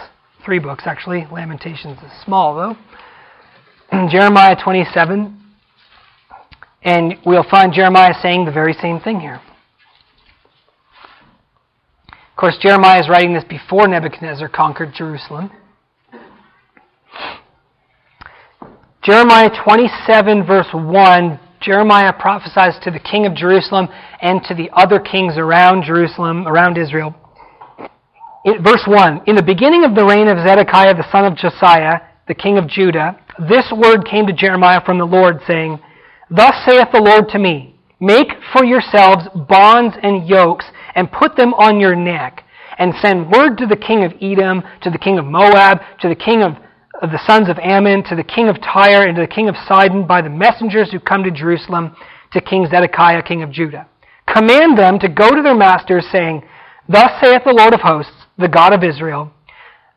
three 0.45 0.59
books 0.59 0.85
actually. 0.87 1.27
Lamentations 1.31 1.99
is 1.99 2.25
small 2.25 2.57
though. 2.57 4.09
Jeremiah 4.11 4.57
27, 4.63 5.39
and 6.83 7.15
we'll 7.27 7.49
find 7.49 7.73
Jeremiah 7.73 8.15
saying 8.23 8.47
the 8.47 8.53
very 8.53 8.73
same 8.73 9.01
thing 9.01 9.21
here. 9.21 9.41
Of 12.35 12.41
course, 12.41 12.59
Jeremiah 12.61 12.99
is 12.99 13.09
writing 13.09 13.33
this 13.33 13.45
before 13.45 13.87
Nebuchadnezzar 13.87 14.49
conquered 14.49 14.93
Jerusalem. 14.93 15.53
Jeremiah 19.05 19.51
27, 19.63 20.45
verse 20.45 20.67
1, 20.73 21.39
Jeremiah 21.61 22.13
prophesies 22.13 22.75
to 22.83 22.91
the 22.91 22.99
king 22.99 23.25
of 23.25 23.37
Jerusalem 23.37 23.87
and 24.21 24.43
to 24.49 24.55
the 24.57 24.69
other 24.73 24.99
kings 24.99 25.35
around 25.39 25.85
Jerusalem, 25.85 26.49
around 26.49 26.77
Israel. 26.77 27.15
verse 28.45 28.83
1 28.85 29.23
In 29.29 29.37
the 29.37 29.43
beginning 29.43 29.85
of 29.85 29.95
the 29.95 30.05
reign 30.05 30.27
of 30.27 30.45
Zedekiah 30.45 30.95
the 30.95 31.09
son 31.13 31.25
of 31.25 31.39
Josiah, 31.39 32.01
the 32.27 32.35
king 32.35 32.59
of 32.59 32.67
Judah, 32.67 33.17
this 33.49 33.71
word 33.71 34.07
came 34.11 34.27
to 34.27 34.33
Jeremiah 34.33 34.81
from 34.85 34.99
the 34.99 35.05
Lord, 35.05 35.39
saying, 35.47 35.79
Thus 36.31 36.55
saith 36.67 36.89
the 36.93 37.01
Lord 37.01 37.29
to 37.29 37.39
me, 37.39 37.79
Make 38.01 38.33
for 38.53 38.65
yourselves 38.65 39.29
bonds 39.49 39.95
and 40.03 40.29
yokes, 40.29 40.65
and 40.95 41.11
put 41.11 41.37
them 41.37 41.55
on 41.55 41.81
your 41.81 41.97
neck, 41.97 42.45
and 42.79 42.95
send 43.01 43.31
word 43.31 43.59
to 43.59 43.67
the 43.67 43.77
king 43.77 44.05
of 44.05 44.13
Edom, 44.21 44.63
to 44.83 44.91
the 44.91 44.99
king 44.99 45.19
of 45.19 45.25
Moab, 45.25 45.79
to 46.01 46.09
the 46.09 46.15
king 46.15 46.43
of, 46.43 46.53
of 47.03 47.11
the 47.11 47.25
sons 47.27 47.49
of 47.49 47.59
Ammon, 47.59 48.05
to 48.05 48.17
the 48.17 48.25
king 48.25 48.49
of 48.49 48.61
Tyre, 48.61 49.07
and 49.07 49.17
to 49.17 49.23
the 49.23 49.29
king 49.29 49.49
of 49.49 49.57
Sidon, 49.69 50.07
by 50.07 50.23
the 50.23 50.31
messengers 50.31 50.91
who 50.91 51.01
come 51.01 51.23
to 51.23 51.31
Jerusalem, 51.31 51.97
to 52.33 52.41
King 52.41 52.67
Zedekiah, 52.69 53.23
king 53.23 53.43
of 53.43 53.51
Judah. 53.51 53.87
Command 54.27 54.77
them 54.77 54.99
to 54.99 55.09
go 55.09 55.35
to 55.35 55.43
their 55.43 55.55
masters, 55.55 56.07
saying, 56.11 56.43
Thus 56.89 57.11
saith 57.23 57.43
the 57.45 57.53
Lord 57.53 57.75
of 57.75 57.81
hosts, 57.81 58.13
the 58.39 58.49
God 58.49 58.73
of 58.73 58.83
Israel, 58.83 59.33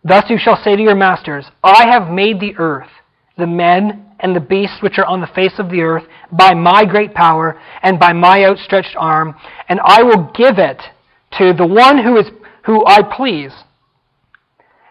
Thus 0.04 0.26
you 0.30 0.38
shall 0.38 0.62
say 0.64 0.76
to 0.76 0.82
your 0.82 0.96
masters, 0.96 1.46
I 1.64 1.88
have 1.90 2.10
made 2.12 2.40
the 2.40 2.56
earth, 2.58 2.90
the 3.38 3.48
men 3.48 4.07
and 4.20 4.36
the 4.36 4.40
beasts 4.40 4.82
which 4.82 4.98
are 4.98 5.06
on 5.06 5.22
the 5.22 5.28
face 5.28 5.60
of 5.60 5.70
the 5.70 5.82
earth, 5.82 6.04
by 6.32 6.54
my 6.54 6.86
great 6.86 7.14
power 7.14 7.60
and 7.84 8.00
by 8.00 8.14
my 8.14 8.44
outstretched 8.46 8.96
arm, 8.98 9.36
and 9.70 9.80
I 9.84 10.04
will 10.04 10.32
give 10.36 10.58
it 10.58 10.82
to 11.38 11.54
the 11.54 11.68
one 11.68 12.04
who 12.04 12.18
is 12.18 12.28
who 12.66 12.86
I 12.86 13.02
please. 13.02 13.54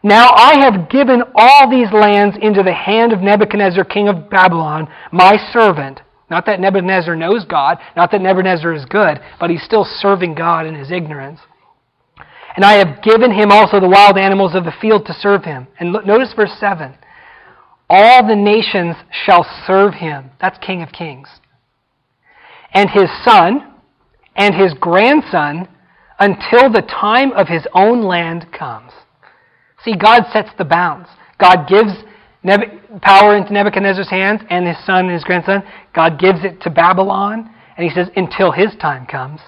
Now 0.03 0.31
I 0.35 0.61
have 0.61 0.89
given 0.89 1.23
all 1.35 1.71
these 1.71 1.93
lands 1.93 2.37
into 2.41 2.63
the 2.63 2.73
hand 2.73 3.13
of 3.13 3.21
Nebuchadnezzar, 3.21 3.85
king 3.85 4.09
of 4.09 4.31
Babylon, 4.31 4.89
my 5.13 5.37
servant. 5.53 6.01
Not 6.31 6.47
that 6.47 6.61
Nebuchadnezzar 6.61 7.15
knows 7.15 7.45
God, 7.45 7.79
not 7.97 8.11
that 8.11 8.21
Nebuchadnezzar 8.21 8.73
is 8.73 8.85
good, 8.87 9.21
but 9.39 9.51
he's 9.51 9.63
still 9.63 9.85
serving 9.85 10.35
God 10.35 10.67
in 10.67 10.75
his 10.75 10.91
ignorance. 10.91 11.41
And 12.57 12.65
I 12.65 12.75
have 12.75 13.03
given 13.03 13.31
him 13.31 13.53
also 13.53 13.81
the 13.81 13.89
wild 13.89 14.17
animals 14.17 14.55
of 14.55 14.65
the 14.65 14.75
field 14.81 15.07
to 15.07 15.13
serve 15.13 15.45
him. 15.45 15.69
And 15.79 15.93
look, 15.93 16.07
notice 16.07 16.33
verse 16.35 16.57
7. 16.59 16.95
All 17.89 18.27
the 18.27 18.37
nations 18.37 18.97
shall 19.11 19.47
serve 19.67 19.95
him. 19.95 20.31
That's 20.41 20.59
King 20.59 20.83
of 20.83 20.93
Kings. 20.93 21.29
And 22.73 22.91
his 22.91 23.09
son 23.25 23.73
and 24.35 24.55
his 24.55 24.75
grandson 24.75 25.69
until 26.19 26.71
the 26.71 26.83
time 26.83 27.33
of 27.33 27.49
his 27.49 27.67
own 27.73 28.03
land 28.03 28.47
comes. 28.53 28.93
See, 29.85 29.97
God 29.97 30.25
sets 30.33 30.51
the 30.59 30.65
bounds. 30.65 31.09
God 31.39 31.69
gives 31.69 31.93
power 33.03 33.37
into 33.37 33.53
Nebuchadnezzar's 33.53 34.11
hands 34.11 34.41
and 34.51 34.67
his 34.67 34.77
son 34.85 35.07
and 35.07 35.15
his 35.15 35.25
grandson. 35.25 35.63
God 35.95 36.19
gives 36.19 36.45
it 36.45 36.61
to 36.63 36.71
Babylon. 36.71 37.51
And 37.77 37.89
he 37.89 37.95
says, 37.95 38.09
until 38.17 38.53
his 38.53 38.75
time 38.81 39.07
comes. 39.07 39.41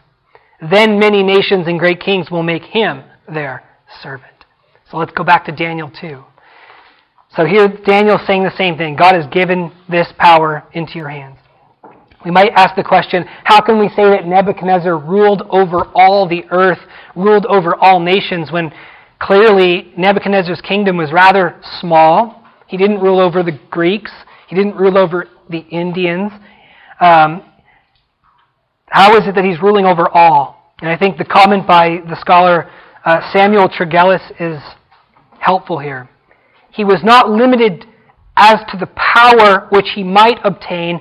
Then 0.70 0.98
many 0.98 1.22
nations 1.22 1.66
and 1.66 1.78
great 1.78 2.00
kings 2.00 2.30
will 2.30 2.42
make 2.42 2.62
him 2.62 3.02
their 3.32 3.64
servant. 4.02 4.44
So 4.90 4.98
let's 4.98 5.12
go 5.12 5.24
back 5.24 5.44
to 5.46 5.52
Daniel 5.52 5.90
2. 6.00 6.22
So 7.38 7.44
here 7.44 7.68
Daniel's 7.68 8.26
saying 8.26 8.42
the 8.42 8.56
same 8.56 8.76
thing. 8.76 8.96
God 8.96 9.14
has 9.14 9.24
given 9.28 9.70
this 9.88 10.08
power 10.18 10.64
into 10.72 10.98
your 10.98 11.08
hands. 11.08 11.38
We 12.24 12.32
might 12.32 12.50
ask 12.56 12.74
the 12.74 12.82
question, 12.82 13.26
how 13.44 13.60
can 13.60 13.78
we 13.78 13.88
say 13.90 14.10
that 14.10 14.26
Nebuchadnezzar 14.26 14.98
ruled 14.98 15.42
over 15.48 15.84
all 15.94 16.28
the 16.28 16.42
earth, 16.50 16.80
ruled 17.14 17.46
over 17.46 17.76
all 17.76 18.00
nations, 18.00 18.50
when 18.50 18.72
clearly 19.20 19.92
Nebuchadnezzar's 19.96 20.60
kingdom 20.62 20.96
was 20.96 21.12
rather 21.12 21.54
small? 21.80 22.42
He 22.66 22.76
didn't 22.76 22.98
rule 22.98 23.20
over 23.20 23.44
the 23.44 23.56
Greeks. 23.70 24.10
He 24.48 24.56
didn't 24.56 24.74
rule 24.74 24.98
over 24.98 25.28
the 25.48 25.60
Indians. 25.70 26.32
Um, 27.00 27.44
how 28.86 29.16
is 29.16 29.28
it 29.28 29.36
that 29.36 29.44
he's 29.44 29.62
ruling 29.62 29.84
over 29.84 30.08
all? 30.08 30.74
And 30.80 30.90
I 30.90 30.98
think 30.98 31.18
the 31.18 31.24
comment 31.24 31.68
by 31.68 32.00
the 32.08 32.16
scholar 32.20 32.68
uh, 33.04 33.32
Samuel 33.32 33.68
Tregelles 33.68 34.28
is 34.40 34.60
helpful 35.38 35.78
here. 35.78 36.08
He 36.78 36.84
was 36.84 37.02
not 37.02 37.28
limited 37.28 37.86
as 38.36 38.60
to 38.70 38.78
the 38.78 38.86
power 38.86 39.66
which 39.70 39.88
he 39.96 40.04
might 40.04 40.38
obtain 40.44 41.00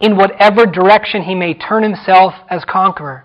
in 0.00 0.16
whatever 0.16 0.66
direction 0.66 1.22
he 1.22 1.36
may 1.36 1.54
turn 1.54 1.84
himself 1.84 2.34
as 2.50 2.64
conqueror. 2.64 3.24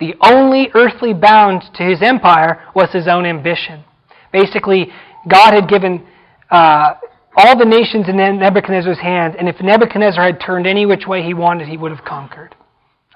The 0.00 0.14
only 0.22 0.70
earthly 0.74 1.12
bound 1.12 1.64
to 1.74 1.82
his 1.82 2.00
empire 2.00 2.64
was 2.74 2.88
his 2.92 3.06
own 3.06 3.26
ambition. 3.26 3.84
Basically, 4.32 4.86
God 5.30 5.52
had 5.52 5.68
given 5.68 6.06
uh, 6.50 6.94
all 7.36 7.58
the 7.58 7.66
nations 7.66 8.08
in 8.08 8.16
Nebuchadnezzar's 8.16 9.00
hand, 9.00 9.36
and 9.36 9.50
if 9.50 9.60
Nebuchadnezzar 9.60 10.24
had 10.24 10.40
turned 10.40 10.66
any 10.66 10.86
which 10.86 11.06
way 11.06 11.22
he 11.22 11.34
wanted, 11.34 11.68
he 11.68 11.76
would 11.76 11.92
have 11.92 12.06
conquered. 12.06 12.54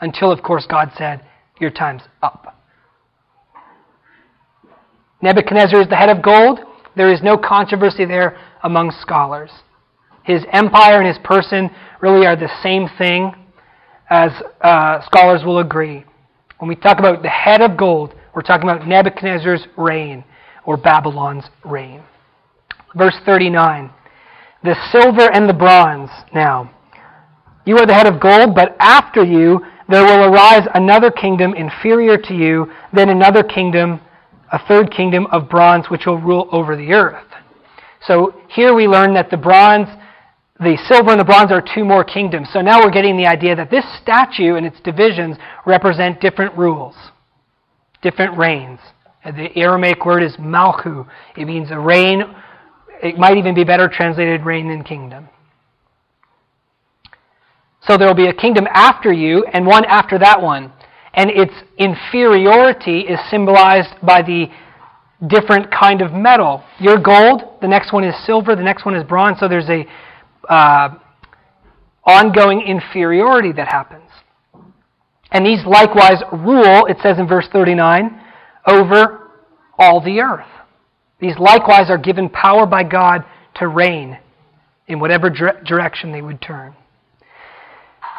Until, 0.02 0.30
of 0.30 0.42
course, 0.42 0.66
God 0.68 0.90
said, 0.98 1.22
Your 1.58 1.70
time's 1.70 2.02
up. 2.22 2.58
Nebuchadnezzar 5.22 5.80
is 5.80 5.88
the 5.88 5.96
head 5.96 6.10
of 6.10 6.22
gold. 6.22 6.58
There 6.96 7.12
is 7.12 7.22
no 7.22 7.36
controversy 7.36 8.04
there 8.04 8.38
among 8.62 8.90
scholars. 9.00 9.50
His 10.24 10.44
empire 10.52 10.98
and 10.98 11.06
his 11.06 11.18
person 11.24 11.70
really 12.00 12.26
are 12.26 12.36
the 12.36 12.50
same 12.62 12.88
thing, 12.98 13.34
as 14.10 14.30
uh, 14.60 15.00
scholars 15.06 15.42
will 15.44 15.58
agree. 15.58 16.04
When 16.58 16.68
we 16.68 16.76
talk 16.76 16.98
about 16.98 17.22
the 17.22 17.28
head 17.28 17.60
of 17.60 17.76
gold, 17.76 18.14
we're 18.34 18.42
talking 18.42 18.68
about 18.68 18.86
Nebuchadnezzar's 18.86 19.66
reign 19.76 20.24
or 20.64 20.76
Babylon's 20.76 21.44
reign. 21.64 22.02
Verse 22.94 23.16
39 23.24 23.90
The 24.62 24.76
silver 24.90 25.30
and 25.32 25.48
the 25.48 25.54
bronze 25.54 26.10
now. 26.34 26.70
You 27.64 27.78
are 27.78 27.86
the 27.86 27.94
head 27.94 28.06
of 28.06 28.20
gold, 28.20 28.54
but 28.54 28.76
after 28.78 29.24
you 29.24 29.64
there 29.88 30.04
will 30.04 30.32
arise 30.32 30.66
another 30.74 31.10
kingdom 31.10 31.54
inferior 31.54 32.16
to 32.16 32.34
you, 32.34 32.72
then 32.92 33.08
another 33.08 33.42
kingdom, 33.42 34.00
a 34.52 34.58
third 34.68 34.92
kingdom 34.92 35.26
of 35.32 35.48
bronze, 35.48 35.86
which 35.90 36.06
will 36.06 36.18
rule 36.18 36.48
over 36.52 36.76
the 36.76 36.92
earth. 36.92 37.26
So 38.06 38.34
here 38.48 38.74
we 38.74 38.86
learn 38.86 39.14
that 39.14 39.30
the 39.30 39.36
bronze, 39.36 39.88
the 40.60 40.76
silver 40.86 41.10
and 41.10 41.20
the 41.20 41.24
bronze 41.24 41.50
are 41.50 41.62
two 41.62 41.84
more 41.84 42.04
kingdoms. 42.04 42.48
So 42.52 42.60
now 42.60 42.80
we're 42.80 42.90
getting 42.90 43.16
the 43.16 43.26
idea 43.26 43.56
that 43.56 43.70
this 43.70 43.84
statue 44.00 44.56
and 44.56 44.66
its 44.66 44.78
divisions 44.80 45.36
represent 45.64 46.20
different 46.20 46.56
rules, 46.56 46.94
different 48.02 48.36
reigns. 48.36 48.78
The 49.24 49.56
Aramaic 49.56 50.04
word 50.04 50.22
is 50.22 50.36
malchu. 50.36 51.06
It 51.36 51.46
means 51.46 51.70
a 51.70 51.78
reign. 51.78 52.22
It 53.02 53.16
might 53.16 53.38
even 53.38 53.54
be 53.54 53.64
better 53.64 53.88
translated 53.88 54.44
reign 54.44 54.68
than 54.68 54.84
kingdom. 54.84 55.28
So 57.86 57.96
there 57.96 58.06
will 58.06 58.14
be 58.14 58.28
a 58.28 58.34
kingdom 58.34 58.66
after 58.70 59.12
you 59.12 59.44
and 59.44 59.66
one 59.66 59.84
after 59.86 60.18
that 60.18 60.42
one. 60.42 60.72
And 61.14 61.30
its 61.30 61.52
inferiority 61.78 63.00
is 63.00 63.18
symbolized 63.30 63.94
by 64.02 64.22
the 64.22 64.46
different 65.26 65.70
kind 65.70 66.00
of 66.00 66.12
metal. 66.12 66.64
Your 66.80 66.98
gold, 66.98 67.42
the 67.60 67.68
next 67.68 67.92
one 67.92 68.04
is 68.04 68.14
silver, 68.26 68.56
the 68.56 68.62
next 68.62 68.84
one 68.84 68.94
is 68.94 69.04
bronze. 69.04 69.38
So 69.38 69.48
there's 69.48 69.68
a 69.68 69.84
uh, 70.48 70.94
ongoing 72.04 72.62
inferiority 72.62 73.52
that 73.52 73.68
happens. 73.68 74.08
And 75.30 75.46
these 75.46 75.64
likewise 75.64 76.22
rule, 76.32 76.86
it 76.86 76.98
says 77.02 77.18
in 77.18 77.26
verse 77.26 77.48
39, 77.52 78.20
over 78.66 79.30
all 79.78 80.00
the 80.00 80.20
earth. 80.20 80.46
These 81.20 81.38
likewise 81.38 81.88
are 81.88 81.98
given 81.98 82.28
power 82.28 82.66
by 82.66 82.82
God 82.82 83.24
to 83.56 83.68
reign 83.68 84.18
in 84.88 84.98
whatever 84.98 85.30
dire- 85.30 85.62
direction 85.64 86.12
they 86.12 86.20
would 86.20 86.42
turn. 86.42 86.74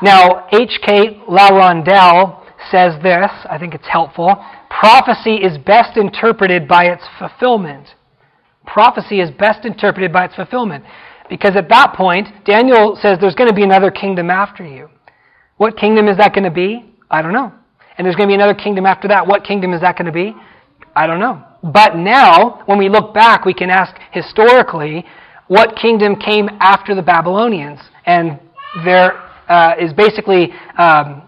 Now, 0.02 0.48
H.K. 0.52 1.22
LaRondelle 1.30 2.43
says 2.72 3.02
this, 3.02 3.32
I 3.50 3.58
think 3.60 3.74
it's 3.74 3.88
helpful. 3.88 4.44
Prophecy 4.70 5.36
is 5.36 5.58
best 5.58 5.98
interpreted 5.98 6.68
by 6.68 6.86
its 6.86 7.04
fulfillment. 7.20 7.88
Prophecy 8.66 9.20
is 9.20 9.30
best 9.32 9.66
interpreted 9.66 10.12
by 10.12 10.26
its 10.26 10.36
fulfillment. 10.36 10.84
Because 11.30 11.56
at 11.56 11.70
that 11.70 11.94
point, 11.96 12.28
Daniel 12.46 12.98
says 13.02 13.18
there's 13.20 13.36
going 13.36 13.50
to 13.50 13.56
be 13.56 13.64
another 13.64 13.92
kingdom 13.92 14.30
after 14.30 14.66
you. 14.66 14.90
What 15.58 15.78
kingdom 15.78 16.08
is 16.08 16.18
that 16.18 16.34
going 16.34 16.44
to 16.44 16.52
be? 16.52 16.94
I 17.10 17.22
don't 17.22 17.34
know. 17.34 17.52
And 17.98 18.06
there's 18.06 18.16
going 18.16 18.28
to 18.28 18.32
be 18.32 18.36
another 18.36 18.56
kingdom 18.56 18.86
after 18.86 19.08
that. 19.08 19.28
What 19.28 19.44
kingdom 19.44 19.74
is 19.74 19.82
that 19.82 19.98
going 19.98 20.08
to 20.08 20.12
be? 20.12 20.36
I 20.96 21.08
don't 21.08 21.20
know. 21.20 21.44
But 21.64 21.96
now, 21.96 22.64
when 22.66 22.78
we 22.78 22.90
look 22.90 23.14
back, 23.14 23.46
we 23.46 23.54
can 23.54 23.70
ask 23.70 23.96
historically 24.12 25.06
what 25.48 25.76
kingdom 25.76 26.16
came 26.16 26.50
after 26.60 26.96
the 26.96 27.02
Babylonians. 27.02 27.80
And 28.06 28.40
there 28.84 29.14
uh, 29.48 29.76
is 29.80 29.94
basically 29.94 30.52
um, 30.78 31.24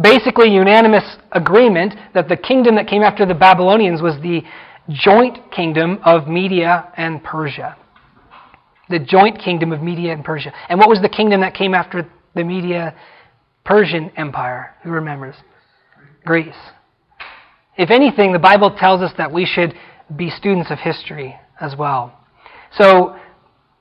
basically 0.00 0.50
unanimous 0.50 1.04
agreement 1.32 1.94
that 2.14 2.28
the 2.28 2.36
kingdom 2.36 2.76
that 2.76 2.86
came 2.86 3.02
after 3.02 3.26
the 3.26 3.34
Babylonians 3.34 4.02
was 4.02 4.14
the 4.22 4.42
joint 4.88 5.52
kingdom 5.52 5.98
of 6.04 6.26
Media 6.26 6.92
and 6.96 7.22
Persia. 7.22 7.76
The 8.88 8.98
joint 8.98 9.38
kingdom 9.38 9.72
of 9.72 9.82
Media 9.82 10.12
and 10.12 10.24
Persia. 10.24 10.52
And 10.68 10.78
what 10.78 10.88
was 10.88 11.00
the 11.00 11.08
kingdom 11.08 11.40
that 11.42 11.54
came 11.54 11.74
after 11.74 12.08
the 12.34 12.44
Media 12.44 12.96
Persian 13.64 14.10
Empire? 14.16 14.74
Who 14.82 14.90
remembers? 14.90 15.36
Greece. 16.24 16.54
If 17.76 17.90
anything, 17.90 18.32
the 18.32 18.38
Bible 18.38 18.76
tells 18.76 19.00
us 19.00 19.12
that 19.16 19.32
we 19.32 19.46
should 19.46 19.74
be 20.16 20.30
students 20.30 20.70
of 20.70 20.78
history 20.78 21.36
as 21.60 21.76
well. 21.76 22.12
So 22.72 23.16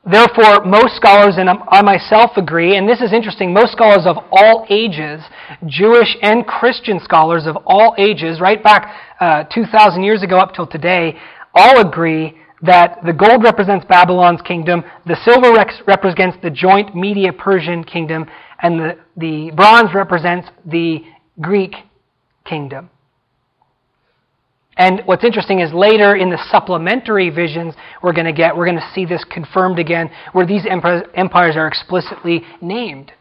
Therefore, 0.09 0.65
most 0.65 0.95
scholars, 0.95 1.35
and 1.37 1.49
I 1.49 1.81
myself 1.83 2.31
agree, 2.35 2.77
and 2.77 2.89
this 2.89 2.99
is 2.99 3.13
interesting, 3.13 3.53
most 3.53 3.73
scholars 3.73 4.05
of 4.05 4.17
all 4.31 4.65
ages, 4.69 5.21
Jewish 5.67 6.17
and 6.23 6.47
Christian 6.47 6.99
scholars 6.99 7.45
of 7.45 7.57
all 7.67 7.93
ages, 7.97 8.41
right 8.41 8.63
back 8.63 8.91
uh, 9.19 9.43
2,000 9.53 10.01
years 10.01 10.23
ago 10.23 10.39
up 10.39 10.55
till 10.55 10.65
today, 10.65 11.15
all 11.53 11.79
agree 11.79 12.39
that 12.63 12.97
the 13.05 13.13
gold 13.13 13.43
represents 13.43 13.85
Babylon's 13.85 14.41
kingdom, 14.41 14.83
the 15.05 15.15
silver 15.23 15.53
represents 15.85 16.37
the 16.41 16.49
joint 16.49 16.95
Media 16.95 17.31
Persian 17.31 17.83
kingdom, 17.83 18.25
and 18.63 18.79
the, 18.79 18.97
the 19.15 19.51
bronze 19.55 19.93
represents 19.93 20.47
the 20.65 21.01
Greek 21.39 21.75
kingdom. 22.45 22.89
And 24.79 25.01
what's 25.03 25.25
interesting 25.25 25.59
is 25.59 25.73
later 25.73 26.15
in 26.15 26.29
the 26.29 26.39
supplementary 26.49 27.29
visions 27.29 27.75
we're 28.01 28.13
going 28.13 28.25
to 28.25 28.33
get, 28.33 28.55
we're 28.55 28.65
going 28.65 28.77
to 28.77 28.91
see 28.95 29.05
this 29.05 29.25
confirmed 29.29 29.77
again, 29.77 30.09
where 30.31 30.47
these 30.47 30.65
empires 30.65 31.57
are 31.57 31.67
explicitly 31.67 32.43
named. 32.61 33.11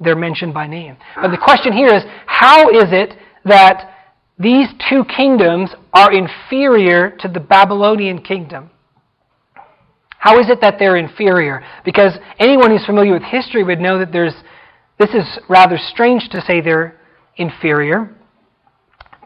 They're 0.00 0.16
mentioned 0.16 0.52
by 0.52 0.66
name. 0.66 0.96
But 1.14 1.30
the 1.30 1.38
question 1.38 1.72
here 1.72 1.94
is 1.94 2.02
how 2.26 2.68
is 2.70 2.86
it 2.90 3.14
that 3.44 3.94
these 4.40 4.66
two 4.90 5.04
kingdoms 5.04 5.70
are 5.92 6.12
inferior 6.12 7.16
to 7.20 7.28
the 7.28 7.40
Babylonian 7.40 8.20
kingdom? 8.20 8.70
How 10.18 10.40
is 10.40 10.50
it 10.50 10.60
that 10.62 10.80
they're 10.80 10.96
inferior? 10.96 11.64
Because 11.84 12.18
anyone 12.40 12.72
who's 12.72 12.84
familiar 12.84 13.12
with 13.12 13.22
history 13.22 13.62
would 13.62 13.78
know 13.78 14.00
that 14.00 14.10
there's, 14.10 14.34
this 14.98 15.10
is 15.10 15.38
rather 15.48 15.78
strange 15.78 16.28
to 16.30 16.40
say 16.40 16.60
they're 16.60 16.98
inferior. 17.36 18.16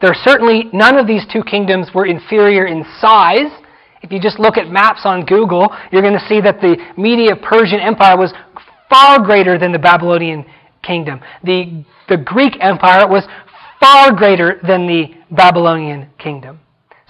There 0.03 0.13
certainly 0.13 0.65
none 0.73 0.97
of 0.97 1.07
these 1.07 1.25
two 1.31 1.41
kingdoms 1.43 1.87
were 1.95 2.05
inferior 2.05 2.65
in 2.65 2.83
size. 2.99 3.49
If 4.01 4.11
you 4.11 4.19
just 4.19 4.37
look 4.37 4.57
at 4.57 4.67
maps 4.67 5.03
on 5.05 5.23
Google, 5.23 5.73
you're 5.93 6.01
going 6.01 6.19
to 6.19 6.27
see 6.27 6.41
that 6.41 6.59
the 6.59 6.75
Media 6.97 7.37
Persian 7.37 7.79
Empire 7.79 8.17
was 8.17 8.33
far 8.89 9.23
greater 9.23 9.57
than 9.57 9.71
the 9.71 9.79
Babylonian 9.79 10.43
kingdom. 10.81 11.21
The, 11.45 11.85
the 12.09 12.17
Greek 12.17 12.57
Empire 12.59 13.07
was 13.07 13.23
far 13.79 14.11
greater 14.11 14.59
than 14.67 14.87
the 14.87 15.15
Babylonian 15.31 16.09
kingdom. 16.17 16.59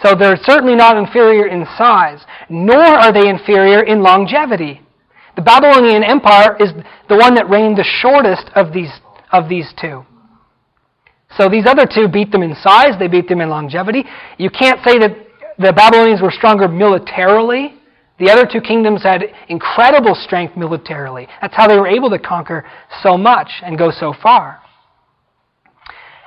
So 0.03 0.13
they're 0.13 0.37
certainly 0.43 0.75
not 0.75 0.95
inferior 0.95 1.47
in 1.47 1.65
size, 1.75 2.23
nor 2.47 2.77
are 2.77 3.11
they 3.11 3.27
inferior 3.27 3.81
in 3.81 4.03
longevity. 4.03 4.81
The 5.35 5.41
Babylonian 5.41 6.03
Empire 6.03 6.55
is 6.59 6.69
the 7.09 7.17
one 7.17 7.33
that 7.33 7.49
reigned 7.49 7.77
the 7.77 7.89
shortest 8.01 8.51
of 8.53 8.71
these, 8.71 8.91
of 9.31 9.49
these 9.49 9.73
two. 9.81 10.05
So 11.37 11.49
these 11.49 11.65
other 11.65 11.85
two 11.85 12.07
beat 12.07 12.31
them 12.31 12.43
in 12.43 12.55
size, 12.55 12.93
they 12.99 13.07
beat 13.07 13.27
them 13.27 13.41
in 13.41 13.49
longevity. 13.49 14.03
You 14.37 14.49
can't 14.49 14.79
say 14.83 14.99
that 14.99 15.15
the 15.57 15.73
Babylonians 15.73 16.21
were 16.21 16.31
stronger 16.31 16.67
militarily. 16.67 17.75
The 18.19 18.29
other 18.29 18.45
two 18.45 18.61
kingdoms 18.61 19.03
had 19.03 19.23
incredible 19.49 20.15
strength 20.15 20.55
militarily. 20.55 21.27
That's 21.41 21.55
how 21.55 21.67
they 21.67 21.77
were 21.77 21.87
able 21.87 22.09
to 22.11 22.19
conquer 22.19 22.65
so 23.01 23.17
much 23.17 23.49
and 23.63 23.77
go 23.77 23.91
so 23.91 24.13
far. 24.21 24.61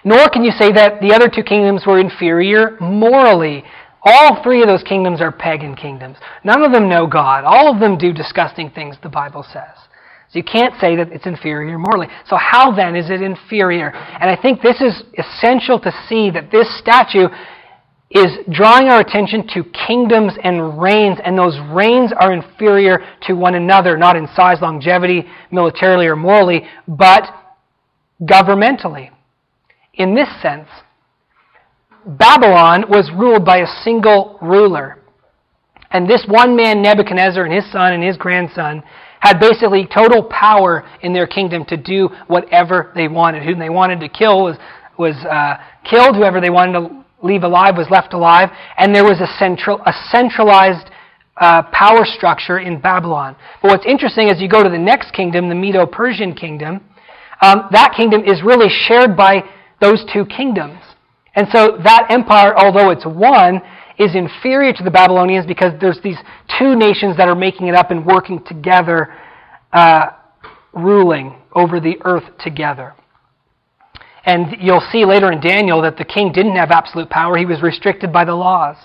Nor 0.04 0.28
can 0.28 0.44
you 0.44 0.52
say 0.52 0.72
that 0.72 1.00
the 1.00 1.12
other 1.12 1.28
two 1.28 1.42
kingdoms 1.42 1.84
were 1.86 1.98
inferior 1.98 2.76
morally. 2.80 3.64
All 4.02 4.42
three 4.42 4.62
of 4.62 4.68
those 4.68 4.84
kingdoms 4.84 5.20
are 5.20 5.32
pagan 5.32 5.74
kingdoms. 5.74 6.16
None 6.44 6.62
of 6.62 6.70
them 6.72 6.88
know 6.88 7.06
God. 7.06 7.44
All 7.44 7.72
of 7.72 7.80
them 7.80 7.98
do 7.98 8.12
disgusting 8.12 8.70
things, 8.70 8.96
the 9.02 9.08
Bible 9.08 9.44
says. 9.52 9.85
So 10.30 10.38
you 10.38 10.44
can't 10.44 10.74
say 10.80 10.96
that 10.96 11.12
it's 11.12 11.26
inferior 11.26 11.78
morally. 11.78 12.08
So 12.26 12.36
how 12.36 12.72
then 12.74 12.96
is 12.96 13.10
it 13.10 13.22
inferior? 13.22 13.90
And 13.90 14.28
I 14.28 14.40
think 14.40 14.60
this 14.60 14.80
is 14.80 15.02
essential 15.16 15.78
to 15.80 15.92
see 16.08 16.30
that 16.30 16.50
this 16.50 16.66
statue 16.78 17.28
is 18.10 18.38
drawing 18.50 18.88
our 18.88 19.00
attention 19.00 19.46
to 19.48 19.64
kingdoms 19.86 20.32
and 20.42 20.80
reigns, 20.80 21.18
and 21.24 21.36
those 21.36 21.58
reigns 21.72 22.12
are 22.18 22.32
inferior 22.32 23.00
to 23.22 23.34
one 23.34 23.54
another, 23.54 23.96
not 23.96 24.16
in 24.16 24.28
size, 24.34 24.58
longevity, 24.62 25.24
militarily, 25.50 26.06
or 26.06 26.16
morally, 26.16 26.62
but 26.86 27.24
governmentally. 28.22 29.10
In 29.94 30.14
this 30.14 30.28
sense, 30.40 30.68
Babylon 32.06 32.84
was 32.88 33.10
ruled 33.16 33.44
by 33.44 33.58
a 33.58 33.82
single 33.82 34.38
ruler. 34.40 34.98
And 35.90 36.08
this 36.08 36.24
one 36.28 36.54
man, 36.54 36.82
Nebuchadnezzar, 36.82 37.44
and 37.44 37.52
his 37.52 37.70
son 37.72 37.92
and 37.92 38.02
his 38.02 38.16
grandson, 38.16 38.82
had 39.20 39.38
basically 39.38 39.86
total 39.86 40.22
power 40.24 40.84
in 41.02 41.12
their 41.12 41.26
kingdom 41.26 41.64
to 41.66 41.76
do 41.76 42.08
whatever 42.26 42.92
they 42.94 43.08
wanted. 43.08 43.42
Whom 43.42 43.58
they 43.58 43.70
wanted 43.70 44.00
to 44.00 44.08
kill 44.08 44.44
was, 44.44 44.56
was 44.98 45.14
uh, 45.28 45.56
killed. 45.88 46.16
Whoever 46.16 46.40
they 46.40 46.50
wanted 46.50 46.72
to 46.80 47.04
leave 47.22 47.42
alive 47.42 47.76
was 47.76 47.88
left 47.90 48.12
alive. 48.12 48.50
And 48.78 48.94
there 48.94 49.04
was 49.04 49.20
a, 49.20 49.26
central, 49.38 49.80
a 49.86 49.92
centralized 50.10 50.90
uh, 51.38 51.62
power 51.72 52.04
structure 52.04 52.58
in 52.58 52.80
Babylon. 52.80 53.36
But 53.62 53.70
what's 53.70 53.86
interesting 53.86 54.28
is 54.28 54.40
you 54.40 54.48
go 54.48 54.62
to 54.62 54.70
the 54.70 54.78
next 54.78 55.12
kingdom, 55.12 55.48
the 55.48 55.54
Medo 55.54 55.86
Persian 55.86 56.34
kingdom, 56.34 56.80
um, 57.42 57.68
that 57.72 57.92
kingdom 57.96 58.24
is 58.24 58.42
really 58.42 58.68
shared 58.68 59.16
by 59.16 59.42
those 59.80 60.04
two 60.12 60.24
kingdoms. 60.24 60.78
And 61.34 61.46
so 61.52 61.78
that 61.84 62.06
empire, 62.08 62.56
although 62.56 62.90
it's 62.90 63.04
one, 63.04 63.60
is 63.98 64.14
inferior 64.14 64.72
to 64.72 64.82
the 64.82 64.90
Babylonians 64.90 65.46
because 65.46 65.72
there's 65.80 66.00
these 66.02 66.18
two 66.58 66.76
nations 66.76 67.16
that 67.16 67.28
are 67.28 67.34
making 67.34 67.68
it 67.68 67.74
up 67.74 67.90
and 67.90 68.04
working 68.04 68.44
together, 68.44 69.14
uh, 69.72 70.08
ruling 70.72 71.36
over 71.54 71.80
the 71.80 71.96
earth 72.04 72.24
together. 72.38 72.94
And 74.24 74.56
you'll 74.60 74.86
see 74.92 75.04
later 75.04 75.30
in 75.30 75.40
Daniel 75.40 75.80
that 75.82 75.96
the 75.96 76.04
king 76.04 76.32
didn't 76.32 76.56
have 76.56 76.70
absolute 76.70 77.08
power, 77.08 77.36
he 77.36 77.46
was 77.46 77.62
restricted 77.62 78.12
by 78.12 78.24
the 78.24 78.34
laws 78.34 78.76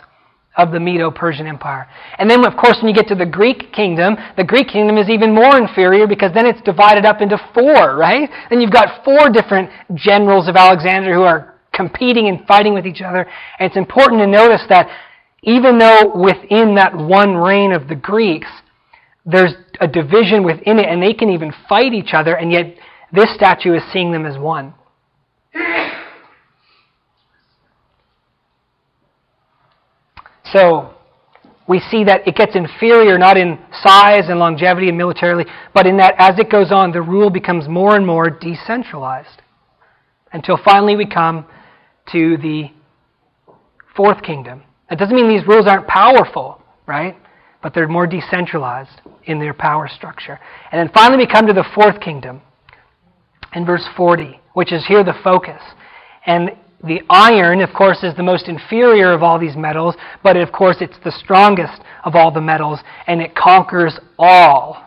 of 0.57 0.71
the 0.71 0.79
Medo 0.79 1.09
Persian 1.09 1.47
Empire. 1.47 1.87
And 2.17 2.29
then, 2.29 2.45
of 2.45 2.57
course, 2.57 2.77
when 2.81 2.89
you 2.89 2.95
get 2.95 3.07
to 3.07 3.15
the 3.15 3.25
Greek 3.25 3.71
kingdom, 3.71 4.17
the 4.37 4.43
Greek 4.43 4.67
kingdom 4.67 4.97
is 4.97 5.09
even 5.09 5.33
more 5.33 5.57
inferior 5.57 6.07
because 6.07 6.33
then 6.33 6.45
it's 6.45 6.61
divided 6.61 7.05
up 7.05 7.21
into 7.21 7.37
four, 7.53 7.95
right? 7.95 8.29
Then 8.49 8.59
you've 8.59 8.71
got 8.71 9.03
four 9.03 9.29
different 9.29 9.71
generals 9.95 10.47
of 10.47 10.55
Alexander 10.55 11.13
who 11.13 11.23
are 11.23 11.50
competing 11.73 12.27
and 12.27 12.45
fighting 12.47 12.73
with 12.73 12.85
each 12.85 13.01
other. 13.01 13.27
And 13.59 13.67
it's 13.67 13.77
important 13.77 14.21
to 14.21 14.27
notice 14.27 14.61
that 14.69 14.89
even 15.43 15.79
though 15.79 16.11
within 16.15 16.75
that 16.75 16.95
one 16.95 17.35
reign 17.35 17.71
of 17.71 17.87
the 17.87 17.95
Greeks, 17.95 18.47
there's 19.25 19.53
a 19.79 19.87
division 19.87 20.43
within 20.43 20.79
it 20.79 20.87
and 20.87 21.01
they 21.01 21.13
can 21.13 21.29
even 21.29 21.53
fight 21.67 21.93
each 21.93 22.13
other, 22.13 22.35
and 22.35 22.51
yet 22.51 22.75
this 23.11 23.33
statue 23.35 23.73
is 23.73 23.83
seeing 23.91 24.11
them 24.11 24.25
as 24.25 24.37
one. 24.37 24.73
So, 30.53 30.93
we 31.67 31.79
see 31.79 32.03
that 32.03 32.27
it 32.27 32.35
gets 32.35 32.55
inferior 32.55 33.17
not 33.17 33.37
in 33.37 33.57
size 33.81 34.25
and 34.27 34.39
longevity 34.39 34.89
and 34.89 34.97
militarily, 34.97 35.45
but 35.73 35.87
in 35.87 35.95
that 35.97 36.15
as 36.17 36.37
it 36.37 36.51
goes 36.51 36.71
on, 36.71 36.91
the 36.91 37.01
rule 37.01 37.29
becomes 37.29 37.69
more 37.69 37.95
and 37.95 38.05
more 38.05 38.29
decentralized. 38.29 39.41
Until 40.33 40.57
finally 40.63 40.97
we 40.97 41.05
come 41.05 41.45
to 42.11 42.37
the 42.37 42.71
fourth 43.95 44.21
kingdom. 44.21 44.63
That 44.89 44.99
doesn't 44.99 45.15
mean 45.15 45.29
these 45.29 45.47
rules 45.47 45.67
aren't 45.67 45.87
powerful, 45.87 46.61
right? 46.85 47.15
But 47.61 47.73
they're 47.73 47.87
more 47.87 48.07
decentralized 48.07 49.01
in 49.25 49.39
their 49.39 49.53
power 49.53 49.87
structure. 49.87 50.39
And 50.71 50.79
then 50.79 50.93
finally 50.93 51.17
we 51.17 51.27
come 51.27 51.47
to 51.47 51.53
the 51.53 51.65
fourth 51.75 51.99
kingdom 52.01 52.41
in 53.53 53.65
verse 53.65 53.87
40, 53.95 54.39
which 54.53 54.71
is 54.71 54.85
here 54.85 55.03
the 55.03 55.13
focus. 55.23 55.61
And 56.25 56.51
the 56.83 57.01
iron, 57.09 57.61
of 57.61 57.73
course, 57.73 58.03
is 58.03 58.15
the 58.15 58.23
most 58.23 58.47
inferior 58.47 59.11
of 59.11 59.21
all 59.21 59.37
these 59.37 59.55
metals, 59.55 59.95
but 60.23 60.35
of 60.35 60.51
course 60.51 60.77
it's 60.81 60.97
the 61.03 61.11
strongest 61.11 61.81
of 62.03 62.15
all 62.15 62.31
the 62.31 62.41
metals, 62.41 62.79
and 63.07 63.21
it 63.21 63.35
conquers 63.35 63.99
all. 64.17 64.83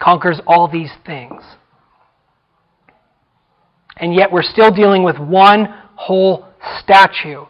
Conquers 0.00 0.40
all 0.46 0.68
these 0.68 0.90
things. 1.06 1.42
And 4.00 4.14
yet 4.14 4.30
we're 4.30 4.42
still 4.42 4.70
dealing 4.70 5.02
with 5.02 5.18
one 5.18 5.66
whole 5.96 6.46
statue. 6.80 7.44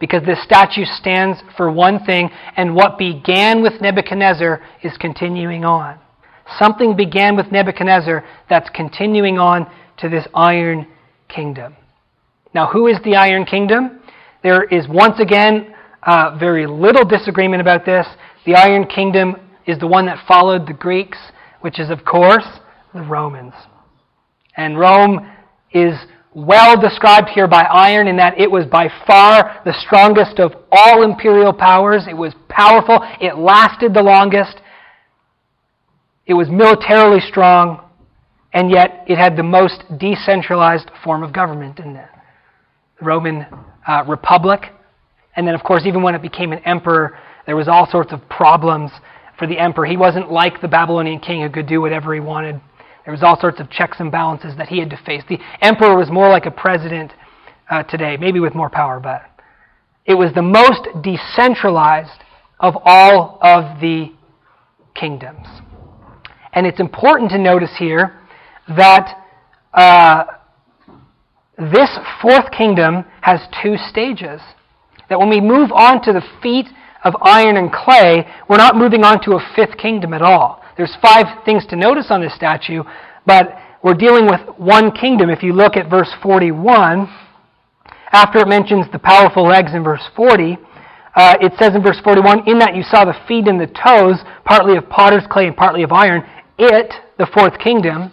Because 0.00 0.24
this 0.24 0.42
statue 0.44 0.84
stands 0.84 1.40
for 1.56 1.70
one 1.70 2.04
thing, 2.04 2.30
and 2.56 2.74
what 2.74 2.98
began 2.98 3.62
with 3.62 3.80
Nebuchadnezzar 3.80 4.62
is 4.82 4.96
continuing 4.98 5.64
on. 5.64 5.98
Something 6.58 6.96
began 6.96 7.36
with 7.36 7.50
Nebuchadnezzar 7.52 8.24
that's 8.48 8.70
continuing 8.70 9.38
on 9.38 9.70
to 9.98 10.08
this 10.08 10.26
iron 10.34 10.86
kingdom. 11.28 11.76
Now, 12.54 12.66
who 12.66 12.86
is 12.86 12.96
the 13.04 13.16
Iron 13.16 13.44
Kingdom? 13.44 14.00
There 14.42 14.64
is 14.64 14.88
once 14.88 15.20
again 15.20 15.74
uh, 16.02 16.36
very 16.38 16.66
little 16.66 17.04
disagreement 17.04 17.60
about 17.60 17.84
this. 17.84 18.06
The 18.46 18.54
Iron 18.54 18.86
Kingdom 18.86 19.36
is 19.66 19.78
the 19.78 19.86
one 19.86 20.06
that 20.06 20.26
followed 20.26 20.66
the 20.66 20.72
Greeks, 20.72 21.18
which 21.60 21.78
is, 21.78 21.90
of 21.90 22.04
course, 22.04 22.46
the 22.94 23.02
Romans. 23.02 23.52
And 24.56 24.78
Rome 24.78 25.30
is 25.72 25.94
well 26.34 26.80
described 26.80 27.28
here 27.34 27.48
by 27.48 27.62
iron 27.62 28.06
in 28.06 28.16
that 28.16 28.38
it 28.38 28.50
was 28.50 28.64
by 28.66 28.88
far 29.06 29.60
the 29.64 29.74
strongest 29.86 30.38
of 30.38 30.52
all 30.70 31.02
imperial 31.02 31.52
powers. 31.52 32.06
It 32.08 32.16
was 32.16 32.34
powerful. 32.48 33.00
It 33.20 33.36
lasted 33.36 33.94
the 33.94 34.02
longest. 34.02 34.60
It 36.26 36.34
was 36.34 36.48
militarily 36.48 37.20
strong 37.20 37.88
and 38.52 38.70
yet 38.70 39.04
it 39.06 39.18
had 39.18 39.36
the 39.36 39.42
most 39.42 39.84
decentralized 39.98 40.90
form 41.04 41.22
of 41.22 41.32
government 41.32 41.78
in 41.78 41.94
the 41.94 42.04
Roman 43.00 43.46
uh, 43.86 44.04
Republic. 44.08 44.60
And 45.36 45.46
then, 45.46 45.54
of 45.54 45.62
course, 45.62 45.82
even 45.86 46.02
when 46.02 46.14
it 46.14 46.22
became 46.22 46.52
an 46.52 46.60
emperor, 46.64 47.18
there 47.46 47.56
was 47.56 47.68
all 47.68 47.88
sorts 47.90 48.12
of 48.12 48.26
problems 48.28 48.90
for 49.38 49.46
the 49.46 49.58
emperor. 49.58 49.86
He 49.86 49.96
wasn't 49.96 50.32
like 50.32 50.60
the 50.60 50.68
Babylonian 50.68 51.20
king 51.20 51.42
who 51.42 51.50
could 51.50 51.66
do 51.66 51.80
whatever 51.80 52.12
he 52.14 52.20
wanted. 52.20 52.60
There 53.08 53.14
was 53.14 53.22
all 53.22 53.40
sorts 53.40 53.58
of 53.58 53.70
checks 53.70 54.00
and 54.00 54.12
balances 54.12 54.54
that 54.58 54.68
he 54.68 54.80
had 54.80 54.90
to 54.90 54.98
face. 55.06 55.22
The 55.30 55.38
emperor 55.62 55.96
was 55.96 56.10
more 56.10 56.28
like 56.28 56.44
a 56.44 56.50
president 56.50 57.10
uh, 57.70 57.82
today, 57.84 58.18
maybe 58.18 58.38
with 58.38 58.54
more 58.54 58.68
power, 58.68 59.00
but 59.00 59.22
it 60.04 60.12
was 60.12 60.34
the 60.34 60.42
most 60.42 60.86
decentralized 61.02 62.22
of 62.60 62.74
all 62.84 63.38
of 63.40 63.80
the 63.80 64.12
kingdoms. 64.94 65.46
And 66.52 66.66
it's 66.66 66.80
important 66.80 67.30
to 67.30 67.38
notice 67.38 67.70
here 67.78 68.20
that 68.76 69.24
uh, 69.72 70.24
this 71.56 71.88
fourth 72.20 72.50
kingdom 72.50 73.06
has 73.22 73.40
two 73.62 73.78
stages. 73.88 74.42
That 75.08 75.18
when 75.18 75.30
we 75.30 75.40
move 75.40 75.72
on 75.72 76.02
to 76.02 76.12
the 76.12 76.22
feet 76.42 76.66
of 77.04 77.14
iron 77.22 77.56
and 77.56 77.72
clay, 77.72 78.26
we're 78.50 78.58
not 78.58 78.76
moving 78.76 79.02
on 79.02 79.24
to 79.24 79.32
a 79.32 79.52
fifth 79.56 79.78
kingdom 79.78 80.12
at 80.12 80.20
all. 80.20 80.62
There's 80.78 80.96
five 81.02 81.44
things 81.44 81.66
to 81.70 81.76
notice 81.76 82.06
on 82.08 82.20
this 82.20 82.32
statue, 82.36 82.84
but 83.26 83.58
we're 83.82 83.94
dealing 83.94 84.26
with 84.26 84.40
one 84.58 84.92
kingdom. 84.92 85.28
If 85.28 85.42
you 85.42 85.52
look 85.52 85.76
at 85.76 85.90
verse 85.90 86.10
41, 86.22 87.12
after 88.12 88.38
it 88.38 88.46
mentions 88.46 88.86
the 88.92 89.00
powerful 89.00 89.42
legs 89.42 89.74
in 89.74 89.82
verse 89.82 90.08
40, 90.14 90.56
uh, 91.16 91.34
it 91.40 91.52
says 91.58 91.74
in 91.74 91.82
verse 91.82 92.00
41, 92.04 92.48
In 92.48 92.60
that 92.60 92.76
you 92.76 92.84
saw 92.84 93.04
the 93.04 93.18
feet 93.26 93.48
and 93.48 93.60
the 93.60 93.66
toes, 93.66 94.22
partly 94.44 94.76
of 94.76 94.88
potter's 94.88 95.24
clay 95.28 95.48
and 95.48 95.56
partly 95.56 95.82
of 95.82 95.90
iron, 95.90 96.22
it, 96.58 96.94
the 97.18 97.26
fourth 97.34 97.58
kingdom, 97.58 98.12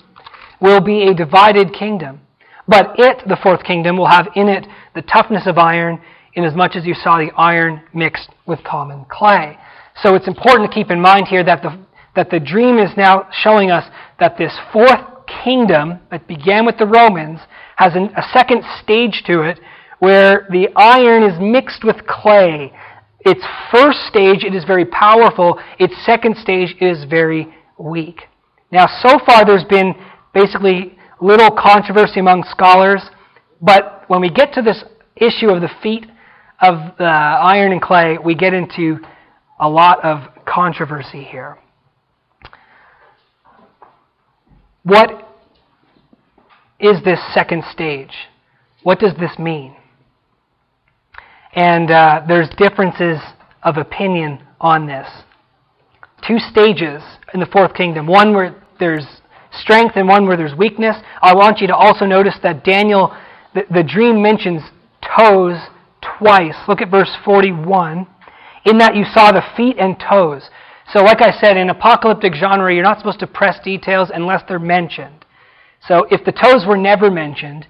will 0.59 0.81
be 0.81 1.03
a 1.03 1.13
divided 1.13 1.71
kingdom. 1.71 2.19
But 2.67 2.95
it, 2.97 3.21
the 3.27 3.37
fourth 3.43 3.63
kingdom, 3.63 3.95
will 3.95 4.09
have 4.09 4.29
in 4.35 4.49
it 4.49 4.65
the 4.95 5.03
toughness 5.03 5.43
of 5.45 5.59
iron, 5.59 6.01
inasmuch 6.33 6.75
as 6.75 6.83
you 6.83 6.95
saw 6.95 7.19
the 7.19 7.31
iron 7.37 7.83
mixed 7.93 8.29
with 8.47 8.63
common 8.63 9.05
clay. 9.07 9.55
So 10.01 10.15
it's 10.15 10.27
important 10.27 10.71
to 10.71 10.73
keep 10.73 10.89
in 10.89 10.99
mind 10.99 11.27
here 11.27 11.43
that 11.43 11.61
the, 11.61 11.85
that 12.15 12.29
the 12.29 12.39
dream 12.39 12.77
is 12.77 12.91
now 12.97 13.27
showing 13.31 13.71
us 13.71 13.89
that 14.19 14.37
this 14.37 14.53
fourth 14.71 15.01
kingdom 15.43 15.99
that 16.11 16.27
began 16.27 16.65
with 16.65 16.77
the 16.77 16.85
Romans 16.85 17.39
has 17.75 17.95
an, 17.95 18.09
a 18.15 18.23
second 18.33 18.63
stage 18.81 19.23
to 19.25 19.41
it 19.41 19.59
where 19.99 20.47
the 20.51 20.67
iron 20.75 21.23
is 21.23 21.39
mixed 21.39 21.83
with 21.83 22.05
clay. 22.07 22.71
Its 23.21 23.43
first 23.71 23.99
stage, 24.07 24.43
it 24.43 24.53
is 24.53 24.63
very 24.65 24.85
powerful. 24.85 25.59
Its 25.79 25.93
second 26.05 26.37
stage 26.37 26.75
is 26.79 27.05
very 27.09 27.47
weak. 27.77 28.21
Now, 28.71 28.87
so 29.01 29.19
far, 29.25 29.45
there's 29.45 29.63
been 29.63 29.95
basically 30.33 30.97
little 31.21 31.49
controversy 31.49 32.19
among 32.19 32.43
scholars, 32.43 33.01
but 33.61 34.03
when 34.07 34.21
we 34.21 34.29
get 34.29 34.53
to 34.53 34.61
this 34.61 34.83
issue 35.15 35.49
of 35.49 35.61
the 35.61 35.69
feet 35.81 36.05
of 36.61 36.95
the 36.97 37.05
iron 37.05 37.71
and 37.71 37.81
clay, 37.81 38.17
we 38.23 38.35
get 38.35 38.53
into 38.53 38.99
a 39.59 39.67
lot 39.67 40.03
of 40.03 40.19
controversy 40.45 41.23
here. 41.23 41.57
What 44.85 45.27
is 46.79 47.03
this 47.03 47.19
second 47.33 47.63
stage? 47.71 48.11
What 48.83 48.99
does 48.99 49.13
this 49.19 49.39
mean? 49.39 49.75
And 51.55 51.89
uh, 51.89 52.21
there's 52.27 52.49
differences 52.55 53.17
of 53.63 53.77
opinion 53.77 54.43
on 54.61 54.85
this. 54.85 55.07
Two 56.27 56.37
stages 56.37 57.01
in 57.33 57.39
the 57.39 57.47
fourth 57.47 57.73
kingdom 57.73 58.05
one 58.05 58.35
where 58.35 58.61
there's 58.79 59.07
strength 59.59 59.95
and 59.95 60.07
one 60.07 60.27
where 60.27 60.37
there's 60.37 60.53
weakness. 60.53 60.97
I 61.19 61.33
want 61.33 61.61
you 61.61 61.67
to 61.67 61.75
also 61.75 62.05
notice 62.05 62.35
that 62.43 62.63
Daniel, 62.63 63.11
the, 63.55 63.63
the 63.73 63.83
dream 63.83 64.21
mentions 64.21 64.61
toes 65.17 65.57
twice. 66.19 66.55
Look 66.67 66.81
at 66.81 66.91
verse 66.91 67.11
41. 67.25 68.05
In 68.65 68.77
that 68.77 68.95
you 68.95 69.03
saw 69.03 69.31
the 69.31 69.41
feet 69.57 69.77
and 69.79 69.97
toes. 69.99 70.47
So, 70.93 71.03
like 71.03 71.21
I 71.21 71.31
said, 71.39 71.57
in 71.57 71.69
apocalyptic 71.69 72.35
genre, 72.35 72.73
you're 72.73 72.83
not 72.83 72.99
supposed 72.99 73.19
to 73.19 73.27
press 73.27 73.57
details 73.63 74.11
unless 74.13 74.43
they're 74.47 74.59
mentioned. 74.59 75.25
So, 75.87 76.05
if 76.11 76.23
the 76.25 76.31
toes 76.31 76.65
were 76.67 76.77
never 76.77 77.09
mentioned, 77.09 77.67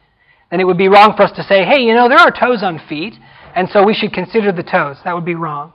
then 0.51 0.59
it 0.59 0.65
would 0.65 0.77
be 0.77 0.89
wrong 0.89 1.13
for 1.15 1.23
us 1.23 1.31
to 1.37 1.43
say, 1.43 1.63
hey, 1.63 1.81
you 1.81 1.93
know, 1.93 2.09
there 2.09 2.19
are 2.19 2.31
toes 2.31 2.61
on 2.61 2.79
feet, 2.87 3.13
and 3.55 3.69
so 3.69 3.83
we 3.83 3.93
should 3.93 4.13
consider 4.13 4.51
the 4.51 4.63
toes. 4.63 4.97
That 5.05 5.15
would 5.15 5.25
be 5.25 5.35
wrong. 5.35 5.73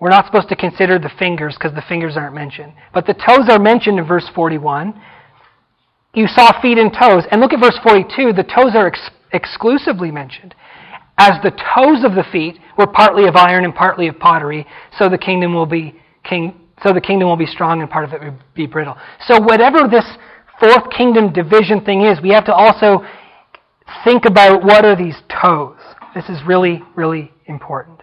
We're 0.00 0.10
not 0.10 0.26
supposed 0.26 0.48
to 0.48 0.56
consider 0.56 0.98
the 0.98 1.10
fingers 1.16 1.54
because 1.56 1.74
the 1.74 1.84
fingers 1.88 2.16
aren't 2.16 2.34
mentioned. 2.34 2.72
But 2.92 3.06
the 3.06 3.14
toes 3.14 3.48
are 3.48 3.58
mentioned 3.58 3.98
in 3.98 4.04
verse 4.04 4.28
41. 4.34 5.00
You 6.14 6.26
saw 6.26 6.60
feet 6.60 6.78
and 6.78 6.92
toes. 6.92 7.24
And 7.30 7.40
look 7.40 7.52
at 7.52 7.60
verse 7.60 7.78
42. 7.84 8.32
The 8.32 8.42
toes 8.42 8.74
are 8.74 8.88
ex- 8.88 9.10
exclusively 9.32 10.10
mentioned. 10.10 10.54
As 11.18 11.34
the 11.44 11.52
toes 11.52 12.04
of 12.04 12.14
the 12.14 12.24
feet 12.32 12.58
were 12.76 12.88
partly 12.88 13.28
of 13.28 13.36
iron 13.36 13.64
and 13.64 13.74
partly 13.74 14.08
of 14.08 14.18
pottery, 14.18 14.66
so 14.98 15.08
the 15.08 15.18
kingdom 15.18 15.54
will 15.54 15.66
be 15.66 16.01
king, 16.24 16.54
so 16.82 16.92
the 16.92 17.00
kingdom 17.00 17.28
will 17.28 17.36
be 17.36 17.46
strong 17.46 17.80
and 17.80 17.90
part 17.90 18.04
of 18.04 18.12
it 18.12 18.20
will 18.22 18.38
be 18.54 18.66
brittle. 18.66 18.96
So 19.26 19.40
whatever 19.40 19.88
this 19.88 20.04
fourth 20.60 20.90
kingdom 20.96 21.32
division 21.32 21.84
thing 21.84 22.02
is, 22.02 22.20
we 22.22 22.30
have 22.30 22.44
to 22.46 22.54
also 22.54 23.04
think 24.04 24.24
about 24.24 24.64
what 24.64 24.84
are 24.84 24.96
these 24.96 25.16
toes. 25.42 25.78
This 26.14 26.28
is 26.28 26.38
really, 26.46 26.82
really 26.94 27.32
important. 27.46 28.00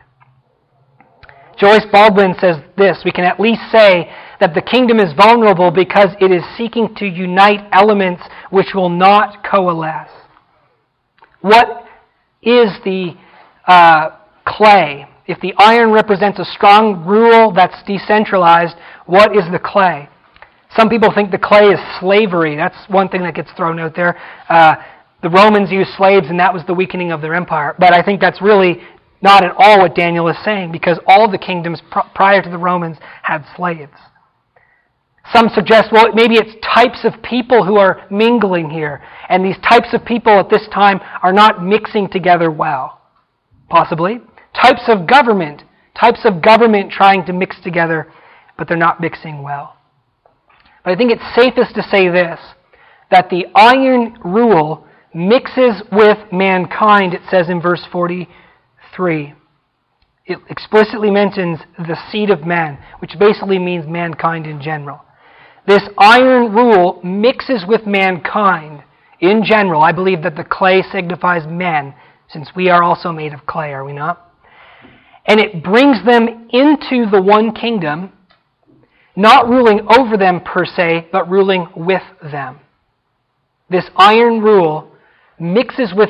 Joyce 1.59 1.85
Baldwin 1.91 2.35
says 2.39 2.55
this 2.77 3.01
we 3.03 3.11
can 3.11 3.25
at 3.25 3.39
least 3.39 3.61
say 3.71 4.09
that 4.39 4.53
the 4.53 4.61
kingdom 4.61 4.99
is 4.99 5.13
vulnerable 5.13 5.71
because 5.71 6.09
it 6.21 6.31
is 6.31 6.41
seeking 6.57 6.95
to 6.95 7.05
unite 7.05 7.67
elements 7.73 8.23
which 8.49 8.67
will 8.73 8.89
not 8.89 9.43
coalesce. 9.43 10.09
What 11.41 11.85
is 12.41 12.69
the 12.85 13.15
uh, 13.67 14.11
clay? 14.45 15.08
If 15.29 15.39
the 15.41 15.53
iron 15.59 15.91
represents 15.91 16.39
a 16.39 16.43
strong 16.43 17.05
rule 17.05 17.53
that's 17.53 17.83
decentralized, 17.85 18.75
what 19.05 19.37
is 19.37 19.43
the 19.51 19.59
clay? 19.59 20.09
Some 20.75 20.89
people 20.89 21.11
think 21.13 21.29
the 21.29 21.37
clay 21.37 21.67
is 21.67 21.79
slavery. 21.99 22.55
That's 22.55 22.75
one 22.89 23.09
thing 23.09 23.21
that 23.21 23.35
gets 23.35 23.51
thrown 23.55 23.79
out 23.79 23.95
there. 23.95 24.17
Uh, 24.49 24.77
the 25.21 25.29
Romans 25.29 25.71
used 25.71 25.91
slaves, 25.95 26.25
and 26.29 26.39
that 26.39 26.51
was 26.51 26.63
the 26.65 26.73
weakening 26.73 27.11
of 27.11 27.21
their 27.21 27.35
empire. 27.35 27.75
But 27.77 27.93
I 27.93 28.01
think 28.01 28.19
that's 28.19 28.41
really 28.41 28.81
not 29.21 29.43
at 29.43 29.53
all 29.55 29.81
what 29.81 29.93
Daniel 29.93 30.27
is 30.29 30.37
saying, 30.43 30.71
because 30.71 30.99
all 31.05 31.29
the 31.29 31.37
kingdoms 31.37 31.79
pr- 31.91 32.09
prior 32.15 32.41
to 32.41 32.49
the 32.49 32.57
Romans 32.57 32.97
had 33.21 33.45
slaves. 33.55 33.93
Some 35.31 35.49
suggest, 35.49 35.89
well, 35.91 36.11
maybe 36.11 36.37
it's 36.37 36.55
types 36.65 37.05
of 37.05 37.21
people 37.21 37.63
who 37.63 37.75
are 37.75 38.03
mingling 38.09 38.71
here, 38.71 39.03
and 39.29 39.45
these 39.45 39.57
types 39.57 39.89
of 39.93 40.03
people 40.03 40.39
at 40.39 40.49
this 40.49 40.67
time 40.73 40.99
are 41.21 41.33
not 41.33 41.63
mixing 41.63 42.09
together 42.09 42.49
well. 42.49 42.99
Possibly. 43.69 44.21
Types 44.53 44.83
of 44.87 45.07
government, 45.07 45.63
types 45.99 46.21
of 46.25 46.41
government 46.41 46.91
trying 46.91 47.25
to 47.25 47.33
mix 47.33 47.59
together, 47.61 48.07
but 48.57 48.67
they're 48.67 48.77
not 48.77 48.99
mixing 48.99 49.41
well. 49.41 49.75
But 50.83 50.91
I 50.91 50.95
think 50.95 51.11
it's 51.11 51.35
safest 51.35 51.75
to 51.75 51.83
say 51.83 52.09
this 52.09 52.39
that 53.11 53.29
the 53.29 53.45
iron 53.55 54.19
rule 54.23 54.85
mixes 55.13 55.81
with 55.91 56.17
mankind, 56.31 57.13
it 57.13 57.21
says 57.29 57.49
in 57.49 57.59
verse 57.59 57.83
43. 57.91 59.33
It 60.25 60.37
explicitly 60.47 61.09
mentions 61.09 61.59
the 61.79 61.97
seed 62.11 62.29
of 62.29 62.45
man, 62.45 62.77
which 62.99 63.17
basically 63.17 63.57
means 63.57 63.87
mankind 63.87 64.45
in 64.45 64.61
general. 64.61 65.01
This 65.65 65.81
iron 65.97 66.53
rule 66.53 66.99
mixes 67.03 67.65
with 67.67 67.87
mankind 67.87 68.83
in 69.19 69.43
general. 69.43 69.81
I 69.81 69.91
believe 69.91 70.21
that 70.23 70.35
the 70.35 70.43
clay 70.43 70.83
signifies 70.91 71.47
men, 71.47 71.95
since 72.27 72.49
we 72.55 72.69
are 72.69 72.83
also 72.83 73.11
made 73.11 73.33
of 73.33 73.45
clay, 73.47 73.73
are 73.73 73.83
we 73.83 73.93
not? 73.93 74.28
And 75.29 75.39
it 75.39 75.63
brings 75.63 76.03
them 76.05 76.49
into 76.49 77.09
the 77.09 77.21
one 77.21 77.53
kingdom, 77.53 78.11
not 79.15 79.47
ruling 79.47 79.81
over 79.95 80.17
them 80.17 80.41
per 80.41 80.65
se, 80.65 81.07
but 81.11 81.29
ruling 81.29 81.67
with 81.75 82.01
them. 82.21 82.59
This 83.69 83.85
iron 83.95 84.41
rule 84.41 84.91
mixes 85.39 85.93
with 85.95 86.09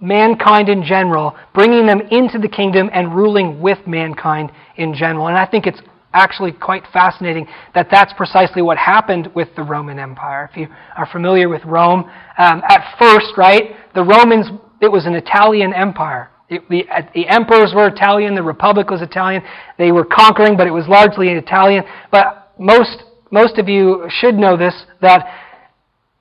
mankind 0.00 0.70
in 0.70 0.82
general, 0.82 1.36
bringing 1.52 1.86
them 1.86 2.00
into 2.10 2.38
the 2.38 2.48
kingdom 2.48 2.88
and 2.94 3.14
ruling 3.14 3.60
with 3.60 3.78
mankind 3.86 4.50
in 4.76 4.94
general. 4.94 5.26
And 5.28 5.36
I 5.36 5.44
think 5.44 5.66
it's 5.66 5.82
actually 6.14 6.52
quite 6.52 6.84
fascinating 6.94 7.46
that 7.74 7.88
that's 7.90 8.14
precisely 8.14 8.62
what 8.62 8.78
happened 8.78 9.30
with 9.34 9.48
the 9.54 9.62
Roman 9.62 9.98
Empire. 9.98 10.48
If 10.50 10.56
you 10.56 10.68
are 10.96 11.06
familiar 11.12 11.50
with 11.50 11.62
Rome, 11.66 12.10
um, 12.38 12.62
at 12.66 12.96
first, 12.98 13.36
right, 13.36 13.76
the 13.94 14.02
Romans, 14.02 14.46
it 14.80 14.90
was 14.90 15.04
an 15.04 15.14
Italian 15.14 15.74
empire. 15.74 16.30
The, 16.48 16.84
the 17.14 17.26
emperors 17.26 17.72
were 17.74 17.88
Italian, 17.88 18.34
the 18.34 18.42
republic 18.42 18.88
was 18.88 19.02
Italian. 19.02 19.42
They 19.78 19.90
were 19.90 20.04
conquering, 20.04 20.56
but 20.56 20.66
it 20.66 20.70
was 20.70 20.86
largely 20.86 21.30
Italian. 21.30 21.84
But 22.12 22.52
most, 22.58 23.02
most 23.30 23.58
of 23.58 23.68
you 23.68 24.06
should 24.08 24.36
know 24.36 24.56
this 24.56 24.74
that 25.00 25.26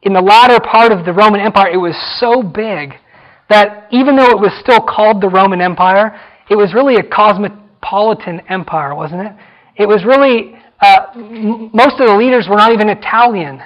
in 0.02 0.14
the 0.14 0.22
latter 0.22 0.60
part 0.60 0.92
of 0.92 1.06
the 1.06 1.14
Roman 1.14 1.42
Empire, 1.42 1.70
it 1.70 1.78
was 1.78 1.96
so 2.20 2.42
big 2.42 2.94
that 3.50 3.88
even 3.92 4.16
though 4.16 4.30
it 4.30 4.40
was 4.40 4.52
still 4.62 4.80
called 4.80 5.22
the 5.22 5.30
Roman 5.30 5.62
Empire, 5.62 6.20
it 6.50 6.56
was 6.56 6.74
really 6.74 6.96
a 6.96 7.04
cosmopolitan 7.04 8.42
empire, 8.50 8.96
wasn't 8.96 9.22
it? 9.22 9.34
It 9.76 9.88
was 9.88 10.04
really, 10.06 10.56
uh, 10.82 11.08
m- 11.16 11.70
most 11.74 12.00
of 12.00 12.08
the 12.08 12.16
leaders 12.16 12.48
were 12.50 12.56
not 12.56 12.72
even 12.72 12.90
Italian. 12.90 13.62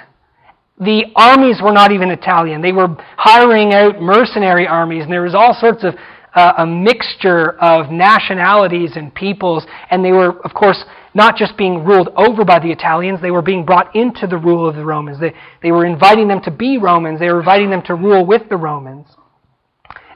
The 0.78 1.04
armies 1.14 1.60
were 1.62 1.72
not 1.72 1.92
even 1.92 2.10
Italian. 2.10 2.62
They 2.62 2.72
were 2.72 2.96
hiring 3.16 3.74
out 3.74 4.00
mercenary 4.00 4.66
armies, 4.66 5.04
and 5.04 5.12
there 5.12 5.22
was 5.22 5.34
all 5.34 5.54
sorts 5.58 5.84
of 5.84 5.94
uh, 6.34 6.52
a 6.58 6.66
mixture 6.66 7.52
of 7.60 7.90
nationalities 7.90 8.92
and 8.96 9.14
peoples, 9.14 9.66
and 9.90 10.04
they 10.04 10.12
were, 10.12 10.40
of 10.44 10.54
course, 10.54 10.84
not 11.14 11.36
just 11.36 11.56
being 11.56 11.84
ruled 11.84 12.08
over 12.16 12.44
by 12.44 12.58
the 12.60 12.70
Italians, 12.70 13.20
they 13.20 13.32
were 13.32 13.42
being 13.42 13.64
brought 13.64 13.94
into 13.96 14.26
the 14.26 14.36
rule 14.36 14.68
of 14.68 14.76
the 14.76 14.84
Romans. 14.84 15.18
They, 15.20 15.34
they 15.62 15.72
were 15.72 15.84
inviting 15.84 16.28
them 16.28 16.40
to 16.42 16.50
be 16.50 16.78
Romans, 16.78 17.18
they 17.18 17.30
were 17.30 17.40
inviting 17.40 17.70
them 17.70 17.82
to 17.86 17.94
rule 17.94 18.24
with 18.24 18.48
the 18.48 18.56
Romans. 18.56 19.06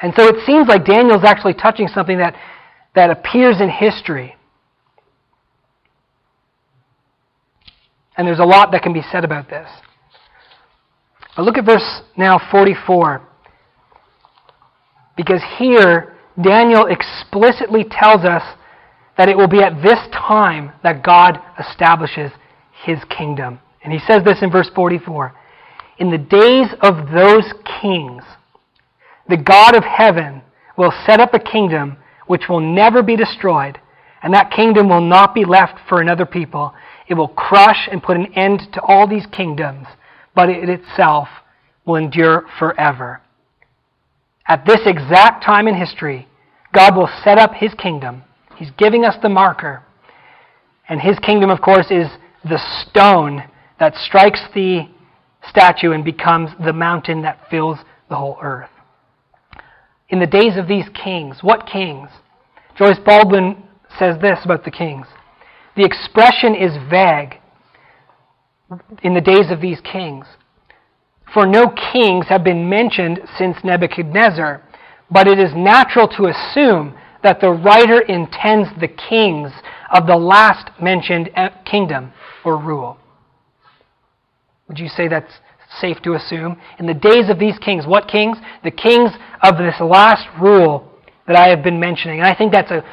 And 0.03 0.13
so 0.17 0.29
it 0.29 0.45
seems 0.47 0.69
like 0.69 0.85
Daniel's 0.85 1.25
actually 1.25 1.55
touching 1.55 1.89
something 1.89 2.19
that, 2.19 2.37
that 2.95 3.11
appears 3.11 3.61
in 3.61 3.71
history. 3.71 4.37
And 8.17 8.27
there's 8.27 8.39
a 8.39 8.45
lot 8.45 8.71
that 8.73 8.83
can 8.83 8.93
be 8.93 9.03
said 9.11 9.25
about 9.25 9.49
this. 9.49 9.69
But 11.37 11.45
look 11.45 11.59
at 11.59 11.65
verse 11.65 12.03
now 12.17 12.41
44. 12.51 13.27
Because 15.17 15.43
here, 15.59 16.15
Daniel 16.41 16.87
explicitly 16.87 17.85
tells 17.85 18.25
us 18.25 18.43
that 19.17 19.29
it 19.29 19.37
will 19.37 19.49
be 19.49 19.61
at 19.61 19.83
this 19.83 20.01
time 20.13 20.73
that 20.83 21.05
God 21.05 21.39
establishes 21.59 22.33
his 22.85 22.99
kingdom. 23.05 23.61
And 23.83 23.93
he 23.93 24.01
says 24.01 24.25
this 24.25 24.43
in 24.43 24.51
verse 24.51 24.71
44 24.75 25.35
In 25.99 26.11
the 26.11 26.19
days 26.19 26.69
of 26.81 27.13
those 27.13 27.53
kings, 27.81 28.25
the 29.29 29.37
God 29.37 29.77
of 29.77 29.85
heaven 29.85 30.43
will 30.77 30.93
set 31.07 31.21
up 31.21 31.33
a 31.35 31.39
kingdom 31.39 31.97
which 32.27 32.49
will 32.49 32.61
never 32.61 33.03
be 33.03 33.17
destroyed, 33.17 33.79
and 34.23 34.35
that 34.35 34.51
kingdom 34.51 34.89
will 34.89 35.01
not 35.01 35.35
be 35.35 35.45
left 35.45 35.79
for 35.89 36.01
another 36.01 36.27
people. 36.27 36.75
It 37.07 37.15
will 37.15 37.29
crush 37.29 37.89
and 37.91 38.03
put 38.03 38.17
an 38.17 38.33
end 38.35 38.63
to 38.73 38.83
all 38.83 39.07
these 39.07 39.27
kingdoms, 39.27 39.87
but 40.35 40.49
it 40.49 40.69
itself 40.69 41.29
will 41.85 41.97
endure 41.97 42.47
forever. 42.59 43.21
At 44.47 44.67
this 44.67 44.81
exact 44.85 45.45
time 45.45 45.69
in 45.69 45.75
history, 45.75 46.29
God 46.73 46.97
will 46.97 47.09
set 47.23 47.39
up 47.39 47.55
his 47.55 47.73
kingdom 47.75 48.25
He's 48.57 48.71
giving 48.77 49.05
us 49.05 49.17
the 49.23 49.29
marker. 49.29 49.83
And 50.89 51.01
his 51.01 51.19
kingdom, 51.19 51.51
of 51.51 51.61
course, 51.61 51.91
is 51.91 52.09
the 52.45 52.61
stone 52.87 53.45
that 53.81 53.95
strikes 53.95 54.41
the 54.55 54.89
statue 55.49 55.93
and 55.93 56.05
becomes 56.05 56.51
the 56.65 56.73
mountain 56.73 57.23
that 57.23 57.41
fills 57.51 57.79
the 58.09 58.17
whole 58.17 58.39
earth. 58.43 58.71
In 60.09 60.21
the 60.21 60.27
days 60.27 60.57
of 60.57 60.69
these 60.69 60.87
kings, 60.95 61.39
what 61.43 61.67
kings? 61.67 62.09
Joyce 62.77 62.99
Baldwin 63.05 63.63
says 63.99 64.17
this 64.21 64.41
about 64.45 64.65
the 64.65 64.71
kings. 64.71 65.07
The 65.77 65.85
expression 65.85 66.55
is 66.55 66.73
vague 66.91 67.41
in 69.03 69.15
the 69.15 69.21
days 69.21 69.51
of 69.51 69.61
these 69.61 69.81
kings. 69.81 70.27
For 71.35 71.47
no 71.47 71.75
kings 71.93 72.27
have 72.29 72.45
been 72.45 72.69
mentioned 72.69 73.21
since 73.37 73.57
Nebuchadnezzar, 73.65 74.63
but 75.11 75.27
it 75.27 75.41
is 75.41 75.51
natural 75.55 76.07
to 76.09 76.27
assume 76.27 76.97
that 77.25 77.41
the 77.41 77.51
writer 77.51 78.01
intends 78.03 78.69
the 78.81 78.89
kings 78.89 79.51
of 79.93 80.07
the 80.07 80.17
last 80.17 80.71
mentioned 80.81 81.31
eh, 81.35 81.49
kingdom 81.65 82.13
or 82.45 82.57
rule. 82.57 82.99
Would 84.69 84.79
you 84.79 84.89
say 84.89 85.09
that's 85.09 85.41
safe 85.81 86.01
to 86.03 86.15
assume? 86.15 86.61
In 86.79 86.87
the 86.87 86.95
days 86.95 87.29
of 87.29 87.41
these 87.41 87.59
kings, 87.59 87.85
what 87.87 88.07
kings? 88.07 88.39
The 88.63 88.71
kings 88.71 89.11
of 89.43 89.59
this 89.59 89.75
last 89.81 90.27
rule 90.41 90.89
that 91.27 91.37
I 91.37 91.49
have 91.49 91.65
been 91.65 91.81
mentioning. 91.81 92.21
And 92.21 92.29
I 92.29 92.35
think 92.35 92.53
that's 92.53 92.71
a 92.71 92.85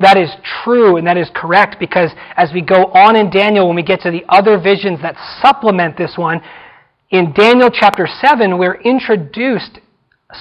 that 0.00 0.16
is 0.16 0.30
true 0.64 0.96
and 0.96 1.06
that 1.06 1.18
is 1.18 1.30
correct 1.34 1.76
because 1.78 2.10
as 2.36 2.50
we 2.54 2.62
go 2.62 2.86
on 2.86 3.16
in 3.16 3.28
Daniel, 3.28 3.66
when 3.66 3.76
we 3.76 3.82
get 3.82 4.00
to 4.00 4.10
the 4.10 4.24
other 4.30 4.58
visions 4.58 5.02
that 5.02 5.14
supplement 5.42 5.98
this 5.98 6.14
one, 6.16 6.40
in 7.10 7.32
Daniel 7.32 7.70
chapter 7.72 8.06
7, 8.06 8.56
we're 8.56 8.80
introduced, 8.82 9.80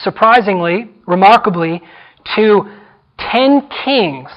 surprisingly, 0.03 0.91
remarkably, 1.07 1.81
to 2.35 2.61
ten 3.17 3.67
kings 3.83 4.29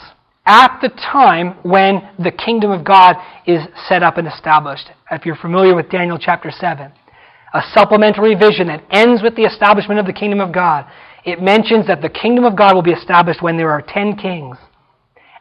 at 0.47 0.79
the 0.81 0.89
time 0.89 1.57
when 1.63 2.09
the 2.19 2.31
kingdom 2.31 2.71
of 2.71 2.85
God 2.85 3.17
is 3.47 3.61
set 3.87 4.03
up 4.03 4.17
and 4.17 4.27
established. 4.27 4.91
If 5.11 5.27
you're 5.27 5.37
familiar 5.37 5.77
with 5.77 5.91
Daniel 5.91 6.19
chapter 6.19 6.51
7, 6.51 6.91
a 7.55 7.63
supplementary 7.75 8.35
vision 8.35 8.67
that 8.69 8.83
ends 8.91 9.23
with 9.23 9.37
the 9.37 9.43
establishment 9.43 10.01
of 10.01 10.07
the 10.07 10.13
kingdom 10.13 10.41
of 10.41 10.53
God. 10.53 10.87
It 11.25 11.43
mentions 11.43 11.87
that 11.87 12.01
the 12.01 12.09
kingdom 12.09 12.45
of 12.45 12.57
God 12.57 12.75
will 12.75 12.83
be 12.83 12.93
established 12.93 13.43
when 13.43 13.59
there 13.59 13.71
are 13.71 13.83
ten 13.83 14.17
kings. 14.17 14.57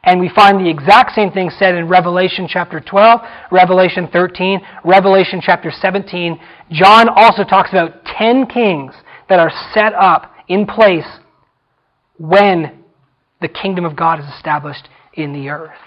And 0.03 0.19
we 0.19 0.29
find 0.29 0.59
the 0.59 0.69
exact 0.69 1.13
same 1.13 1.31
thing 1.31 1.51
said 1.51 1.75
in 1.75 1.87
Revelation 1.87 2.47
chapter 2.49 2.79
12, 2.79 3.21
Revelation 3.51 4.09
13, 4.11 4.59
Revelation 4.83 5.39
chapter 5.43 5.71
17. 5.71 6.39
John 6.71 7.07
also 7.09 7.43
talks 7.43 7.69
about 7.69 8.03
ten 8.05 8.47
kings 8.47 8.93
that 9.29 9.39
are 9.39 9.51
set 9.73 9.93
up 9.93 10.33
in 10.47 10.65
place 10.65 11.05
when 12.17 12.83
the 13.41 13.47
kingdom 13.47 13.85
of 13.85 13.95
God 13.95 14.19
is 14.19 14.25
established 14.35 14.89
in 15.13 15.33
the 15.33 15.49
earth. 15.49 15.77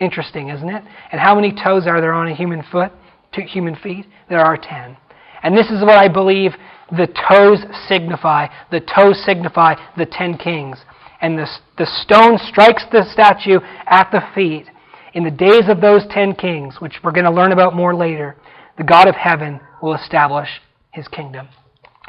Interesting, 0.00 0.48
isn't 0.48 0.68
it? 0.68 0.82
And 1.12 1.20
how 1.20 1.34
many 1.34 1.52
toes 1.52 1.86
are 1.86 2.00
there 2.00 2.12
on 2.12 2.28
a 2.28 2.34
human 2.34 2.64
foot? 2.70 2.90
Two 3.32 3.42
human 3.42 3.76
feet? 3.76 4.06
There 4.28 4.40
are 4.40 4.56
ten. 4.56 4.96
And 5.44 5.56
this 5.56 5.70
is 5.70 5.82
what 5.82 5.98
I 5.98 6.08
believe 6.08 6.52
the 6.90 7.08
toes 7.28 7.64
signify. 7.88 8.48
The 8.70 8.80
toes 8.80 9.22
signify 9.24 9.74
the 9.96 10.06
ten 10.06 10.36
kings. 10.36 10.78
And 11.22 11.38
the, 11.38 11.46
the 11.78 11.86
stone 12.02 12.36
strikes 12.48 12.82
the 12.90 13.04
statue 13.10 13.60
at 13.86 14.10
the 14.10 14.20
feet. 14.34 14.66
In 15.14 15.24
the 15.24 15.30
days 15.30 15.68
of 15.68 15.80
those 15.80 16.02
ten 16.10 16.34
kings, 16.34 16.76
which 16.80 16.94
we're 17.02 17.12
going 17.12 17.24
to 17.24 17.30
learn 17.30 17.52
about 17.52 17.74
more 17.74 17.94
later, 17.94 18.36
the 18.76 18.84
God 18.84 19.08
of 19.08 19.14
heaven 19.14 19.60
will 19.80 19.94
establish 19.94 20.48
his 20.90 21.06
kingdom. 21.08 21.48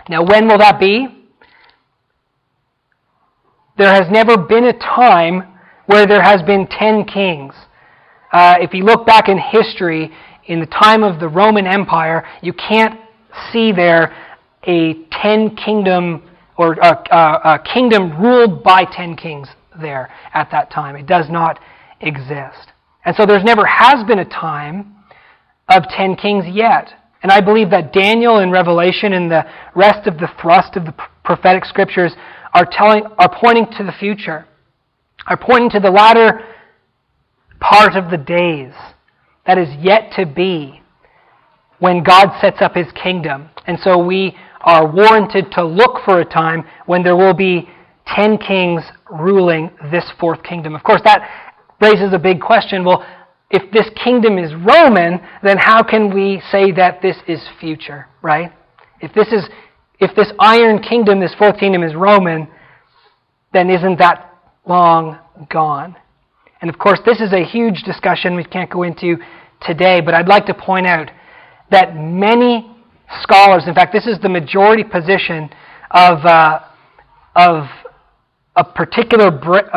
Now, 0.09 0.23
when 0.23 0.47
will 0.47 0.57
that 0.57 0.79
be? 0.79 1.07
There 3.77 3.93
has 3.93 4.11
never 4.11 4.37
been 4.37 4.65
a 4.65 4.73
time 4.73 5.43
where 5.85 6.07
there 6.07 6.23
has 6.23 6.41
been 6.41 6.67
ten 6.67 7.05
kings. 7.05 7.53
Uh, 8.31 8.55
if 8.59 8.73
you 8.73 8.83
look 8.83 9.05
back 9.05 9.29
in 9.29 9.37
history, 9.37 10.11
in 10.45 10.59
the 10.59 10.65
time 10.65 11.03
of 11.03 11.19
the 11.19 11.27
Roman 11.27 11.67
Empire, 11.67 12.25
you 12.41 12.53
can't 12.53 12.99
see 13.51 13.71
there 13.71 14.15
a 14.65 14.95
ten 15.21 15.55
kingdom 15.55 16.23
or 16.57 16.73
a, 16.73 17.03
a, 17.11 17.55
a 17.55 17.63
kingdom 17.73 18.21
ruled 18.21 18.63
by 18.63 18.85
ten 18.85 19.15
kings 19.15 19.47
there 19.81 20.09
at 20.33 20.49
that 20.51 20.71
time. 20.71 20.95
It 20.95 21.07
does 21.07 21.29
not 21.29 21.59
exist. 22.01 22.71
And 23.05 23.15
so 23.15 23.25
there's 23.25 23.43
never 23.43 23.65
has 23.65 24.03
been 24.05 24.19
a 24.19 24.25
time 24.25 24.95
of 25.69 25.83
ten 25.89 26.15
kings 26.15 26.45
yet. 26.47 26.93
And 27.21 27.31
I 27.31 27.39
believe 27.39 27.69
that 27.69 27.93
Daniel 27.93 28.39
and 28.39 28.51
Revelation 28.51 29.13
and 29.13 29.31
the 29.31 29.45
rest 29.75 30.07
of 30.07 30.17
the 30.17 30.27
thrust 30.41 30.75
of 30.75 30.85
the 30.85 30.93
prophetic 31.23 31.63
scriptures 31.65 32.13
are, 32.53 32.67
telling, 32.69 33.05
are 33.17 33.33
pointing 33.33 33.65
to 33.77 33.83
the 33.83 33.93
future, 33.93 34.45
are 35.25 35.37
pointing 35.37 35.69
to 35.71 35.79
the 35.79 35.89
latter 35.89 36.45
part 37.59 37.95
of 37.95 38.11
the 38.11 38.17
days 38.17 38.73
that 39.47 39.57
is 39.57 39.69
yet 39.79 40.11
to 40.17 40.25
be 40.25 40.81
when 41.79 42.03
God 42.03 42.37
sets 42.41 42.61
up 42.61 42.75
his 42.75 42.87
kingdom. 43.01 43.49
And 43.67 43.79
so 43.81 43.97
we 43.97 44.35
are 44.63 44.89
warranted 44.89 45.51
to 45.51 45.63
look 45.63 46.03
for 46.05 46.19
a 46.19 46.25
time 46.25 46.63
when 46.85 47.03
there 47.03 47.15
will 47.15 47.33
be 47.33 47.69
ten 48.07 48.37
kings 48.37 48.83
ruling 49.09 49.69
this 49.91 50.05
fourth 50.19 50.43
kingdom. 50.43 50.75
Of 50.75 50.83
course, 50.83 51.01
that 51.03 51.29
raises 51.81 52.13
a 52.13 52.19
big 52.19 52.41
question. 52.41 52.83
Well, 52.83 53.05
if 53.49 53.71
this 53.71 53.89
kingdom 54.03 54.37
is 54.37 54.53
Roman, 54.53 55.19
then 55.43 55.57
how 55.57 55.83
can 55.83 56.13
we 56.13 56.41
say 56.51 56.71
that 56.71 57.01
this 57.01 57.17
is 57.27 57.39
future, 57.59 58.07
right? 58.21 58.51
If 59.01 59.13
this 59.13 59.27
is 59.27 59.47
if 59.99 60.15
this 60.15 60.31
iron 60.39 60.81
kingdom, 60.81 61.19
this 61.19 61.35
fourth 61.37 61.59
kingdom, 61.59 61.83
is 61.83 61.95
Roman, 61.95 62.47
then 63.53 63.69
isn't 63.69 63.99
that 63.99 64.37
long 64.65 65.19
gone? 65.49 65.95
And 66.61 66.69
of 66.69 66.77
course, 66.77 66.99
this 67.05 67.21
is 67.21 67.31
a 67.31 67.43
huge 67.43 67.83
discussion 67.83 68.35
we 68.35 68.43
can't 68.43 68.69
go 68.69 68.83
into 68.83 69.17
today, 69.61 70.01
but 70.01 70.13
I'd 70.13 70.27
like 70.27 70.45
to 70.47 70.53
point 70.53 70.87
out 70.87 71.09
that 71.71 71.95
many 71.95 72.72
scholars, 73.21 73.63
in 73.67 73.73
fact, 73.73 73.93
this 73.93 74.07
is 74.07 74.19
the 74.21 74.29
majority 74.29 74.83
position 74.83 75.49
of, 75.91 76.25
uh, 76.25 76.59
of 77.35 77.65
a 78.55 78.63
particular, 78.63 79.31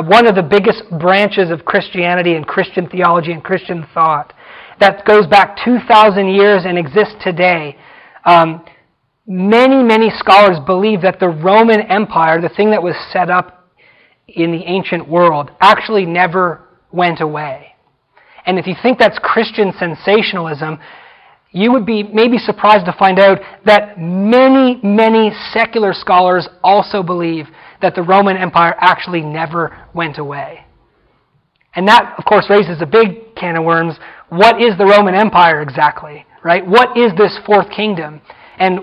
one 0.04 0.26
of 0.26 0.34
the 0.34 0.42
biggest 0.42 0.82
branches 0.98 1.50
of 1.50 1.64
Christianity 1.64 2.34
and 2.34 2.46
Christian 2.46 2.88
theology 2.88 3.32
and 3.32 3.42
Christian 3.42 3.86
thought 3.94 4.32
that 4.80 5.04
goes 5.06 5.26
back 5.26 5.56
2,000 5.64 6.28
years 6.28 6.64
and 6.66 6.78
exists 6.78 7.14
today. 7.22 7.76
Um, 8.24 8.64
Many, 9.28 9.82
many 9.82 10.10
scholars 10.10 10.58
believe 10.64 11.02
that 11.02 11.18
the 11.18 11.28
Roman 11.28 11.80
Empire, 11.80 12.40
the 12.40 12.48
thing 12.48 12.70
that 12.70 12.82
was 12.82 12.94
set 13.12 13.28
up 13.28 13.72
in 14.28 14.52
the 14.52 14.62
ancient 14.64 15.08
world, 15.08 15.50
actually 15.60 16.06
never 16.06 16.62
went 16.92 17.20
away. 17.20 17.74
And 18.46 18.56
if 18.56 18.68
you 18.68 18.76
think 18.80 19.00
that's 19.00 19.18
Christian 19.18 19.72
sensationalism, 19.76 20.78
you 21.52 21.72
would 21.72 21.86
be 21.86 22.02
maybe 22.02 22.38
surprised 22.38 22.86
to 22.86 22.94
find 22.98 23.18
out 23.18 23.38
that 23.64 23.98
many, 23.98 24.78
many 24.82 25.32
secular 25.52 25.92
scholars 25.92 26.48
also 26.62 27.02
believe 27.02 27.46
that 27.80 27.94
the 27.94 28.02
Roman 28.02 28.36
Empire 28.36 28.74
actually 28.78 29.20
never 29.20 29.76
went 29.94 30.18
away. 30.18 30.66
And 31.74 31.86
that, 31.88 32.14
of 32.18 32.24
course, 32.24 32.46
raises 32.48 32.80
a 32.80 32.86
big 32.86 33.34
can 33.36 33.56
of 33.56 33.64
worms. 33.64 33.96
What 34.30 34.60
is 34.60 34.76
the 34.78 34.86
Roman 34.86 35.14
Empire 35.14 35.60
exactly? 35.60 36.26
Right? 36.42 36.66
What 36.66 36.96
is 36.96 37.12
this 37.16 37.38
fourth 37.44 37.70
kingdom? 37.70 38.20
And 38.58 38.80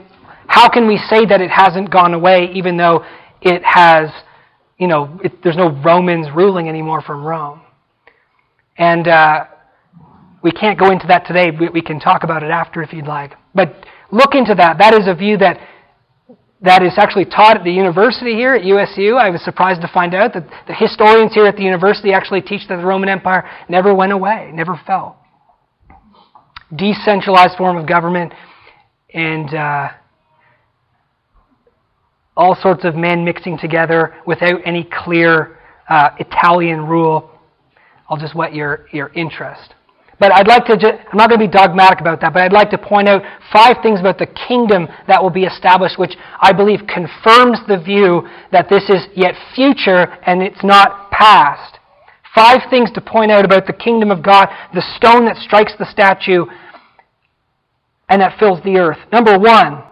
how 0.47 0.69
can 0.69 0.87
we 0.87 0.97
say 1.09 1.25
that 1.25 1.41
it 1.41 1.49
hasn't 1.49 1.91
gone 1.91 2.13
away 2.13 2.51
even 2.53 2.77
though 2.77 3.03
it 3.41 3.63
has, 3.63 4.09
you 4.77 4.87
know, 4.87 5.19
it, 5.23 5.43
there's 5.43 5.57
no 5.57 5.69
Romans 5.83 6.27
ruling 6.35 6.69
anymore 6.69 7.01
from 7.01 7.23
Rome? 7.23 7.61
And 8.77 9.07
uh, 9.07 9.45
we 10.43 10.51
can't 10.51 10.77
go 10.77 10.91
into 10.91 11.07
that 11.07 11.25
today. 11.25 11.51
We, 11.57 11.69
we 11.69 11.81
can 11.81 11.99
talk 11.99 12.23
about 12.23 12.43
it 12.43 12.51
after 12.51 12.83
if 12.83 12.93
you'd 12.93 13.07
like. 13.07 13.31
But 13.55 13.73
look 14.11 14.35
into 14.35 14.53
that. 14.55 14.77
That 14.77 14.93
is 14.93 15.07
a 15.07 15.15
view 15.15 15.37
that 15.37 15.59
that 16.61 16.81
is 16.81 16.93
actually 16.95 17.25
taught 17.25 17.57
at 17.57 17.63
the 17.65 17.71
university 17.71 18.35
here 18.35 18.55
at 18.55 18.63
USU. 18.63 19.15
I 19.15 19.29
was 19.29 19.43
surprised 19.43 19.81
to 19.81 19.89
find 19.93 20.15
out 20.15 20.33
that 20.33 20.47
the 20.65 20.73
historians 20.73 21.33
here 21.33 21.45
at 21.45 21.57
the 21.57 21.63
university 21.63 22.13
actually 22.13 22.41
teach 22.41 22.61
that 22.69 22.77
the 22.77 22.85
Roman 22.85 23.09
Empire 23.09 23.49
never 23.67 23.93
went 23.93 24.13
away, 24.13 24.49
never 24.53 24.79
fell. 24.87 25.19
Decentralized 26.73 27.57
form 27.57 27.75
of 27.75 27.85
government 27.85 28.31
and 29.13 29.53
uh, 29.53 29.89
all 32.37 32.55
sorts 32.61 32.85
of 32.85 32.95
men 32.95 33.25
mixing 33.25 33.57
together 33.57 34.15
without 34.25 34.61
any 34.65 34.89
clear 35.03 35.59
uh, 35.89 36.11
Italian 36.17 36.87
rule. 36.87 37.29
I'll 38.09 38.17
just 38.17 38.35
whet 38.35 38.55
your, 38.55 38.87
your 38.93 39.09
interest. 39.09 39.75
But 40.23 40.31
I'd 40.31 40.47
like 40.47 40.63
to, 40.67 40.77
just, 40.77 40.93
I'm 41.11 41.17
not 41.17 41.27
going 41.27 41.41
to 41.41 41.47
be 41.47 41.51
dogmatic 41.51 41.99
about 41.99 42.21
that, 42.21 42.31
but 42.31 42.43
I'd 42.43 42.53
like 42.53 42.69
to 42.69 42.77
point 42.77 43.09
out 43.09 43.23
five 43.51 43.83
things 43.83 43.99
about 43.99 44.17
the 44.17 44.25
kingdom 44.47 44.87
that 45.05 45.21
will 45.21 45.29
be 45.29 45.43
established, 45.43 45.99
which 45.99 46.15
I 46.39 46.53
believe 46.53 46.79
confirms 46.87 47.59
the 47.67 47.77
view 47.83 48.25
that 48.53 48.69
this 48.69 48.83
is 48.87 49.03
yet 49.17 49.35
future 49.53 50.07
and 50.25 50.41
it's 50.41 50.63
not 50.63 51.11
past. 51.11 51.77
Five 52.33 52.61
things 52.69 52.89
to 52.91 53.01
point 53.01 53.31
out 53.31 53.43
about 53.43 53.67
the 53.67 53.73
kingdom 53.73 54.11
of 54.11 54.23
God, 54.23 54.47
the 54.73 54.81
stone 54.95 55.25
that 55.25 55.35
strikes 55.35 55.73
the 55.77 55.91
statue 55.91 56.45
and 58.07 58.21
that 58.21 58.39
fills 58.39 58.63
the 58.63 58.77
earth. 58.77 58.99
Number 59.11 59.37
one, 59.37 59.83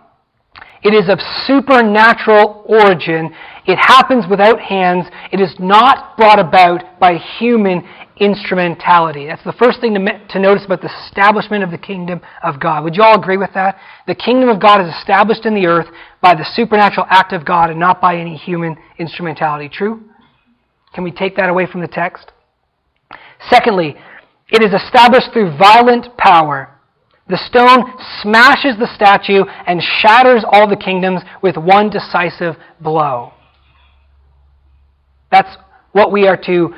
it 0.81 0.93
is 0.93 1.09
of 1.09 1.19
supernatural 1.45 2.63
origin. 2.69 3.35
It 3.67 3.75
happens 3.75 4.23
without 4.29 4.61
hands. 4.61 5.07
It 5.33 5.41
is 5.41 5.53
not 5.59 6.15
brought 6.15 6.39
about 6.39 7.01
by 7.01 7.17
human 7.17 7.83
instrumentality. 8.21 9.25
That's 9.25 9.43
the 9.43 9.51
first 9.53 9.81
thing 9.81 9.95
to, 9.95 10.27
to 10.29 10.39
notice 10.39 10.63
about 10.63 10.81
the 10.81 10.91
establishment 11.05 11.63
of 11.63 11.71
the 11.71 11.77
kingdom 11.77 12.21
of 12.43 12.59
God. 12.59 12.83
Would 12.83 12.95
you 12.95 13.01
all 13.01 13.19
agree 13.19 13.35
with 13.35 13.49
that? 13.55 13.77
The 14.05 14.13
kingdom 14.13 14.47
of 14.47 14.61
God 14.61 14.79
is 14.79 14.93
established 14.95 15.45
in 15.47 15.55
the 15.55 15.65
earth 15.65 15.87
by 16.21 16.35
the 16.35 16.45
supernatural 16.53 17.07
act 17.09 17.33
of 17.33 17.43
God 17.43 17.71
and 17.71 17.79
not 17.79 17.99
by 17.99 18.15
any 18.15 18.37
human 18.37 18.77
instrumentality. 18.99 19.67
True? 19.67 20.03
Can 20.93 21.03
we 21.03 21.11
take 21.11 21.35
that 21.37 21.49
away 21.49 21.65
from 21.65 21.81
the 21.81 21.87
text? 21.87 22.31
Secondly, 23.49 23.95
it 24.49 24.61
is 24.61 24.71
established 24.71 25.33
through 25.33 25.57
violent 25.57 26.15
power. 26.17 26.69
The 27.27 27.37
stone 27.37 27.91
smashes 28.21 28.77
the 28.77 28.93
statue 28.93 29.45
and 29.65 29.81
shatters 29.81 30.45
all 30.47 30.69
the 30.69 30.75
kingdoms 30.75 31.21
with 31.41 31.57
one 31.57 31.89
decisive 31.89 32.55
blow. 32.79 33.33
That's 35.31 35.57
what 35.93 36.11
we 36.11 36.27
are 36.27 36.37
to 36.45 36.73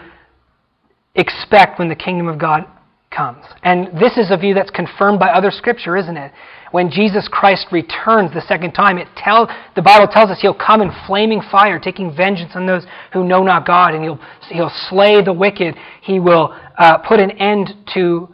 expect 1.16 1.80
when 1.80 1.90
the 1.90 1.96
kingdom 1.96 2.28
of 2.28 2.40
God 2.40 2.66
comes. 3.12 3.46
And 3.64 3.88
this 4.00 4.18
is 4.18 4.32
a 4.32 4.38
view 4.38 4.54
that's 4.54 4.72
confirmed 4.72 5.20
by 5.20 5.30
other 5.30 5.52
scripture, 5.52 5.96
isn't 5.96 6.18
it? 6.18 6.32
When 6.72 6.90
Jesus 6.90 7.28
Christ 7.32 7.68
returns 7.72 8.34
the 8.34 8.42
second 8.48 8.72
time, 8.72 8.98
it 8.98 9.08
tell, 9.16 9.48
the 9.76 9.82
Bible 9.84 10.08
tells 10.12 10.32
us 10.32 10.40
he'll 10.42 10.56
come 10.56 10.82
in 10.82 10.92
flaming 11.06 11.42
fire, 11.52 11.80
taking 11.80 12.16
vengeance 12.16 12.54
on 12.56 12.66
those 12.66 12.84
who 13.14 13.24
know 13.24 13.44
not 13.44 13.68
God, 13.68 13.94
and 13.94 14.04
he'll, 14.04 14.20
he'll 14.50 14.72
slay 14.90 15.24
the 15.24 15.34
wicked. 15.34 15.76
He 16.02 16.20
will 16.20 16.58
uh, 16.78 16.98
put 17.00 17.20
an 17.20 17.32
end 17.32 17.70
to 17.94 18.28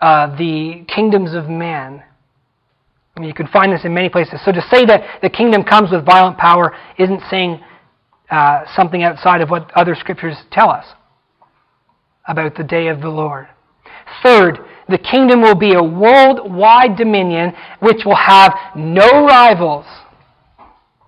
uh, 0.00 0.36
the 0.36 0.84
kingdoms 0.94 1.34
of 1.34 1.48
man. 1.48 2.04
I 3.16 3.20
mean, 3.20 3.28
you 3.28 3.34
can 3.34 3.48
find 3.48 3.72
this 3.72 3.84
in 3.84 3.92
many 3.92 4.10
places. 4.10 4.40
So 4.44 4.52
to 4.52 4.62
say 4.70 4.84
that 4.86 5.20
the 5.22 5.30
kingdom 5.30 5.64
comes 5.64 5.90
with 5.90 6.04
violent 6.04 6.38
power 6.38 6.76
isn't 6.98 7.22
saying 7.28 7.60
uh, 8.30 8.60
something 8.76 9.02
outside 9.02 9.40
of 9.40 9.50
what 9.50 9.72
other 9.74 9.96
scriptures 9.96 10.36
tell 10.52 10.70
us 10.70 10.86
about 12.28 12.56
the 12.56 12.64
day 12.64 12.88
of 12.88 13.00
the 13.00 13.08
Lord. 13.08 13.48
Third, 14.22 14.58
the 14.88 14.98
kingdom 14.98 15.42
will 15.42 15.54
be 15.54 15.74
a 15.74 15.82
worldwide 15.82 16.96
dominion 16.96 17.52
which 17.80 18.04
will 18.04 18.16
have 18.16 18.54
no 18.76 19.26
rivals. 19.26 19.86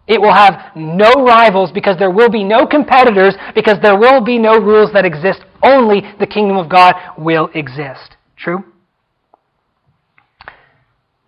It 0.07 0.21
will 0.21 0.33
have 0.33 0.75
no 0.75 1.13
rivals 1.25 1.71
because 1.71 1.99
there 1.99 2.11
will 2.11 2.31
be 2.31 2.43
no 2.43 2.67
competitors, 2.67 3.35
because 3.55 3.77
there 3.83 3.99
will 3.99 4.23
be 4.23 4.39
no 4.39 4.59
rules 4.59 4.93
that 4.95 5.05
exist. 5.05 5.41
Only 5.63 6.03
the 6.19 6.27
kingdom 6.27 6.57
of 6.57 6.69
God 6.69 6.95
will 7.19 7.51
exist. 7.55 8.17
True? 8.37 8.65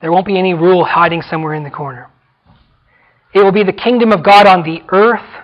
There 0.00 0.10
won't 0.10 0.26
be 0.26 0.38
any 0.38 0.54
rule 0.54 0.84
hiding 0.84 1.20
somewhere 1.20 1.52
in 1.52 1.62
the 1.62 1.70
corner. 1.70 2.08
It 3.34 3.44
will 3.44 3.52
be 3.52 3.64
the 3.64 3.72
kingdom 3.72 4.12
of 4.12 4.24
God 4.24 4.46
on 4.46 4.62
the 4.62 4.80
earth 4.88 5.40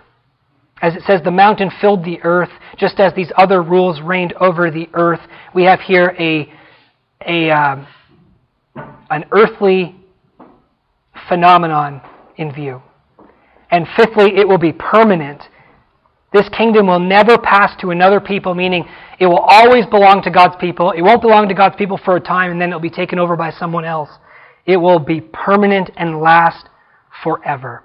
as 0.82 0.94
it 0.94 1.02
says, 1.06 1.22
the 1.24 1.30
mountain 1.30 1.70
filled 1.80 2.04
the 2.04 2.20
earth, 2.22 2.50
just 2.76 3.00
as 3.00 3.14
these 3.14 3.32
other 3.36 3.62
rules 3.62 4.00
reigned 4.00 4.32
over 4.34 4.70
the 4.70 4.88
earth. 4.94 5.20
We 5.54 5.64
have 5.64 5.80
here 5.80 6.14
a, 6.18 6.52
a, 7.26 7.50
uh, 7.50 7.86
an 9.10 9.24
earthly 9.32 9.96
phenomenon 11.28 12.00
in 12.36 12.52
view. 12.52 12.82
And 13.70 13.86
fifthly, 13.96 14.36
it 14.36 14.46
will 14.46 14.58
be 14.58 14.72
permanent. 14.72 15.42
This 16.32 16.48
kingdom 16.50 16.86
will 16.86 17.00
never 17.00 17.38
pass 17.38 17.74
to 17.80 17.90
another 17.90 18.20
people, 18.20 18.54
meaning 18.54 18.84
it 19.18 19.26
will 19.26 19.38
always 19.38 19.86
belong 19.86 20.22
to 20.22 20.30
God's 20.30 20.56
people. 20.60 20.90
It 20.90 21.02
won't 21.02 21.22
belong 21.22 21.48
to 21.48 21.54
God's 21.54 21.76
people 21.76 21.98
for 22.04 22.16
a 22.16 22.20
time 22.20 22.50
and 22.52 22.60
then 22.60 22.68
it'll 22.68 22.80
be 22.80 22.90
taken 22.90 23.18
over 23.18 23.36
by 23.36 23.50
someone 23.50 23.84
else. 23.84 24.10
It 24.66 24.76
will 24.76 24.98
be 24.98 25.20
permanent 25.20 25.90
and 25.96 26.20
last 26.20 26.68
forever. 27.22 27.82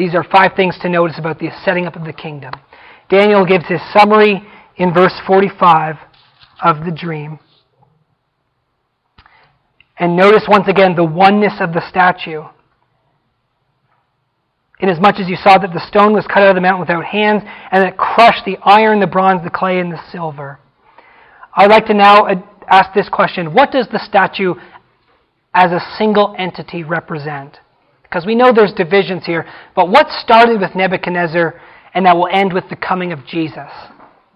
These 0.00 0.14
are 0.14 0.24
five 0.24 0.52
things 0.56 0.78
to 0.80 0.88
notice 0.88 1.18
about 1.18 1.38
the 1.38 1.50
setting 1.62 1.84
up 1.84 1.94
of 1.94 2.06
the 2.06 2.12
kingdom. 2.14 2.54
Daniel 3.10 3.44
gives 3.44 3.66
his 3.66 3.82
summary 3.92 4.42
in 4.76 4.94
verse 4.94 5.12
45 5.26 5.96
of 6.62 6.86
the 6.86 6.90
dream. 6.90 7.38
And 9.98 10.16
notice 10.16 10.44
once 10.48 10.68
again 10.68 10.96
the 10.96 11.04
oneness 11.04 11.52
of 11.60 11.74
the 11.74 11.86
statue. 11.86 12.44
Inasmuch 14.78 15.16
as 15.20 15.28
you 15.28 15.36
saw 15.36 15.58
that 15.58 15.74
the 15.74 15.86
stone 15.86 16.14
was 16.14 16.26
cut 16.26 16.44
out 16.44 16.48
of 16.48 16.54
the 16.54 16.62
mountain 16.62 16.80
without 16.80 17.04
hands, 17.04 17.42
and 17.70 17.82
that 17.82 17.92
it 17.92 17.98
crushed 17.98 18.46
the 18.46 18.56
iron, 18.62 19.00
the 19.00 19.06
bronze, 19.06 19.44
the 19.44 19.50
clay, 19.50 19.80
and 19.80 19.92
the 19.92 20.00
silver. 20.10 20.60
I'd 21.54 21.68
like 21.68 21.84
to 21.88 21.94
now 21.94 22.26
ask 22.70 22.94
this 22.94 23.10
question 23.10 23.52
What 23.52 23.70
does 23.70 23.88
the 23.92 23.98
statue 23.98 24.54
as 25.52 25.72
a 25.72 25.96
single 25.98 26.34
entity 26.38 26.84
represent? 26.84 27.58
Because 28.10 28.26
we 28.26 28.34
know 28.34 28.52
there's 28.52 28.72
divisions 28.72 29.24
here. 29.24 29.46
But 29.76 29.88
what 29.88 30.08
started 30.10 30.60
with 30.60 30.74
Nebuchadnezzar 30.74 31.60
and 31.94 32.04
that 32.06 32.16
will 32.16 32.28
end 32.30 32.52
with 32.52 32.64
the 32.68 32.74
coming 32.74 33.12
of 33.12 33.24
Jesus 33.24 33.70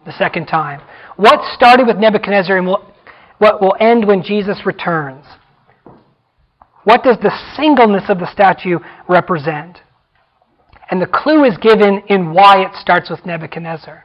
the 0.07 0.13
second 0.17 0.47
time? 0.47 0.81
What 1.17 1.41
started 1.55 1.89
with 1.89 1.97
Nebuchadnezzar 1.97 2.57
and 2.57 2.69
will, 2.69 2.89
what 3.39 3.61
will 3.61 3.75
end 3.81 4.07
when 4.07 4.23
Jesus 4.23 4.61
returns? 4.65 5.25
What 6.85 7.03
does 7.03 7.17
the 7.21 7.33
singleness 7.57 8.05
of 8.09 8.21
the 8.21 8.31
statue 8.31 8.79
represent? 9.09 9.79
And 10.91 11.03
the 11.03 11.07
clue 11.07 11.45
is 11.45 11.57
given 11.57 12.03
in 12.09 12.33
why 12.33 12.63
it 12.65 12.77
starts 12.77 13.11
with 13.11 13.27
Nebuchadnezzar. 13.27 14.05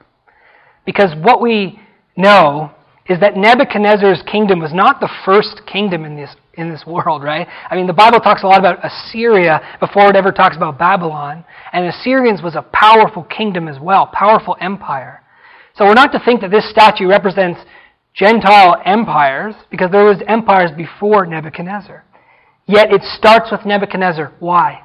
Because 0.86 1.14
what 1.22 1.42
we 1.42 1.80
know 2.18 2.72
is 3.08 3.20
that 3.20 3.38
Nebuchadnezzar's 3.38 4.24
kingdom 4.26 4.60
was 4.60 4.74
not 4.74 5.00
the 5.00 5.10
first 5.26 5.62
kingdom 5.72 6.06
in 6.06 6.16
this, 6.16 6.36
in 6.60 6.70
this 6.70 6.84
world, 6.86 7.24
right? 7.24 7.48
I 7.70 7.76
mean, 7.76 7.88
the 7.88 7.94
Bible 7.94 8.20
talks 8.20 8.44
a 8.44 8.48
lot 8.48 8.60
about 8.60 8.86
Assyria 8.86 9.78
before 9.80 10.10
it 10.10 10.16
ever 10.16 10.32
talks 10.32 10.58
about 10.58 10.78
Babylon. 10.78 11.46
And 11.74 11.86
Assyrians 11.86 12.42
was 12.42 12.56
a 12.56 12.62
powerful 12.74 13.24
kingdom 13.24 13.68
as 13.68 13.80
well, 13.80 14.08
powerful 14.14 14.58
empire. 14.60 15.24
So 15.76 15.86
we're 15.86 15.94
not 15.94 16.12
to 16.12 16.20
think 16.24 16.42
that 16.42 16.52
this 16.52 16.70
statue 16.70 17.08
represents 17.08 17.62
Gentile 18.14 18.82
empires, 18.86 19.56
because 19.70 19.92
there 19.92 20.04
was 20.04 20.18
empires 20.28 20.72
before 20.76 21.26
Nebuchadnezzar. 21.26 22.04
Yet 22.66 22.92
it 22.92 23.02
starts 23.04 23.52
with 23.52 23.66
Nebuchadnezzar. 23.66 24.34
Why? 24.40 24.82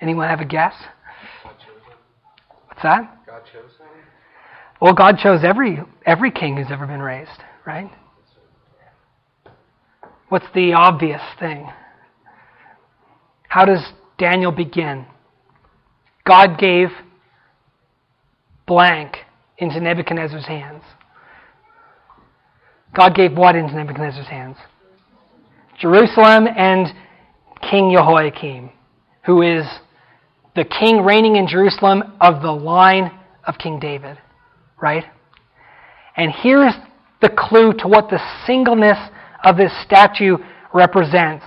Anyone 0.00 0.28
have 0.28 0.40
a 0.40 0.44
guess? 0.44 0.74
What's 2.68 2.82
that? 2.82 3.26
God 3.26 3.42
chose 3.52 3.72
him. 3.78 3.86
Well, 4.80 4.94
God 4.94 5.16
chose 5.20 5.40
every 5.42 5.80
every 6.06 6.30
king 6.30 6.56
who's 6.56 6.70
ever 6.70 6.86
been 6.86 7.02
raised, 7.02 7.42
right? 7.66 7.90
What's 10.28 10.46
the 10.54 10.74
obvious 10.74 11.22
thing? 11.38 11.68
How 13.48 13.64
does 13.64 13.92
Daniel 14.18 14.52
begin? 14.52 15.06
God 16.26 16.58
gave 16.58 16.88
blank 18.66 19.16
into 19.56 19.80
Nebuchadnezzar's 19.80 20.46
hands. 20.46 20.82
God 22.94 23.14
gave 23.14 23.36
what 23.36 23.56
into 23.56 23.74
Nebuchadnezzar's 23.74 24.26
hands? 24.26 24.56
Jerusalem 25.80 26.46
and 26.46 26.88
King 27.70 27.92
Jehoiakim, 27.96 28.70
who 29.24 29.42
is 29.42 29.64
the 30.54 30.64
king 30.64 31.04
reigning 31.04 31.36
in 31.36 31.46
Jerusalem 31.46 32.02
of 32.20 32.42
the 32.42 32.50
line 32.50 33.18
of 33.46 33.56
King 33.58 33.78
David, 33.78 34.18
right? 34.80 35.04
And 36.16 36.32
here's 36.32 36.74
the 37.22 37.28
clue 37.28 37.72
to 37.78 37.88
what 37.88 38.10
the 38.10 38.20
singleness 38.46 38.98
of 39.44 39.56
this 39.56 39.72
statue 39.84 40.36
represents 40.74 41.44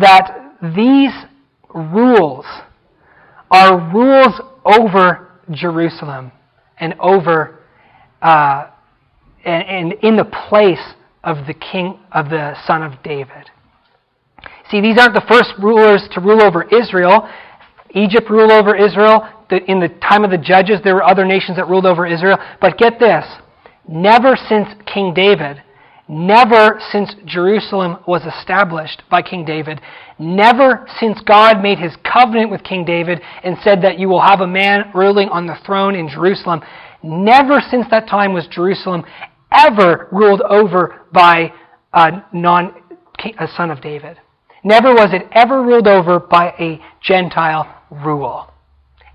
that 0.00 0.56
these 0.76 1.12
rules 1.74 2.44
are 3.50 3.92
rules 3.92 4.40
over 4.64 5.30
Jerusalem. 5.50 6.32
and 6.78 6.94
over 6.98 7.60
uh, 8.22 8.70
and, 9.44 9.62
and 9.68 9.92
in 10.02 10.16
the 10.16 10.24
place 10.24 10.94
of 11.22 11.46
the 11.46 11.54
king 11.54 11.98
of 12.12 12.30
the 12.30 12.54
son 12.66 12.82
of 12.82 13.02
David. 13.02 13.50
See, 14.70 14.80
these 14.80 14.98
aren't 14.98 15.14
the 15.14 15.24
first 15.28 15.52
rulers 15.62 16.08
to 16.12 16.20
rule 16.20 16.42
over 16.42 16.64
Israel. 16.64 17.28
Egypt 17.90 18.28
ruled 18.30 18.50
over 18.50 18.74
Israel. 18.74 19.28
In 19.66 19.78
the 19.78 19.88
time 20.00 20.24
of 20.24 20.30
the 20.30 20.38
judges, 20.38 20.80
there 20.82 20.94
were 20.94 21.04
other 21.04 21.24
nations 21.24 21.58
that 21.58 21.68
ruled 21.68 21.86
over 21.86 22.06
Israel. 22.06 22.38
But 22.60 22.78
get 22.78 22.98
this 22.98 23.24
never 23.86 24.36
since 24.48 24.68
King 24.92 25.12
David, 25.14 25.62
never 26.14 26.80
since 26.92 27.14
Jerusalem 27.26 27.98
was 28.06 28.22
established 28.22 29.02
by 29.10 29.20
King 29.20 29.44
David, 29.44 29.80
never 30.18 30.86
since 31.00 31.20
God 31.20 31.60
made 31.60 31.78
his 31.78 31.96
covenant 32.04 32.50
with 32.50 32.62
King 32.62 32.84
David 32.84 33.20
and 33.42 33.56
said 33.62 33.82
that 33.82 33.98
you 33.98 34.08
will 34.08 34.20
have 34.20 34.40
a 34.40 34.46
man 34.46 34.90
ruling 34.94 35.28
on 35.28 35.46
the 35.46 35.58
throne 35.66 35.96
in 35.96 36.08
Jerusalem, 36.08 36.62
never 37.02 37.60
since 37.60 37.86
that 37.90 38.08
time 38.08 38.32
was 38.32 38.46
Jerusalem 38.46 39.04
ever 39.52 40.08
ruled 40.12 40.42
over 40.42 41.02
by 41.12 41.52
a, 41.92 42.24
non, 42.32 42.74
a 43.38 43.48
son 43.56 43.70
of 43.70 43.80
David. 43.80 44.18
Never 44.62 44.94
was 44.94 45.12
it 45.12 45.28
ever 45.32 45.62
ruled 45.62 45.88
over 45.88 46.20
by 46.20 46.54
a 46.58 46.80
Gentile 47.02 47.82
rule. 47.90 48.50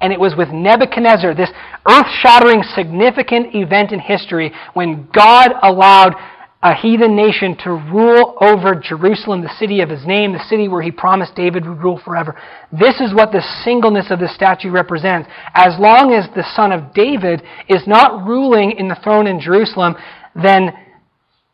And 0.01 0.13
it 0.13 0.19
was 0.19 0.35
with 0.37 0.49
Nebuchadnezzar, 0.49 1.33
this 1.33 1.49
earth 1.89 2.05
shattering, 2.21 2.63
significant 2.75 3.53
event 3.55 3.91
in 3.91 3.99
history, 3.99 4.51
when 4.73 5.09
God 5.13 5.51
allowed 5.61 6.15
a 6.61 6.75
heathen 6.75 7.15
nation 7.15 7.55
to 7.63 7.71
rule 7.71 8.35
over 8.41 8.75
Jerusalem, 8.75 9.41
the 9.41 9.55
city 9.57 9.79
of 9.79 9.89
his 9.89 10.05
name, 10.05 10.33
the 10.33 10.43
city 10.49 10.67
where 10.67 10.81
he 10.81 10.91
promised 10.91 11.35
David 11.35 11.65
would 11.65 11.81
rule 11.81 12.01
forever. 12.03 12.37
This 12.71 12.99
is 12.99 13.13
what 13.13 13.31
the 13.31 13.43
singleness 13.63 14.11
of 14.11 14.19
the 14.19 14.27
statue 14.27 14.69
represents. 14.69 15.29
As 15.53 15.79
long 15.79 16.13
as 16.13 16.27
the 16.35 16.45
son 16.55 16.73
of 16.73 16.93
David 16.93 17.43
is 17.69 17.87
not 17.87 18.27
ruling 18.27 18.71
in 18.71 18.89
the 18.89 18.99
throne 19.01 19.25
in 19.25 19.39
Jerusalem, 19.39 19.95
then 20.35 20.73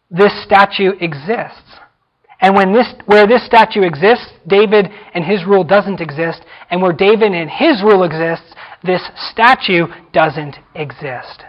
this 0.10 0.34
statue 0.44 0.94
exists. 1.00 1.62
And 2.42 2.56
when 2.56 2.74
this, 2.74 2.88
where 3.06 3.28
this 3.28 3.46
statue 3.46 3.84
exists, 3.84 4.28
David 4.48 4.88
and 5.14 5.24
his 5.24 5.46
rule 5.46 5.64
doesn't 5.64 6.02
exist. 6.02 6.42
And 6.72 6.82
where 6.82 6.94
David 6.94 7.32
and 7.32 7.50
his 7.50 7.84
rule 7.84 8.04
exists, 8.04 8.54
this 8.84 9.02
statue 9.32 9.86
doesn't 10.14 10.58
exist. 10.74 11.44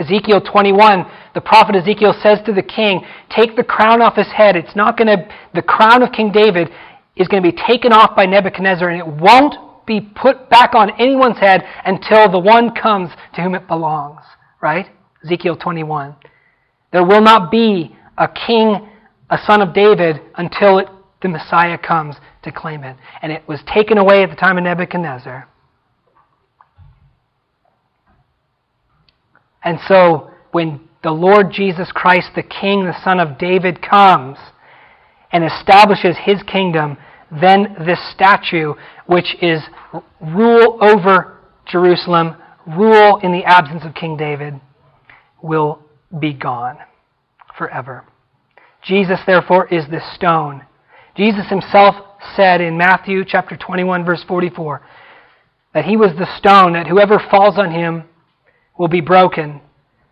Ezekiel 0.00 0.40
21, 0.40 1.04
the 1.34 1.40
prophet 1.42 1.76
Ezekiel 1.76 2.14
says 2.22 2.38
to 2.46 2.52
the 2.54 2.62
king, 2.62 3.04
Take 3.28 3.54
the 3.54 3.62
crown 3.62 4.00
off 4.00 4.16
his 4.16 4.28
head. 4.28 4.56
It's 4.56 4.74
not 4.74 4.96
going 4.96 5.08
to, 5.08 5.28
the 5.54 5.62
crown 5.62 6.02
of 6.02 6.10
King 6.10 6.32
David 6.32 6.70
is 7.16 7.28
going 7.28 7.42
to 7.42 7.52
be 7.52 7.56
taken 7.66 7.92
off 7.92 8.16
by 8.16 8.24
Nebuchadnezzar, 8.24 8.88
and 8.88 8.98
it 8.98 9.20
won't 9.20 9.54
be 9.86 10.00
put 10.00 10.48
back 10.48 10.74
on 10.74 10.90
anyone's 10.98 11.38
head 11.38 11.62
until 11.84 12.30
the 12.30 12.38
one 12.38 12.74
comes 12.74 13.10
to 13.34 13.42
whom 13.42 13.54
it 13.54 13.68
belongs. 13.68 14.22
Right? 14.62 14.86
Ezekiel 15.24 15.56
21. 15.56 16.16
There 16.92 17.04
will 17.04 17.20
not 17.20 17.50
be 17.50 17.94
a 18.16 18.26
king, 18.26 18.88
a 19.28 19.38
son 19.46 19.60
of 19.60 19.74
David, 19.74 20.20
until 20.36 20.78
it, 20.78 20.88
the 21.22 21.28
Messiah 21.28 21.76
comes 21.76 22.16
to 22.42 22.50
claim 22.50 22.84
it. 22.84 22.96
And 23.20 23.30
it 23.30 23.46
was 23.46 23.60
taken 23.72 23.98
away 23.98 24.22
at 24.22 24.30
the 24.30 24.36
time 24.36 24.56
of 24.56 24.64
Nebuchadnezzar. 24.64 25.46
And 29.62 29.78
so, 29.86 30.30
when 30.52 30.80
the 31.02 31.10
Lord 31.10 31.52
Jesus 31.52 31.90
Christ, 31.92 32.30
the 32.34 32.42
King, 32.42 32.84
the 32.84 33.04
Son 33.04 33.20
of 33.20 33.38
David, 33.38 33.80
comes 33.82 34.38
and 35.32 35.44
establishes 35.44 36.16
his 36.24 36.42
kingdom, 36.42 36.96
then 37.30 37.76
this 37.86 38.00
statue, 38.12 38.74
which 39.06 39.36
is 39.40 39.62
rule 40.20 40.78
over 40.80 41.38
Jerusalem, 41.66 42.36
rule 42.66 43.18
in 43.22 43.32
the 43.32 43.44
absence 43.44 43.82
of 43.84 43.94
King 43.94 44.16
David, 44.16 44.60
will 45.42 45.80
be 46.18 46.32
gone 46.32 46.78
forever. 47.56 48.04
Jesus, 48.82 49.20
therefore, 49.26 49.68
is 49.72 49.84
the 49.90 50.00
stone. 50.14 50.62
Jesus 51.16 51.48
himself 51.48 51.94
said 52.34 52.60
in 52.60 52.76
Matthew 52.76 53.24
chapter 53.26 53.56
21, 53.56 54.04
verse 54.04 54.24
44, 54.26 54.82
that 55.74 55.84
he 55.84 55.96
was 55.96 56.12
the 56.18 56.38
stone, 56.38 56.72
that 56.72 56.86
whoever 56.86 57.20
falls 57.30 57.58
on 57.58 57.70
him 57.70 58.04
will 58.80 58.88
be 58.88 59.02
broken, 59.02 59.60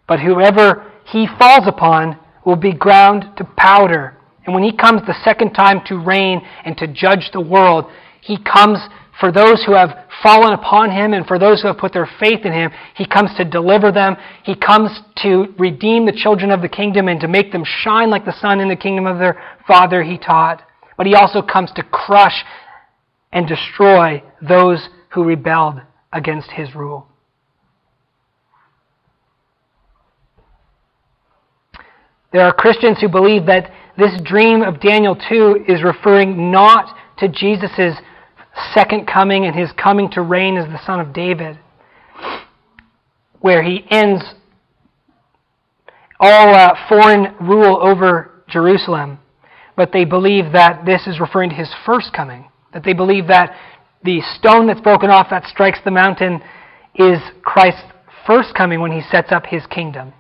but 0.06 0.20
whoever 0.20 0.92
he 1.06 1.26
falls 1.38 1.66
upon 1.66 2.18
will 2.44 2.54
be 2.54 2.70
ground 2.70 3.24
to 3.38 3.44
powder. 3.56 4.14
And 4.44 4.54
when 4.54 4.62
he 4.62 4.76
comes 4.76 5.00
the 5.06 5.18
second 5.24 5.54
time 5.54 5.80
to 5.86 5.96
reign 5.96 6.42
and 6.66 6.76
to 6.76 6.86
judge 6.86 7.30
the 7.32 7.40
world, 7.40 7.86
he 8.20 8.36
comes 8.36 8.78
for 9.18 9.32
those 9.32 9.64
who 9.64 9.72
have 9.72 9.96
fallen 10.22 10.52
upon 10.52 10.90
him 10.90 11.14
and 11.14 11.26
for 11.26 11.38
those 11.38 11.62
who 11.62 11.68
have 11.68 11.78
put 11.78 11.94
their 11.94 12.10
faith 12.20 12.44
in 12.44 12.52
him. 12.52 12.70
He 12.94 13.06
comes 13.06 13.30
to 13.38 13.44
deliver 13.46 13.90
them. 13.90 14.18
He 14.44 14.54
comes 14.54 14.90
to 15.22 15.46
redeem 15.58 16.04
the 16.04 16.12
children 16.12 16.50
of 16.50 16.60
the 16.60 16.68
kingdom 16.68 17.08
and 17.08 17.18
to 17.22 17.26
make 17.26 17.52
them 17.52 17.64
shine 17.64 18.10
like 18.10 18.26
the 18.26 18.38
sun 18.38 18.60
in 18.60 18.68
the 18.68 18.76
kingdom 18.76 19.06
of 19.06 19.18
their 19.18 19.42
Father, 19.66 20.02
he 20.02 20.18
taught. 20.18 20.62
But 20.98 21.06
he 21.06 21.14
also 21.14 21.40
comes 21.40 21.72
to 21.76 21.82
crush 21.84 22.44
and 23.32 23.48
destroy 23.48 24.22
those 24.46 24.90
who 25.14 25.24
rebelled 25.24 25.80
against 26.12 26.50
his 26.50 26.74
rule. 26.74 27.08
There 32.30 32.42
are 32.42 32.52
Christians 32.52 32.98
who 33.00 33.08
believe 33.08 33.46
that 33.46 33.72
this 33.96 34.12
dream 34.22 34.62
of 34.62 34.80
Daniel 34.80 35.16
2 35.16 35.64
is 35.66 35.82
referring 35.82 36.50
not 36.50 36.94
to 37.18 37.28
Jesus' 37.28 37.96
second 38.74 39.06
coming 39.06 39.46
and 39.46 39.54
his 39.54 39.70
coming 39.72 40.10
to 40.10 40.20
reign 40.20 40.56
as 40.56 40.66
the 40.66 40.84
Son 40.84 41.00
of 41.00 41.14
David, 41.14 41.58
where 43.40 43.62
he 43.62 43.84
ends 43.90 44.22
all 46.20 46.54
uh, 46.54 46.74
foreign 46.88 47.34
rule 47.40 47.78
over 47.80 48.42
Jerusalem. 48.48 49.18
But 49.74 49.92
they 49.92 50.04
believe 50.04 50.52
that 50.52 50.84
this 50.84 51.06
is 51.06 51.20
referring 51.20 51.50
to 51.50 51.56
his 51.56 51.72
first 51.86 52.12
coming. 52.12 52.50
That 52.74 52.84
they 52.84 52.92
believe 52.92 53.28
that 53.28 53.56
the 54.04 54.20
stone 54.36 54.66
that's 54.66 54.80
broken 54.80 55.08
off 55.08 55.28
that 55.30 55.44
strikes 55.46 55.78
the 55.84 55.90
mountain 55.90 56.42
is 56.94 57.18
Christ's 57.42 57.80
first 58.26 58.54
coming 58.54 58.80
when 58.80 58.92
he 58.92 59.00
sets 59.10 59.32
up 59.32 59.46
his 59.46 59.64
kingdom. 59.66 60.12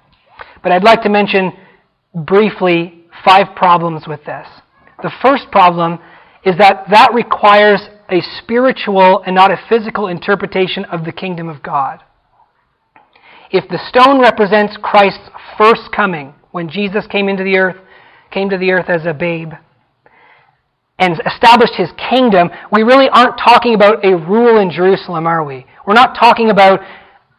But 0.62 0.72
I'd 0.72 0.84
like 0.84 1.02
to 1.02 1.08
mention 1.08 1.52
briefly 2.26 3.04
five 3.24 3.54
problems 3.56 4.04
with 4.06 4.24
this. 4.24 4.46
The 5.02 5.12
first 5.22 5.50
problem 5.50 5.98
is 6.44 6.56
that 6.58 6.86
that 6.90 7.12
requires 7.14 7.80
a 8.10 8.20
spiritual 8.42 9.22
and 9.26 9.34
not 9.34 9.50
a 9.50 9.60
physical 9.68 10.06
interpretation 10.06 10.84
of 10.86 11.04
the 11.04 11.12
kingdom 11.12 11.48
of 11.48 11.62
God. 11.62 12.02
If 13.50 13.68
the 13.68 13.78
stone 13.88 14.20
represents 14.20 14.76
Christ's 14.82 15.30
first 15.56 15.90
coming, 15.94 16.34
when 16.50 16.68
Jesus 16.68 17.06
came 17.06 17.28
into 17.28 17.44
the 17.44 17.56
earth, 17.56 17.76
came 18.30 18.50
to 18.50 18.58
the 18.58 18.72
earth 18.72 18.88
as 18.88 19.06
a 19.06 19.14
babe, 19.14 19.52
and 20.98 21.20
established 21.24 21.74
his 21.76 21.90
kingdom, 22.10 22.50
we 22.72 22.82
really 22.82 23.08
aren't 23.08 23.38
talking 23.38 23.74
about 23.74 24.04
a 24.04 24.16
rule 24.16 24.58
in 24.58 24.70
Jerusalem, 24.70 25.26
are 25.26 25.44
we? 25.44 25.64
We're 25.86 25.94
not 25.94 26.16
talking 26.18 26.50
about 26.50 26.80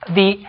the, 0.07 0.43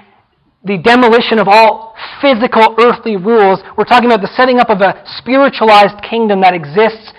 the 0.65 0.79
demolition 0.79 1.39
of 1.39 1.49
all 1.49 1.95
physical 2.21 2.77
earthly 2.79 3.17
rules. 3.17 3.61
We're 3.77 3.85
talking 3.85 4.11
about 4.11 4.21
the 4.21 4.33
setting 4.37 4.59
up 4.59 4.69
of 4.69 4.81
a 4.81 5.03
spiritualized 5.19 6.03
kingdom 6.03 6.41
that 6.43 6.55
exists 6.55 7.13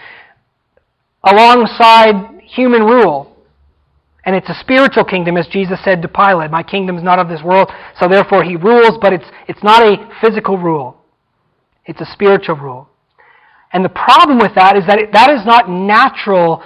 alongside 1.24 2.42
human 2.44 2.84
rule. 2.84 3.28
And 4.24 4.36
it's 4.36 4.50
a 4.50 4.60
spiritual 4.60 5.04
kingdom, 5.04 5.36
as 5.36 5.48
Jesus 5.48 5.80
said 5.84 6.02
to 6.04 6.08
Pilate. 6.08 6.52
My 6.52 6.62
kingdom 6.62 6.98
is 6.98 7.04
not 7.04 7.18
of 7.18 7.28
this 7.28 7.42
world, 7.42 7.72
so 8.00 8.08
therefore 8.08 8.44
he 8.44 8.56
rules, 8.56 8.98
but 9.02 9.14
it's, 9.14 9.26
it's 9.48 9.64
not 9.64 9.82
a 9.82 9.98
physical 10.22 10.58
rule. 10.58 10.98
It's 11.86 12.02
a 12.02 12.06
spiritual 12.06 12.56
rule. 12.56 12.88
And 13.74 13.84
the 13.84 13.90
problem 13.90 14.38
with 14.38 14.54
that 14.56 14.78
is 14.78 14.86
that 14.86 15.00
it, 15.00 15.14
that 15.14 15.32
is 15.32 15.46
not 15.46 15.70
natural 15.70 16.62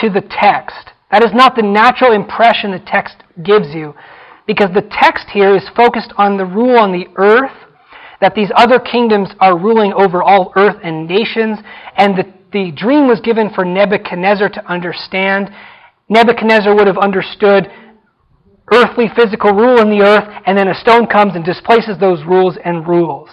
to 0.00 0.10
the 0.10 0.20
text. 0.20 0.90
That 1.10 1.24
is 1.24 1.32
not 1.34 1.56
the 1.56 1.62
natural 1.62 2.12
impression 2.12 2.70
the 2.70 2.78
text 2.78 3.16
gives 3.42 3.74
you. 3.74 3.94
Because 4.52 4.74
the 4.74 4.88
text 4.90 5.28
here 5.32 5.56
is 5.56 5.64
focused 5.74 6.12
on 6.18 6.36
the 6.36 6.44
rule 6.44 6.78
on 6.78 6.92
the 6.92 7.06
earth, 7.16 7.56
that 8.20 8.34
these 8.34 8.50
other 8.54 8.78
kingdoms 8.78 9.30
are 9.40 9.58
ruling 9.58 9.92
over 9.94 10.22
all 10.22 10.52
earth 10.56 10.76
and 10.82 11.08
nations, 11.08 11.58
and 11.96 12.16
the 12.18 12.24
the 12.52 12.70
dream 12.72 13.08
was 13.08 13.20
given 13.20 13.48
for 13.54 13.64
Nebuchadnezzar 13.64 14.50
to 14.50 14.66
understand. 14.70 15.50
Nebuchadnezzar 16.08 16.74
would 16.74 16.86
have 16.86 16.98
understood 16.98 17.66
earthly 18.72 19.06
physical 19.16 19.52
rule 19.52 19.80
in 19.80 19.88
the 19.88 20.04
earth, 20.04 20.28
and 20.46 20.56
then 20.56 20.68
a 20.68 20.74
stone 20.74 21.06
comes 21.06 21.34
and 21.34 21.44
displaces 21.44 21.98
those 21.98 22.22
rules 22.24 22.58
and 22.62 22.86
rules. 22.86 23.30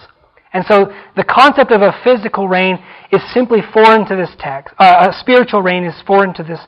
And 0.52 0.64
so 0.66 0.90
the 1.16 1.24
concept 1.24 1.70
of 1.70 1.82
a 1.82 1.92
physical 2.02 2.48
reign 2.48 2.78
is 3.12 3.20
simply 3.32 3.60
foreign 3.72 4.06
to 4.08 4.16
this 4.16 4.30
text. 4.38 4.74
Uh, 4.78 5.10
a 5.10 5.20
spiritual 5.20 5.62
reign 5.62 5.84
is 5.84 5.94
foreign 6.06 6.34
to 6.34 6.42
this 6.42 6.60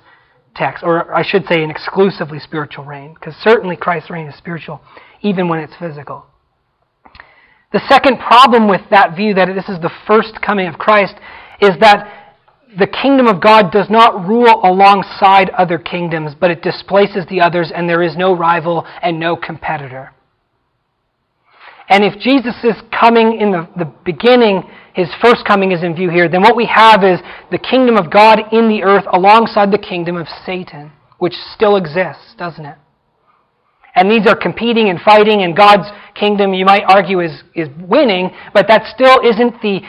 text, 0.55 0.85
or 0.85 1.15
I 1.15 1.23
should 1.23 1.47
say 1.47 1.63
an 1.63 1.71
exclusively 1.71 2.39
spiritual 2.39 2.85
reign, 2.85 3.15
because 3.15 3.35
certainly 3.37 3.77
Christ's 3.77 4.11
reign 4.11 4.27
is 4.27 4.37
spiritual, 4.37 4.81
even 5.23 5.49
when 5.49 5.61
it's 5.61 5.75
physical. 5.79 6.27
The 7.73 7.81
second 7.89 8.19
problem 8.19 8.69
with 8.69 8.83
that 8.91 9.17
view 9.17 9.35
that 9.35 9.47
this 9.55 9.69
is 9.69 9.81
the 9.81 9.93
first 10.07 10.41
coming 10.45 10.69
of 10.69 10.79
Christ 10.79 11.15
is 11.61 11.71
that 11.81 12.23
the 12.79 12.87
kingdom 12.87 13.27
of 13.27 13.41
God 13.41 13.71
does 13.71 13.89
not 13.91 14.27
rule 14.27 14.61
alongside 14.65 15.51
other 15.51 15.79
kingdoms, 15.79 16.35
but 16.39 16.51
it 16.51 16.63
displaces 16.63 17.27
the 17.29 17.41
others, 17.41 17.71
and 17.75 17.89
there 17.89 18.03
is 18.03 18.17
no 18.17 18.35
rival 18.37 18.87
and 19.03 19.19
no 19.19 19.37
competitor. 19.37 20.13
And 21.93 22.05
if 22.05 22.19
Jesus 22.19 22.55
is 22.65 22.73
coming 22.91 23.39
in 23.39 23.53
the, 23.53 23.69
the 23.77 23.85
beginning, 24.03 24.63
his 24.95 25.09
first 25.21 25.45
coming 25.47 25.73
is 25.73 25.83
in 25.83 25.95
view 25.95 26.09
here, 26.09 26.27
then 26.27 26.41
what 26.41 26.57
we 26.57 26.65
have 26.65 27.05
is 27.05 27.21
the 27.51 27.59
kingdom 27.59 27.99
of 27.99 28.11
God 28.11 28.41
in 28.51 28.71
the 28.71 28.83
earth 28.83 29.05
alongside 29.13 29.71
the 29.71 29.77
kingdom 29.77 30.17
of 30.17 30.27
Satan, 30.47 30.91
which 31.19 31.35
still 31.55 31.77
exists, 31.77 32.33
doesn't 32.39 32.65
it? 32.65 32.79
And 33.95 34.11
these 34.11 34.27
are 34.27 34.35
competing 34.35 34.89
and 34.89 35.03
fighting, 35.03 35.43
and 35.43 35.55
God's 35.55 35.85
kingdom, 36.15 36.55
you 36.55 36.65
might 36.65 36.85
argue, 36.89 37.21
is, 37.21 37.43
is 37.55 37.69
winning, 37.79 38.31
but 38.55 38.69
that 38.69 38.91
still 38.95 39.21
isn't 39.21 39.61
the 39.61 39.81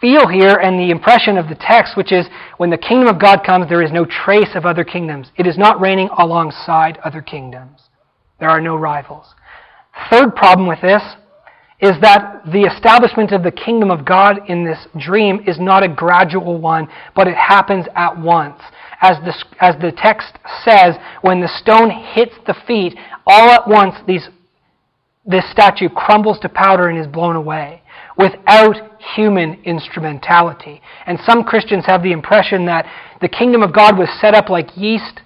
feel 0.00 0.26
here 0.26 0.54
and 0.54 0.80
the 0.80 0.90
impression 0.90 1.36
of 1.36 1.50
the 1.50 1.58
text, 1.60 1.98
which 1.98 2.12
is 2.12 2.24
when 2.56 2.70
the 2.70 2.78
kingdom 2.78 3.08
of 3.08 3.20
God 3.20 3.44
comes, 3.44 3.68
there 3.68 3.82
is 3.82 3.92
no 3.92 4.06
trace 4.06 4.54
of 4.54 4.64
other 4.64 4.84
kingdoms. 4.84 5.30
It 5.36 5.46
is 5.46 5.58
not 5.58 5.82
reigning 5.82 6.08
alongside 6.16 6.96
other 7.04 7.20
kingdoms. 7.20 7.90
There 8.40 8.48
are 8.48 8.62
no 8.62 8.74
rivals. 8.74 9.26
Third 10.10 10.34
problem 10.34 10.66
with 10.66 10.80
this 10.80 11.02
is 11.82 12.00
that 12.00 12.42
the 12.52 12.62
establishment 12.62 13.32
of 13.32 13.42
the 13.42 13.50
kingdom 13.50 13.90
of 13.90 14.04
God 14.04 14.48
in 14.48 14.64
this 14.64 14.86
dream 14.98 15.40
is 15.48 15.58
not 15.58 15.82
a 15.82 15.88
gradual 15.88 16.58
one, 16.58 16.86
but 17.16 17.26
it 17.26 17.36
happens 17.36 17.86
at 17.96 18.16
once. 18.16 18.60
As 19.00 19.16
the, 19.24 19.34
as 19.60 19.74
the 19.80 19.90
text 19.90 20.38
says, 20.64 20.94
when 21.22 21.40
the 21.40 21.48
stone 21.48 21.90
hits 21.90 22.34
the 22.46 22.54
feet, 22.68 22.96
all 23.26 23.50
at 23.50 23.66
once 23.66 23.96
these, 24.06 24.28
this 25.26 25.44
statue 25.50 25.88
crumbles 25.88 26.38
to 26.40 26.48
powder 26.48 26.88
and 26.88 26.98
is 26.98 27.08
blown 27.08 27.34
away 27.34 27.82
without 28.16 28.76
human 29.16 29.60
instrumentality. 29.64 30.80
And 31.06 31.18
some 31.26 31.42
Christians 31.42 31.84
have 31.86 32.04
the 32.04 32.12
impression 32.12 32.66
that 32.66 32.86
the 33.20 33.28
kingdom 33.28 33.60
of 33.62 33.74
God 33.74 33.98
was 33.98 34.08
set 34.20 34.34
up 34.34 34.48
like 34.48 34.76
yeast 34.76 35.20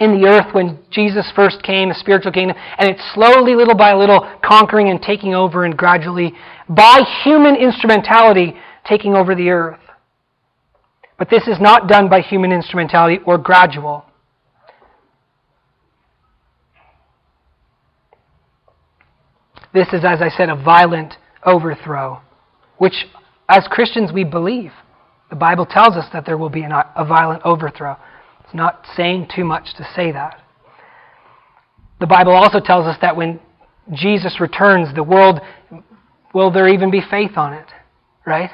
in 0.00 0.20
the 0.20 0.26
earth 0.26 0.54
when 0.54 0.78
Jesus 0.90 1.30
first 1.36 1.62
came, 1.62 1.90
a 1.90 1.94
spiritual 1.94 2.32
kingdom, 2.32 2.56
and 2.78 2.88
it's 2.88 3.02
slowly, 3.14 3.54
little 3.54 3.74
by 3.74 3.94
little, 3.94 4.28
conquering 4.44 4.88
and 4.88 5.00
taking 5.00 5.34
over, 5.34 5.64
and 5.64 5.76
gradually, 5.76 6.32
by 6.68 7.00
human 7.24 7.56
instrumentality, 7.56 8.54
taking 8.86 9.14
over 9.14 9.34
the 9.34 9.50
earth. 9.50 9.80
But 11.18 11.30
this 11.30 11.46
is 11.46 11.60
not 11.60 11.88
done 11.88 12.08
by 12.08 12.20
human 12.20 12.52
instrumentality 12.52 13.18
or 13.24 13.38
gradual. 13.38 14.04
This 19.72 19.88
is, 19.92 20.04
as 20.04 20.20
I 20.20 20.28
said, 20.36 20.48
a 20.48 20.56
violent 20.56 21.14
overthrow, 21.44 22.20
which 22.78 23.06
as 23.48 23.66
Christians 23.70 24.12
we 24.12 24.24
believe. 24.24 24.72
The 25.30 25.36
Bible 25.36 25.64
tells 25.64 25.96
us 25.96 26.04
that 26.12 26.26
there 26.26 26.36
will 26.36 26.50
be 26.50 26.62
a 26.62 27.04
violent 27.06 27.42
overthrow. 27.44 27.96
It's 28.52 28.58
not 28.58 28.84
saying 28.98 29.28
too 29.34 29.44
much 29.44 29.72
to 29.78 29.88
say 29.96 30.12
that. 30.12 30.38
The 32.00 32.06
Bible 32.06 32.32
also 32.32 32.60
tells 32.60 32.84
us 32.84 32.98
that 33.00 33.16
when 33.16 33.40
Jesus 33.94 34.40
returns, 34.40 34.94
the 34.94 35.02
world, 35.02 35.40
will 36.34 36.50
there 36.50 36.68
even 36.68 36.90
be 36.90 37.00
faith 37.00 37.38
on 37.38 37.54
it? 37.54 37.64
Right? 38.26 38.50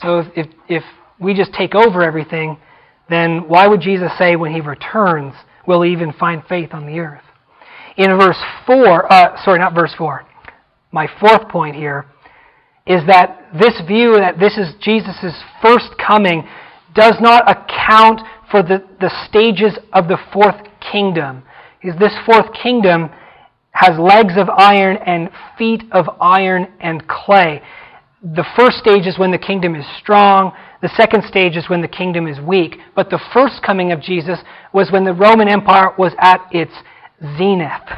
So 0.00 0.20
if, 0.34 0.46
if, 0.70 0.82
we 1.20 1.34
just 1.34 1.52
take 1.52 1.74
over 1.74 2.02
everything, 2.02 2.56
then 3.10 3.46
why 3.46 3.66
would 3.66 3.82
Jesus 3.82 4.10
say 4.16 4.36
when 4.36 4.54
he 4.54 4.62
returns, 4.62 5.34
will 5.66 5.82
he 5.82 5.92
even 5.92 6.14
find 6.14 6.42
faith 6.48 6.72
on 6.72 6.86
the 6.86 6.98
earth? 6.98 7.24
In 7.98 8.16
verse 8.16 8.42
4, 8.66 9.12
uh, 9.12 9.44
sorry, 9.44 9.58
not 9.58 9.74
verse 9.74 9.92
4, 9.98 10.24
my 10.92 11.08
fourth 11.20 11.46
point 11.50 11.76
here 11.76 12.06
is 12.86 13.02
that 13.06 13.48
this 13.52 13.78
view 13.86 14.14
that 14.14 14.38
this 14.38 14.56
is 14.56 14.72
Jesus' 14.80 15.34
first 15.60 15.90
coming 15.98 16.48
does 16.94 17.16
not 17.20 17.44
account 17.50 18.22
for 18.50 18.62
the, 18.62 18.84
the 19.00 19.12
stages 19.28 19.78
of 19.92 20.08
the 20.08 20.18
fourth 20.32 20.56
kingdom. 20.92 21.42
Because 21.80 21.98
this 21.98 22.14
fourth 22.26 22.52
kingdom 22.52 23.10
has 23.72 23.98
legs 23.98 24.34
of 24.36 24.48
iron 24.48 24.96
and 25.06 25.30
feet 25.56 25.84
of 25.92 26.06
iron 26.20 26.68
and 26.80 27.06
clay. 27.06 27.62
The 28.22 28.44
first 28.56 28.78
stage 28.78 29.06
is 29.06 29.18
when 29.18 29.30
the 29.30 29.38
kingdom 29.38 29.76
is 29.76 29.84
strong. 30.00 30.52
The 30.82 30.88
second 30.96 31.24
stage 31.24 31.56
is 31.56 31.68
when 31.68 31.82
the 31.82 31.88
kingdom 31.88 32.26
is 32.26 32.40
weak. 32.40 32.76
But 32.96 33.10
the 33.10 33.20
first 33.32 33.62
coming 33.62 33.92
of 33.92 34.00
Jesus 34.00 34.40
was 34.72 34.90
when 34.90 35.04
the 35.04 35.14
Roman 35.14 35.48
Empire 35.48 35.92
was 35.96 36.12
at 36.18 36.40
its 36.50 36.72
zenith. 37.36 37.88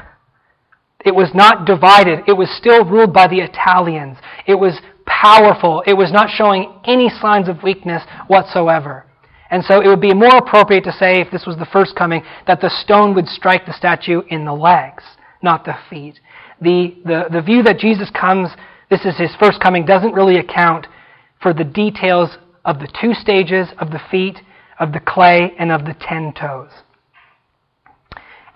It 1.04 1.14
was 1.14 1.30
not 1.34 1.64
divided. 1.64 2.24
It 2.28 2.36
was 2.36 2.50
still 2.50 2.84
ruled 2.84 3.14
by 3.14 3.26
the 3.26 3.40
Italians. 3.40 4.18
It 4.46 4.56
was 4.56 4.78
powerful. 5.06 5.82
It 5.86 5.94
was 5.94 6.12
not 6.12 6.28
showing 6.30 6.80
any 6.84 7.08
signs 7.08 7.48
of 7.48 7.62
weakness 7.62 8.02
whatsoever. 8.26 9.06
And 9.50 9.64
so 9.64 9.80
it 9.80 9.88
would 9.88 10.00
be 10.00 10.14
more 10.14 10.36
appropriate 10.36 10.84
to 10.84 10.92
say, 10.92 11.20
if 11.20 11.30
this 11.30 11.46
was 11.46 11.56
the 11.56 11.66
first 11.72 11.96
coming, 11.96 12.22
that 12.46 12.60
the 12.60 12.70
stone 12.70 13.14
would 13.14 13.26
strike 13.26 13.66
the 13.66 13.72
statue 13.72 14.22
in 14.28 14.44
the 14.44 14.52
legs, 14.52 15.02
not 15.42 15.64
the 15.64 15.74
feet. 15.88 16.20
The, 16.60 16.94
the, 17.04 17.24
the 17.32 17.42
view 17.42 17.62
that 17.64 17.78
Jesus 17.78 18.10
comes, 18.10 18.50
this 18.90 19.04
is 19.04 19.16
his 19.18 19.34
first 19.40 19.60
coming, 19.60 19.84
doesn't 19.84 20.14
really 20.14 20.38
account 20.38 20.86
for 21.42 21.52
the 21.52 21.64
details 21.64 22.36
of 22.64 22.78
the 22.78 22.92
two 23.00 23.14
stages 23.14 23.68
of 23.78 23.90
the 23.90 24.00
feet, 24.10 24.38
of 24.78 24.92
the 24.92 25.00
clay, 25.00 25.52
and 25.58 25.72
of 25.72 25.84
the 25.84 25.96
ten 26.00 26.32
toes. 26.32 26.70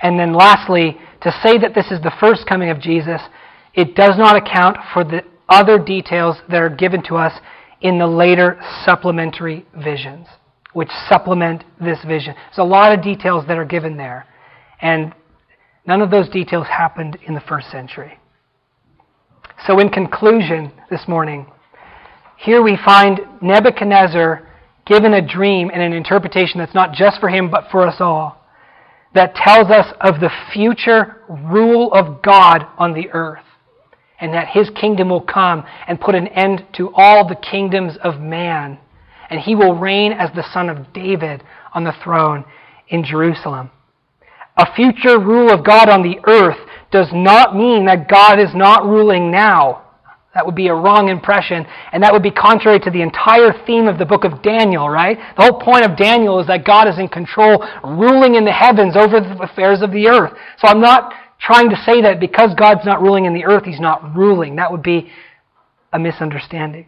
And 0.00 0.18
then 0.18 0.34
lastly, 0.34 0.98
to 1.22 1.32
say 1.42 1.58
that 1.58 1.74
this 1.74 1.90
is 1.90 2.02
the 2.02 2.12
first 2.20 2.46
coming 2.46 2.70
of 2.70 2.80
Jesus, 2.80 3.20
it 3.72 3.94
does 3.96 4.16
not 4.18 4.36
account 4.36 4.76
for 4.92 5.02
the 5.02 5.22
other 5.48 5.78
details 5.78 6.36
that 6.50 6.60
are 6.60 6.68
given 6.68 7.02
to 7.04 7.16
us 7.16 7.40
in 7.80 7.98
the 7.98 8.06
later 8.06 8.60
supplementary 8.84 9.66
visions, 9.74 10.26
which 10.74 10.90
supplement 11.08 11.64
this 11.80 11.98
vision. 12.06 12.34
There's 12.34 12.58
a 12.58 12.64
lot 12.64 12.92
of 12.92 13.02
details 13.02 13.46
that 13.48 13.56
are 13.56 13.64
given 13.64 13.96
there. 13.96 14.26
And 14.80 15.14
none 15.86 16.02
of 16.02 16.10
those 16.10 16.28
details 16.28 16.66
happened 16.66 17.16
in 17.26 17.34
the 17.34 17.40
first 17.40 17.70
century. 17.70 18.18
So, 19.66 19.78
in 19.78 19.88
conclusion, 19.88 20.72
this 20.90 21.08
morning, 21.08 21.46
here 22.36 22.62
we 22.62 22.78
find 22.84 23.20
Nebuchadnezzar 23.40 24.46
given 24.84 25.14
a 25.14 25.26
dream 25.26 25.70
and 25.72 25.80
an 25.80 25.94
interpretation 25.94 26.58
that's 26.58 26.74
not 26.74 26.92
just 26.92 27.18
for 27.20 27.30
him, 27.30 27.50
but 27.50 27.70
for 27.70 27.86
us 27.86 27.96
all 28.00 28.44
that 29.14 29.34
tells 29.36 29.70
us 29.70 29.86
of 30.00 30.20
the 30.20 30.30
future 30.52 31.16
rule 31.28 31.92
of 31.92 32.20
God 32.22 32.66
on 32.76 32.92
the 32.92 33.08
earth, 33.12 33.44
and 34.20 34.34
that 34.34 34.48
his 34.48 34.68
kingdom 34.70 35.08
will 35.08 35.20
come 35.20 35.64
and 35.86 36.00
put 36.00 36.14
an 36.14 36.26
end 36.28 36.66
to 36.74 36.92
all 36.94 37.26
the 37.26 37.36
kingdoms 37.36 37.96
of 38.02 38.20
man, 38.20 38.78
and 39.30 39.40
he 39.40 39.54
will 39.54 39.74
reign 39.74 40.12
as 40.12 40.30
the 40.34 40.48
son 40.52 40.68
of 40.68 40.92
David 40.92 41.42
on 41.72 41.84
the 41.84 41.94
throne 42.02 42.44
in 42.88 43.04
Jerusalem. 43.04 43.70
A 44.56 44.72
future 44.74 45.18
rule 45.18 45.52
of 45.52 45.64
God 45.64 45.88
on 45.88 46.02
the 46.02 46.18
earth 46.26 46.58
does 46.92 47.08
not 47.12 47.56
mean 47.56 47.86
that 47.86 48.08
God 48.08 48.38
is 48.38 48.54
not 48.54 48.84
ruling 48.84 49.30
now. 49.30 49.82
That 50.34 50.46
would 50.46 50.54
be 50.54 50.68
a 50.68 50.74
wrong 50.74 51.08
impression, 51.08 51.64
and 51.92 52.02
that 52.02 52.12
would 52.12 52.22
be 52.22 52.30
contrary 52.30 52.80
to 52.80 52.90
the 52.90 53.02
entire 53.02 53.52
theme 53.66 53.86
of 53.86 53.98
the 53.98 54.04
book 54.04 54.24
of 54.24 54.42
Daniel, 54.42 54.88
right? 54.88 55.16
The 55.36 55.44
whole 55.44 55.60
point 55.60 55.84
of 55.84 55.96
Daniel 55.96 56.40
is 56.40 56.48
that 56.48 56.64
God 56.64 56.88
is 56.88 56.98
in 56.98 57.08
control, 57.08 57.64
ruling 57.84 58.34
in 58.34 58.44
the 58.44 58.52
heavens 58.52 58.96
over 58.96 59.20
the 59.20 59.38
affairs 59.42 59.80
of 59.80 59.92
the 59.92 60.08
earth. 60.08 60.32
So 60.58 60.66
I'm 60.66 60.80
not 60.80 61.12
trying 61.40 61.70
to 61.70 61.76
say 61.76 62.02
that 62.02 62.18
because 62.18 62.52
God's 62.54 62.84
not 62.84 63.00
ruling 63.00 63.26
in 63.26 63.34
the 63.34 63.44
earth, 63.44 63.64
he's 63.64 63.80
not 63.80 64.16
ruling. 64.16 64.56
That 64.56 64.72
would 64.72 64.82
be 64.82 65.10
a 65.92 65.98
misunderstanding. 65.98 66.86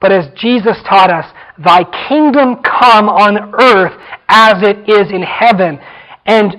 But 0.00 0.12
as 0.12 0.28
Jesus 0.34 0.78
taught 0.88 1.10
us, 1.10 1.26
thy 1.62 1.84
kingdom 2.08 2.62
come 2.62 3.08
on 3.08 3.54
earth 3.60 3.92
as 4.28 4.62
it 4.62 4.88
is 4.88 5.12
in 5.12 5.22
heaven. 5.22 5.78
And 6.24 6.56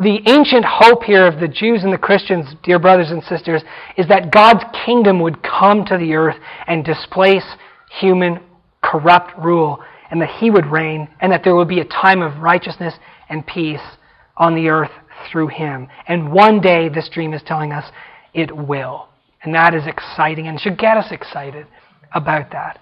the 0.00 0.20
ancient 0.26 0.64
hope 0.66 1.04
here 1.04 1.26
of 1.26 1.40
the 1.40 1.48
Jews 1.48 1.84
and 1.84 1.92
the 1.92 1.98
Christians, 1.98 2.46
dear 2.62 2.78
brothers 2.78 3.10
and 3.10 3.22
sisters, 3.22 3.62
is 3.96 4.08
that 4.08 4.32
God's 4.32 4.64
kingdom 4.84 5.20
would 5.20 5.42
come 5.42 5.84
to 5.86 5.98
the 5.98 6.14
earth 6.14 6.36
and 6.66 6.84
displace 6.84 7.44
human 8.00 8.40
corrupt 8.82 9.38
rule, 9.38 9.82
and 10.10 10.20
that 10.22 10.30
He 10.40 10.50
would 10.50 10.66
reign, 10.66 11.08
and 11.20 11.30
that 11.30 11.44
there 11.44 11.54
would 11.54 11.68
be 11.68 11.80
a 11.80 11.84
time 11.84 12.22
of 12.22 12.38
righteousness 12.38 12.94
and 13.28 13.46
peace 13.46 13.80
on 14.36 14.54
the 14.54 14.68
earth 14.68 14.90
through 15.30 15.48
Him. 15.48 15.88
And 16.06 16.32
one 16.32 16.60
day, 16.60 16.88
this 16.88 17.10
dream 17.12 17.34
is 17.34 17.42
telling 17.44 17.72
us, 17.72 17.90
it 18.32 18.56
will. 18.56 19.08
And 19.42 19.54
that 19.54 19.74
is 19.74 19.86
exciting 19.86 20.48
and 20.48 20.58
should 20.58 20.78
get 20.78 20.96
us 20.96 21.12
excited 21.12 21.66
about 22.12 22.50
that. 22.52 22.80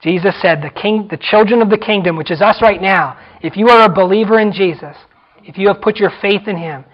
Jesus 0.00 0.34
said, 0.42 0.60
the, 0.62 0.70
king, 0.70 1.08
the 1.10 1.16
children 1.16 1.62
of 1.62 1.70
the 1.70 1.78
kingdom, 1.78 2.16
which 2.16 2.30
is 2.30 2.42
us 2.42 2.60
right 2.60 2.80
now, 2.80 3.18
if 3.42 3.56
you 3.56 3.68
are 3.68 3.84
a 3.84 3.94
believer 3.94 4.38
in 4.38 4.52
Jesus, 4.52 4.96
if 5.42 5.56
you 5.56 5.68
have 5.68 5.80
put 5.80 5.96
your 5.96 6.12
faith 6.20 6.46
in 6.46 6.56
Him, 6.56 6.84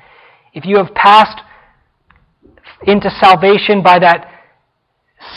if 0.52 0.64
you 0.64 0.76
have 0.76 0.94
passed 0.94 1.40
into 2.84 3.10
salvation 3.20 3.82
by 3.82 3.98
that 3.98 4.32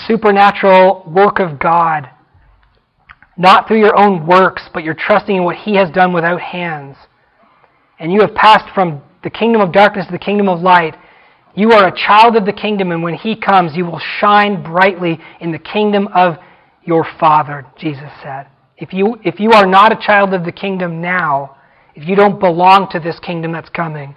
supernatural 0.08 1.04
work 1.08 1.40
of 1.40 1.60
God, 1.60 2.10
not 3.38 3.68
through 3.68 3.80
your 3.80 4.00
own 4.00 4.28
works, 4.28 4.70
but 4.74 4.84
you're 4.84 4.94
trusting 4.94 5.36
in 5.36 5.44
what 5.44 5.56
He 5.56 5.76
has 5.76 5.90
done 5.90 6.14
without 6.14 6.42
hands, 6.42 6.96
and 8.00 8.12
you 8.12 8.22
have 8.22 8.36
passed 8.36 8.74
from 8.74 9.02
the 9.24 9.30
kingdom 9.30 9.62
of 9.62 9.72
darkness 9.72 10.06
to 10.06 10.12
the 10.12 10.20
kingdom 10.20 10.48
of 10.48 10.62
light, 10.62 10.96
you 11.56 11.72
are 11.72 11.88
a 11.88 11.96
child 11.96 12.36
of 12.36 12.46
the 12.46 12.54
kingdom, 12.54 12.92
and 12.92 13.04
when 13.04 13.14
He 13.14 13.36
comes, 13.36 13.76
you 13.76 13.86
will 13.86 14.02
shine 14.20 14.64
brightly 14.64 15.20
in 15.40 15.52
the 15.52 15.60
kingdom 15.60 16.08
of 16.14 16.36
your 16.84 17.06
Father, 17.20 17.66
Jesus 17.78 18.10
said. 18.22 18.48
If 18.78 18.92
you, 18.92 19.18
if 19.24 19.40
you 19.40 19.52
are 19.52 19.68
not 19.68 19.92
a 19.92 20.06
child 20.06 20.34
of 20.34 20.46
the 20.46 20.52
kingdom 20.52 21.02
now, 21.02 21.58
if 21.96 22.08
you 22.08 22.16
don't 22.16 22.40
belong 22.40 22.90
to 22.92 23.00
this 23.00 23.20
kingdom 23.20 23.52
that's 23.52 23.70
coming, 23.70 24.16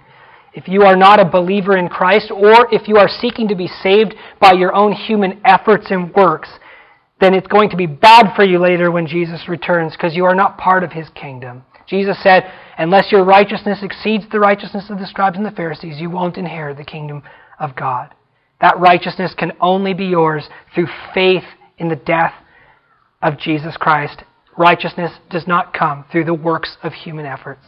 if 0.53 0.67
you 0.67 0.81
are 0.81 0.95
not 0.95 1.19
a 1.19 1.25
believer 1.25 1.77
in 1.77 1.87
Christ, 1.87 2.31
or 2.31 2.73
if 2.73 2.87
you 2.87 2.97
are 2.97 3.07
seeking 3.07 3.47
to 3.49 3.55
be 3.55 3.67
saved 3.67 4.15
by 4.41 4.53
your 4.53 4.73
own 4.73 4.91
human 4.91 5.39
efforts 5.45 5.91
and 5.91 6.11
works, 6.15 6.49
then 7.21 7.35
it's 7.35 7.47
going 7.47 7.69
to 7.69 7.77
be 7.77 7.85
bad 7.85 8.35
for 8.35 8.43
you 8.43 8.59
later 8.59 8.89
when 8.89 9.05
Jesus 9.05 9.47
returns 9.47 9.93
because 9.93 10.15
you 10.15 10.25
are 10.25 10.35
not 10.35 10.57
part 10.57 10.83
of 10.83 10.91
his 10.91 11.09
kingdom. 11.09 11.63
Jesus 11.87 12.21
said, 12.21 12.51
Unless 12.77 13.11
your 13.11 13.23
righteousness 13.23 13.79
exceeds 13.81 14.25
the 14.31 14.39
righteousness 14.39 14.85
of 14.89 14.99
the 14.99 15.07
scribes 15.07 15.37
and 15.37 15.45
the 15.45 15.51
Pharisees, 15.51 15.99
you 15.99 16.09
won't 16.09 16.37
inherit 16.37 16.77
the 16.77 16.83
kingdom 16.83 17.23
of 17.59 17.75
God. 17.75 18.13
That 18.61 18.79
righteousness 18.79 19.33
can 19.37 19.53
only 19.59 19.93
be 19.93 20.05
yours 20.05 20.47
through 20.73 20.87
faith 21.13 21.43
in 21.77 21.89
the 21.89 21.95
death 21.95 22.33
of 23.21 23.39
Jesus 23.39 23.77
Christ. 23.77 24.23
Righteousness 24.57 25.11
does 25.29 25.47
not 25.47 25.73
come 25.73 26.05
through 26.11 26.25
the 26.25 26.33
works 26.33 26.77
of 26.83 26.93
human 26.93 27.25
efforts. 27.25 27.61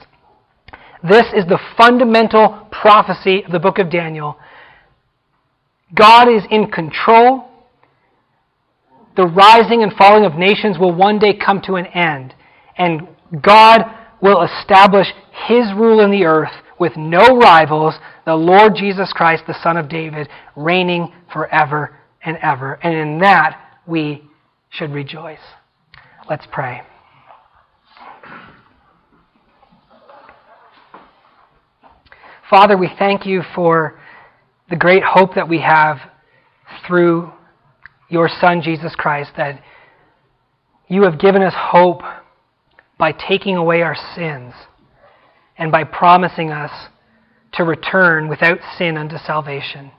This 1.03 1.25
is 1.35 1.45
the 1.45 1.59
fundamental 1.77 2.67
prophecy 2.71 3.43
of 3.43 3.51
the 3.51 3.59
book 3.59 3.79
of 3.79 3.89
Daniel. 3.89 4.37
God 5.93 6.27
is 6.27 6.43
in 6.49 6.69
control. 6.69 7.45
The 9.15 9.25
rising 9.25 9.81
and 9.81 9.93
falling 9.93 10.25
of 10.25 10.35
nations 10.35 10.77
will 10.77 10.93
one 10.93 11.19
day 11.19 11.33
come 11.33 11.61
to 11.61 11.75
an 11.75 11.85
end. 11.87 12.33
And 12.77 13.07
God 13.41 13.81
will 14.21 14.41
establish 14.41 15.07
his 15.47 15.73
rule 15.75 16.01
in 16.01 16.11
the 16.11 16.25
earth 16.25 16.51
with 16.79 16.95
no 16.95 17.37
rivals, 17.37 17.95
the 18.25 18.35
Lord 18.35 18.75
Jesus 18.75 19.11
Christ, 19.13 19.43
the 19.47 19.61
Son 19.61 19.77
of 19.77 19.89
David, 19.89 20.29
reigning 20.55 21.13
forever 21.31 21.97
and 22.23 22.37
ever. 22.41 22.79
And 22.83 22.93
in 22.95 23.19
that 23.19 23.79
we 23.85 24.23
should 24.69 24.91
rejoice. 24.91 25.39
Let's 26.29 26.45
pray. 26.51 26.81
Father, 32.49 32.77
we 32.77 32.89
thank 32.97 33.25
you 33.25 33.43
for 33.53 33.99
the 34.69 34.75
great 34.75 35.03
hope 35.03 35.35
that 35.35 35.47
we 35.47 35.59
have 35.59 35.97
through 36.87 37.31
your 38.09 38.29
Son, 38.41 38.61
Jesus 38.61 38.95
Christ, 38.95 39.31
that 39.37 39.61
you 40.87 41.03
have 41.03 41.19
given 41.19 41.43
us 41.43 41.53
hope 41.55 42.01
by 42.99 43.13
taking 43.13 43.55
away 43.55 43.81
our 43.81 43.95
sins 44.15 44.53
and 45.57 45.71
by 45.71 45.83
promising 45.83 46.51
us 46.51 46.89
to 47.53 47.63
return 47.63 48.27
without 48.27 48.59
sin 48.77 48.97
unto 48.97 49.17
salvation. 49.17 49.91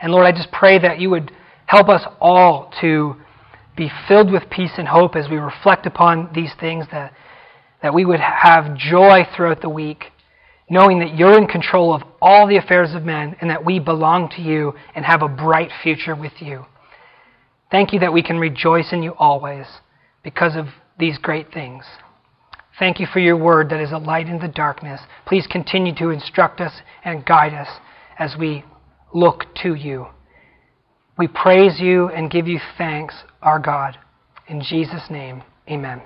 And 0.00 0.12
Lord, 0.12 0.26
I 0.26 0.32
just 0.32 0.50
pray 0.50 0.78
that 0.78 1.00
you 1.00 1.10
would 1.10 1.30
help 1.66 1.88
us 1.88 2.02
all 2.20 2.72
to 2.80 3.16
be 3.76 3.90
filled 4.06 4.32
with 4.32 4.48
peace 4.50 4.72
and 4.78 4.88
hope 4.88 5.14
as 5.14 5.28
we 5.28 5.36
reflect 5.36 5.86
upon 5.86 6.30
these 6.34 6.52
things, 6.58 6.86
that, 6.90 7.12
that 7.82 7.92
we 7.92 8.04
would 8.04 8.20
have 8.20 8.76
joy 8.76 9.26
throughout 9.36 9.60
the 9.60 9.68
week, 9.68 10.04
knowing 10.70 11.00
that 11.00 11.16
you're 11.16 11.36
in 11.36 11.46
control 11.46 11.94
of 11.94 12.02
all 12.20 12.46
the 12.46 12.56
affairs 12.56 12.94
of 12.94 13.04
men 13.04 13.36
and 13.40 13.50
that 13.50 13.64
we 13.64 13.78
belong 13.78 14.28
to 14.30 14.42
you 14.42 14.72
and 14.94 15.04
have 15.04 15.22
a 15.22 15.28
bright 15.28 15.70
future 15.82 16.14
with 16.14 16.40
you. 16.40 16.64
Thank 17.70 17.92
you 17.92 18.00
that 18.00 18.12
we 18.12 18.22
can 18.22 18.38
rejoice 18.38 18.92
in 18.92 19.02
you 19.02 19.14
always 19.18 19.66
because 20.22 20.56
of 20.56 20.66
these 20.98 21.18
great 21.18 21.52
things. 21.52 21.84
Thank 22.78 23.00
you 23.00 23.06
for 23.12 23.18
your 23.18 23.36
word 23.36 23.70
that 23.70 23.80
is 23.80 23.92
a 23.92 23.98
light 23.98 24.28
in 24.28 24.38
the 24.38 24.48
darkness. 24.48 25.00
Please 25.26 25.46
continue 25.50 25.94
to 25.96 26.10
instruct 26.10 26.60
us 26.60 26.72
and 27.04 27.26
guide 27.26 27.54
us 27.54 27.68
as 28.18 28.36
we 28.38 28.64
look 29.12 29.44
to 29.62 29.74
you. 29.74 30.06
We 31.18 31.26
praise 31.26 31.80
you 31.80 32.08
and 32.08 32.30
give 32.30 32.46
you 32.46 32.60
thanks, 32.76 33.14
our 33.42 33.58
God. 33.58 33.98
In 34.46 34.62
Jesus' 34.62 35.10
name, 35.10 35.42
amen. 35.68 36.02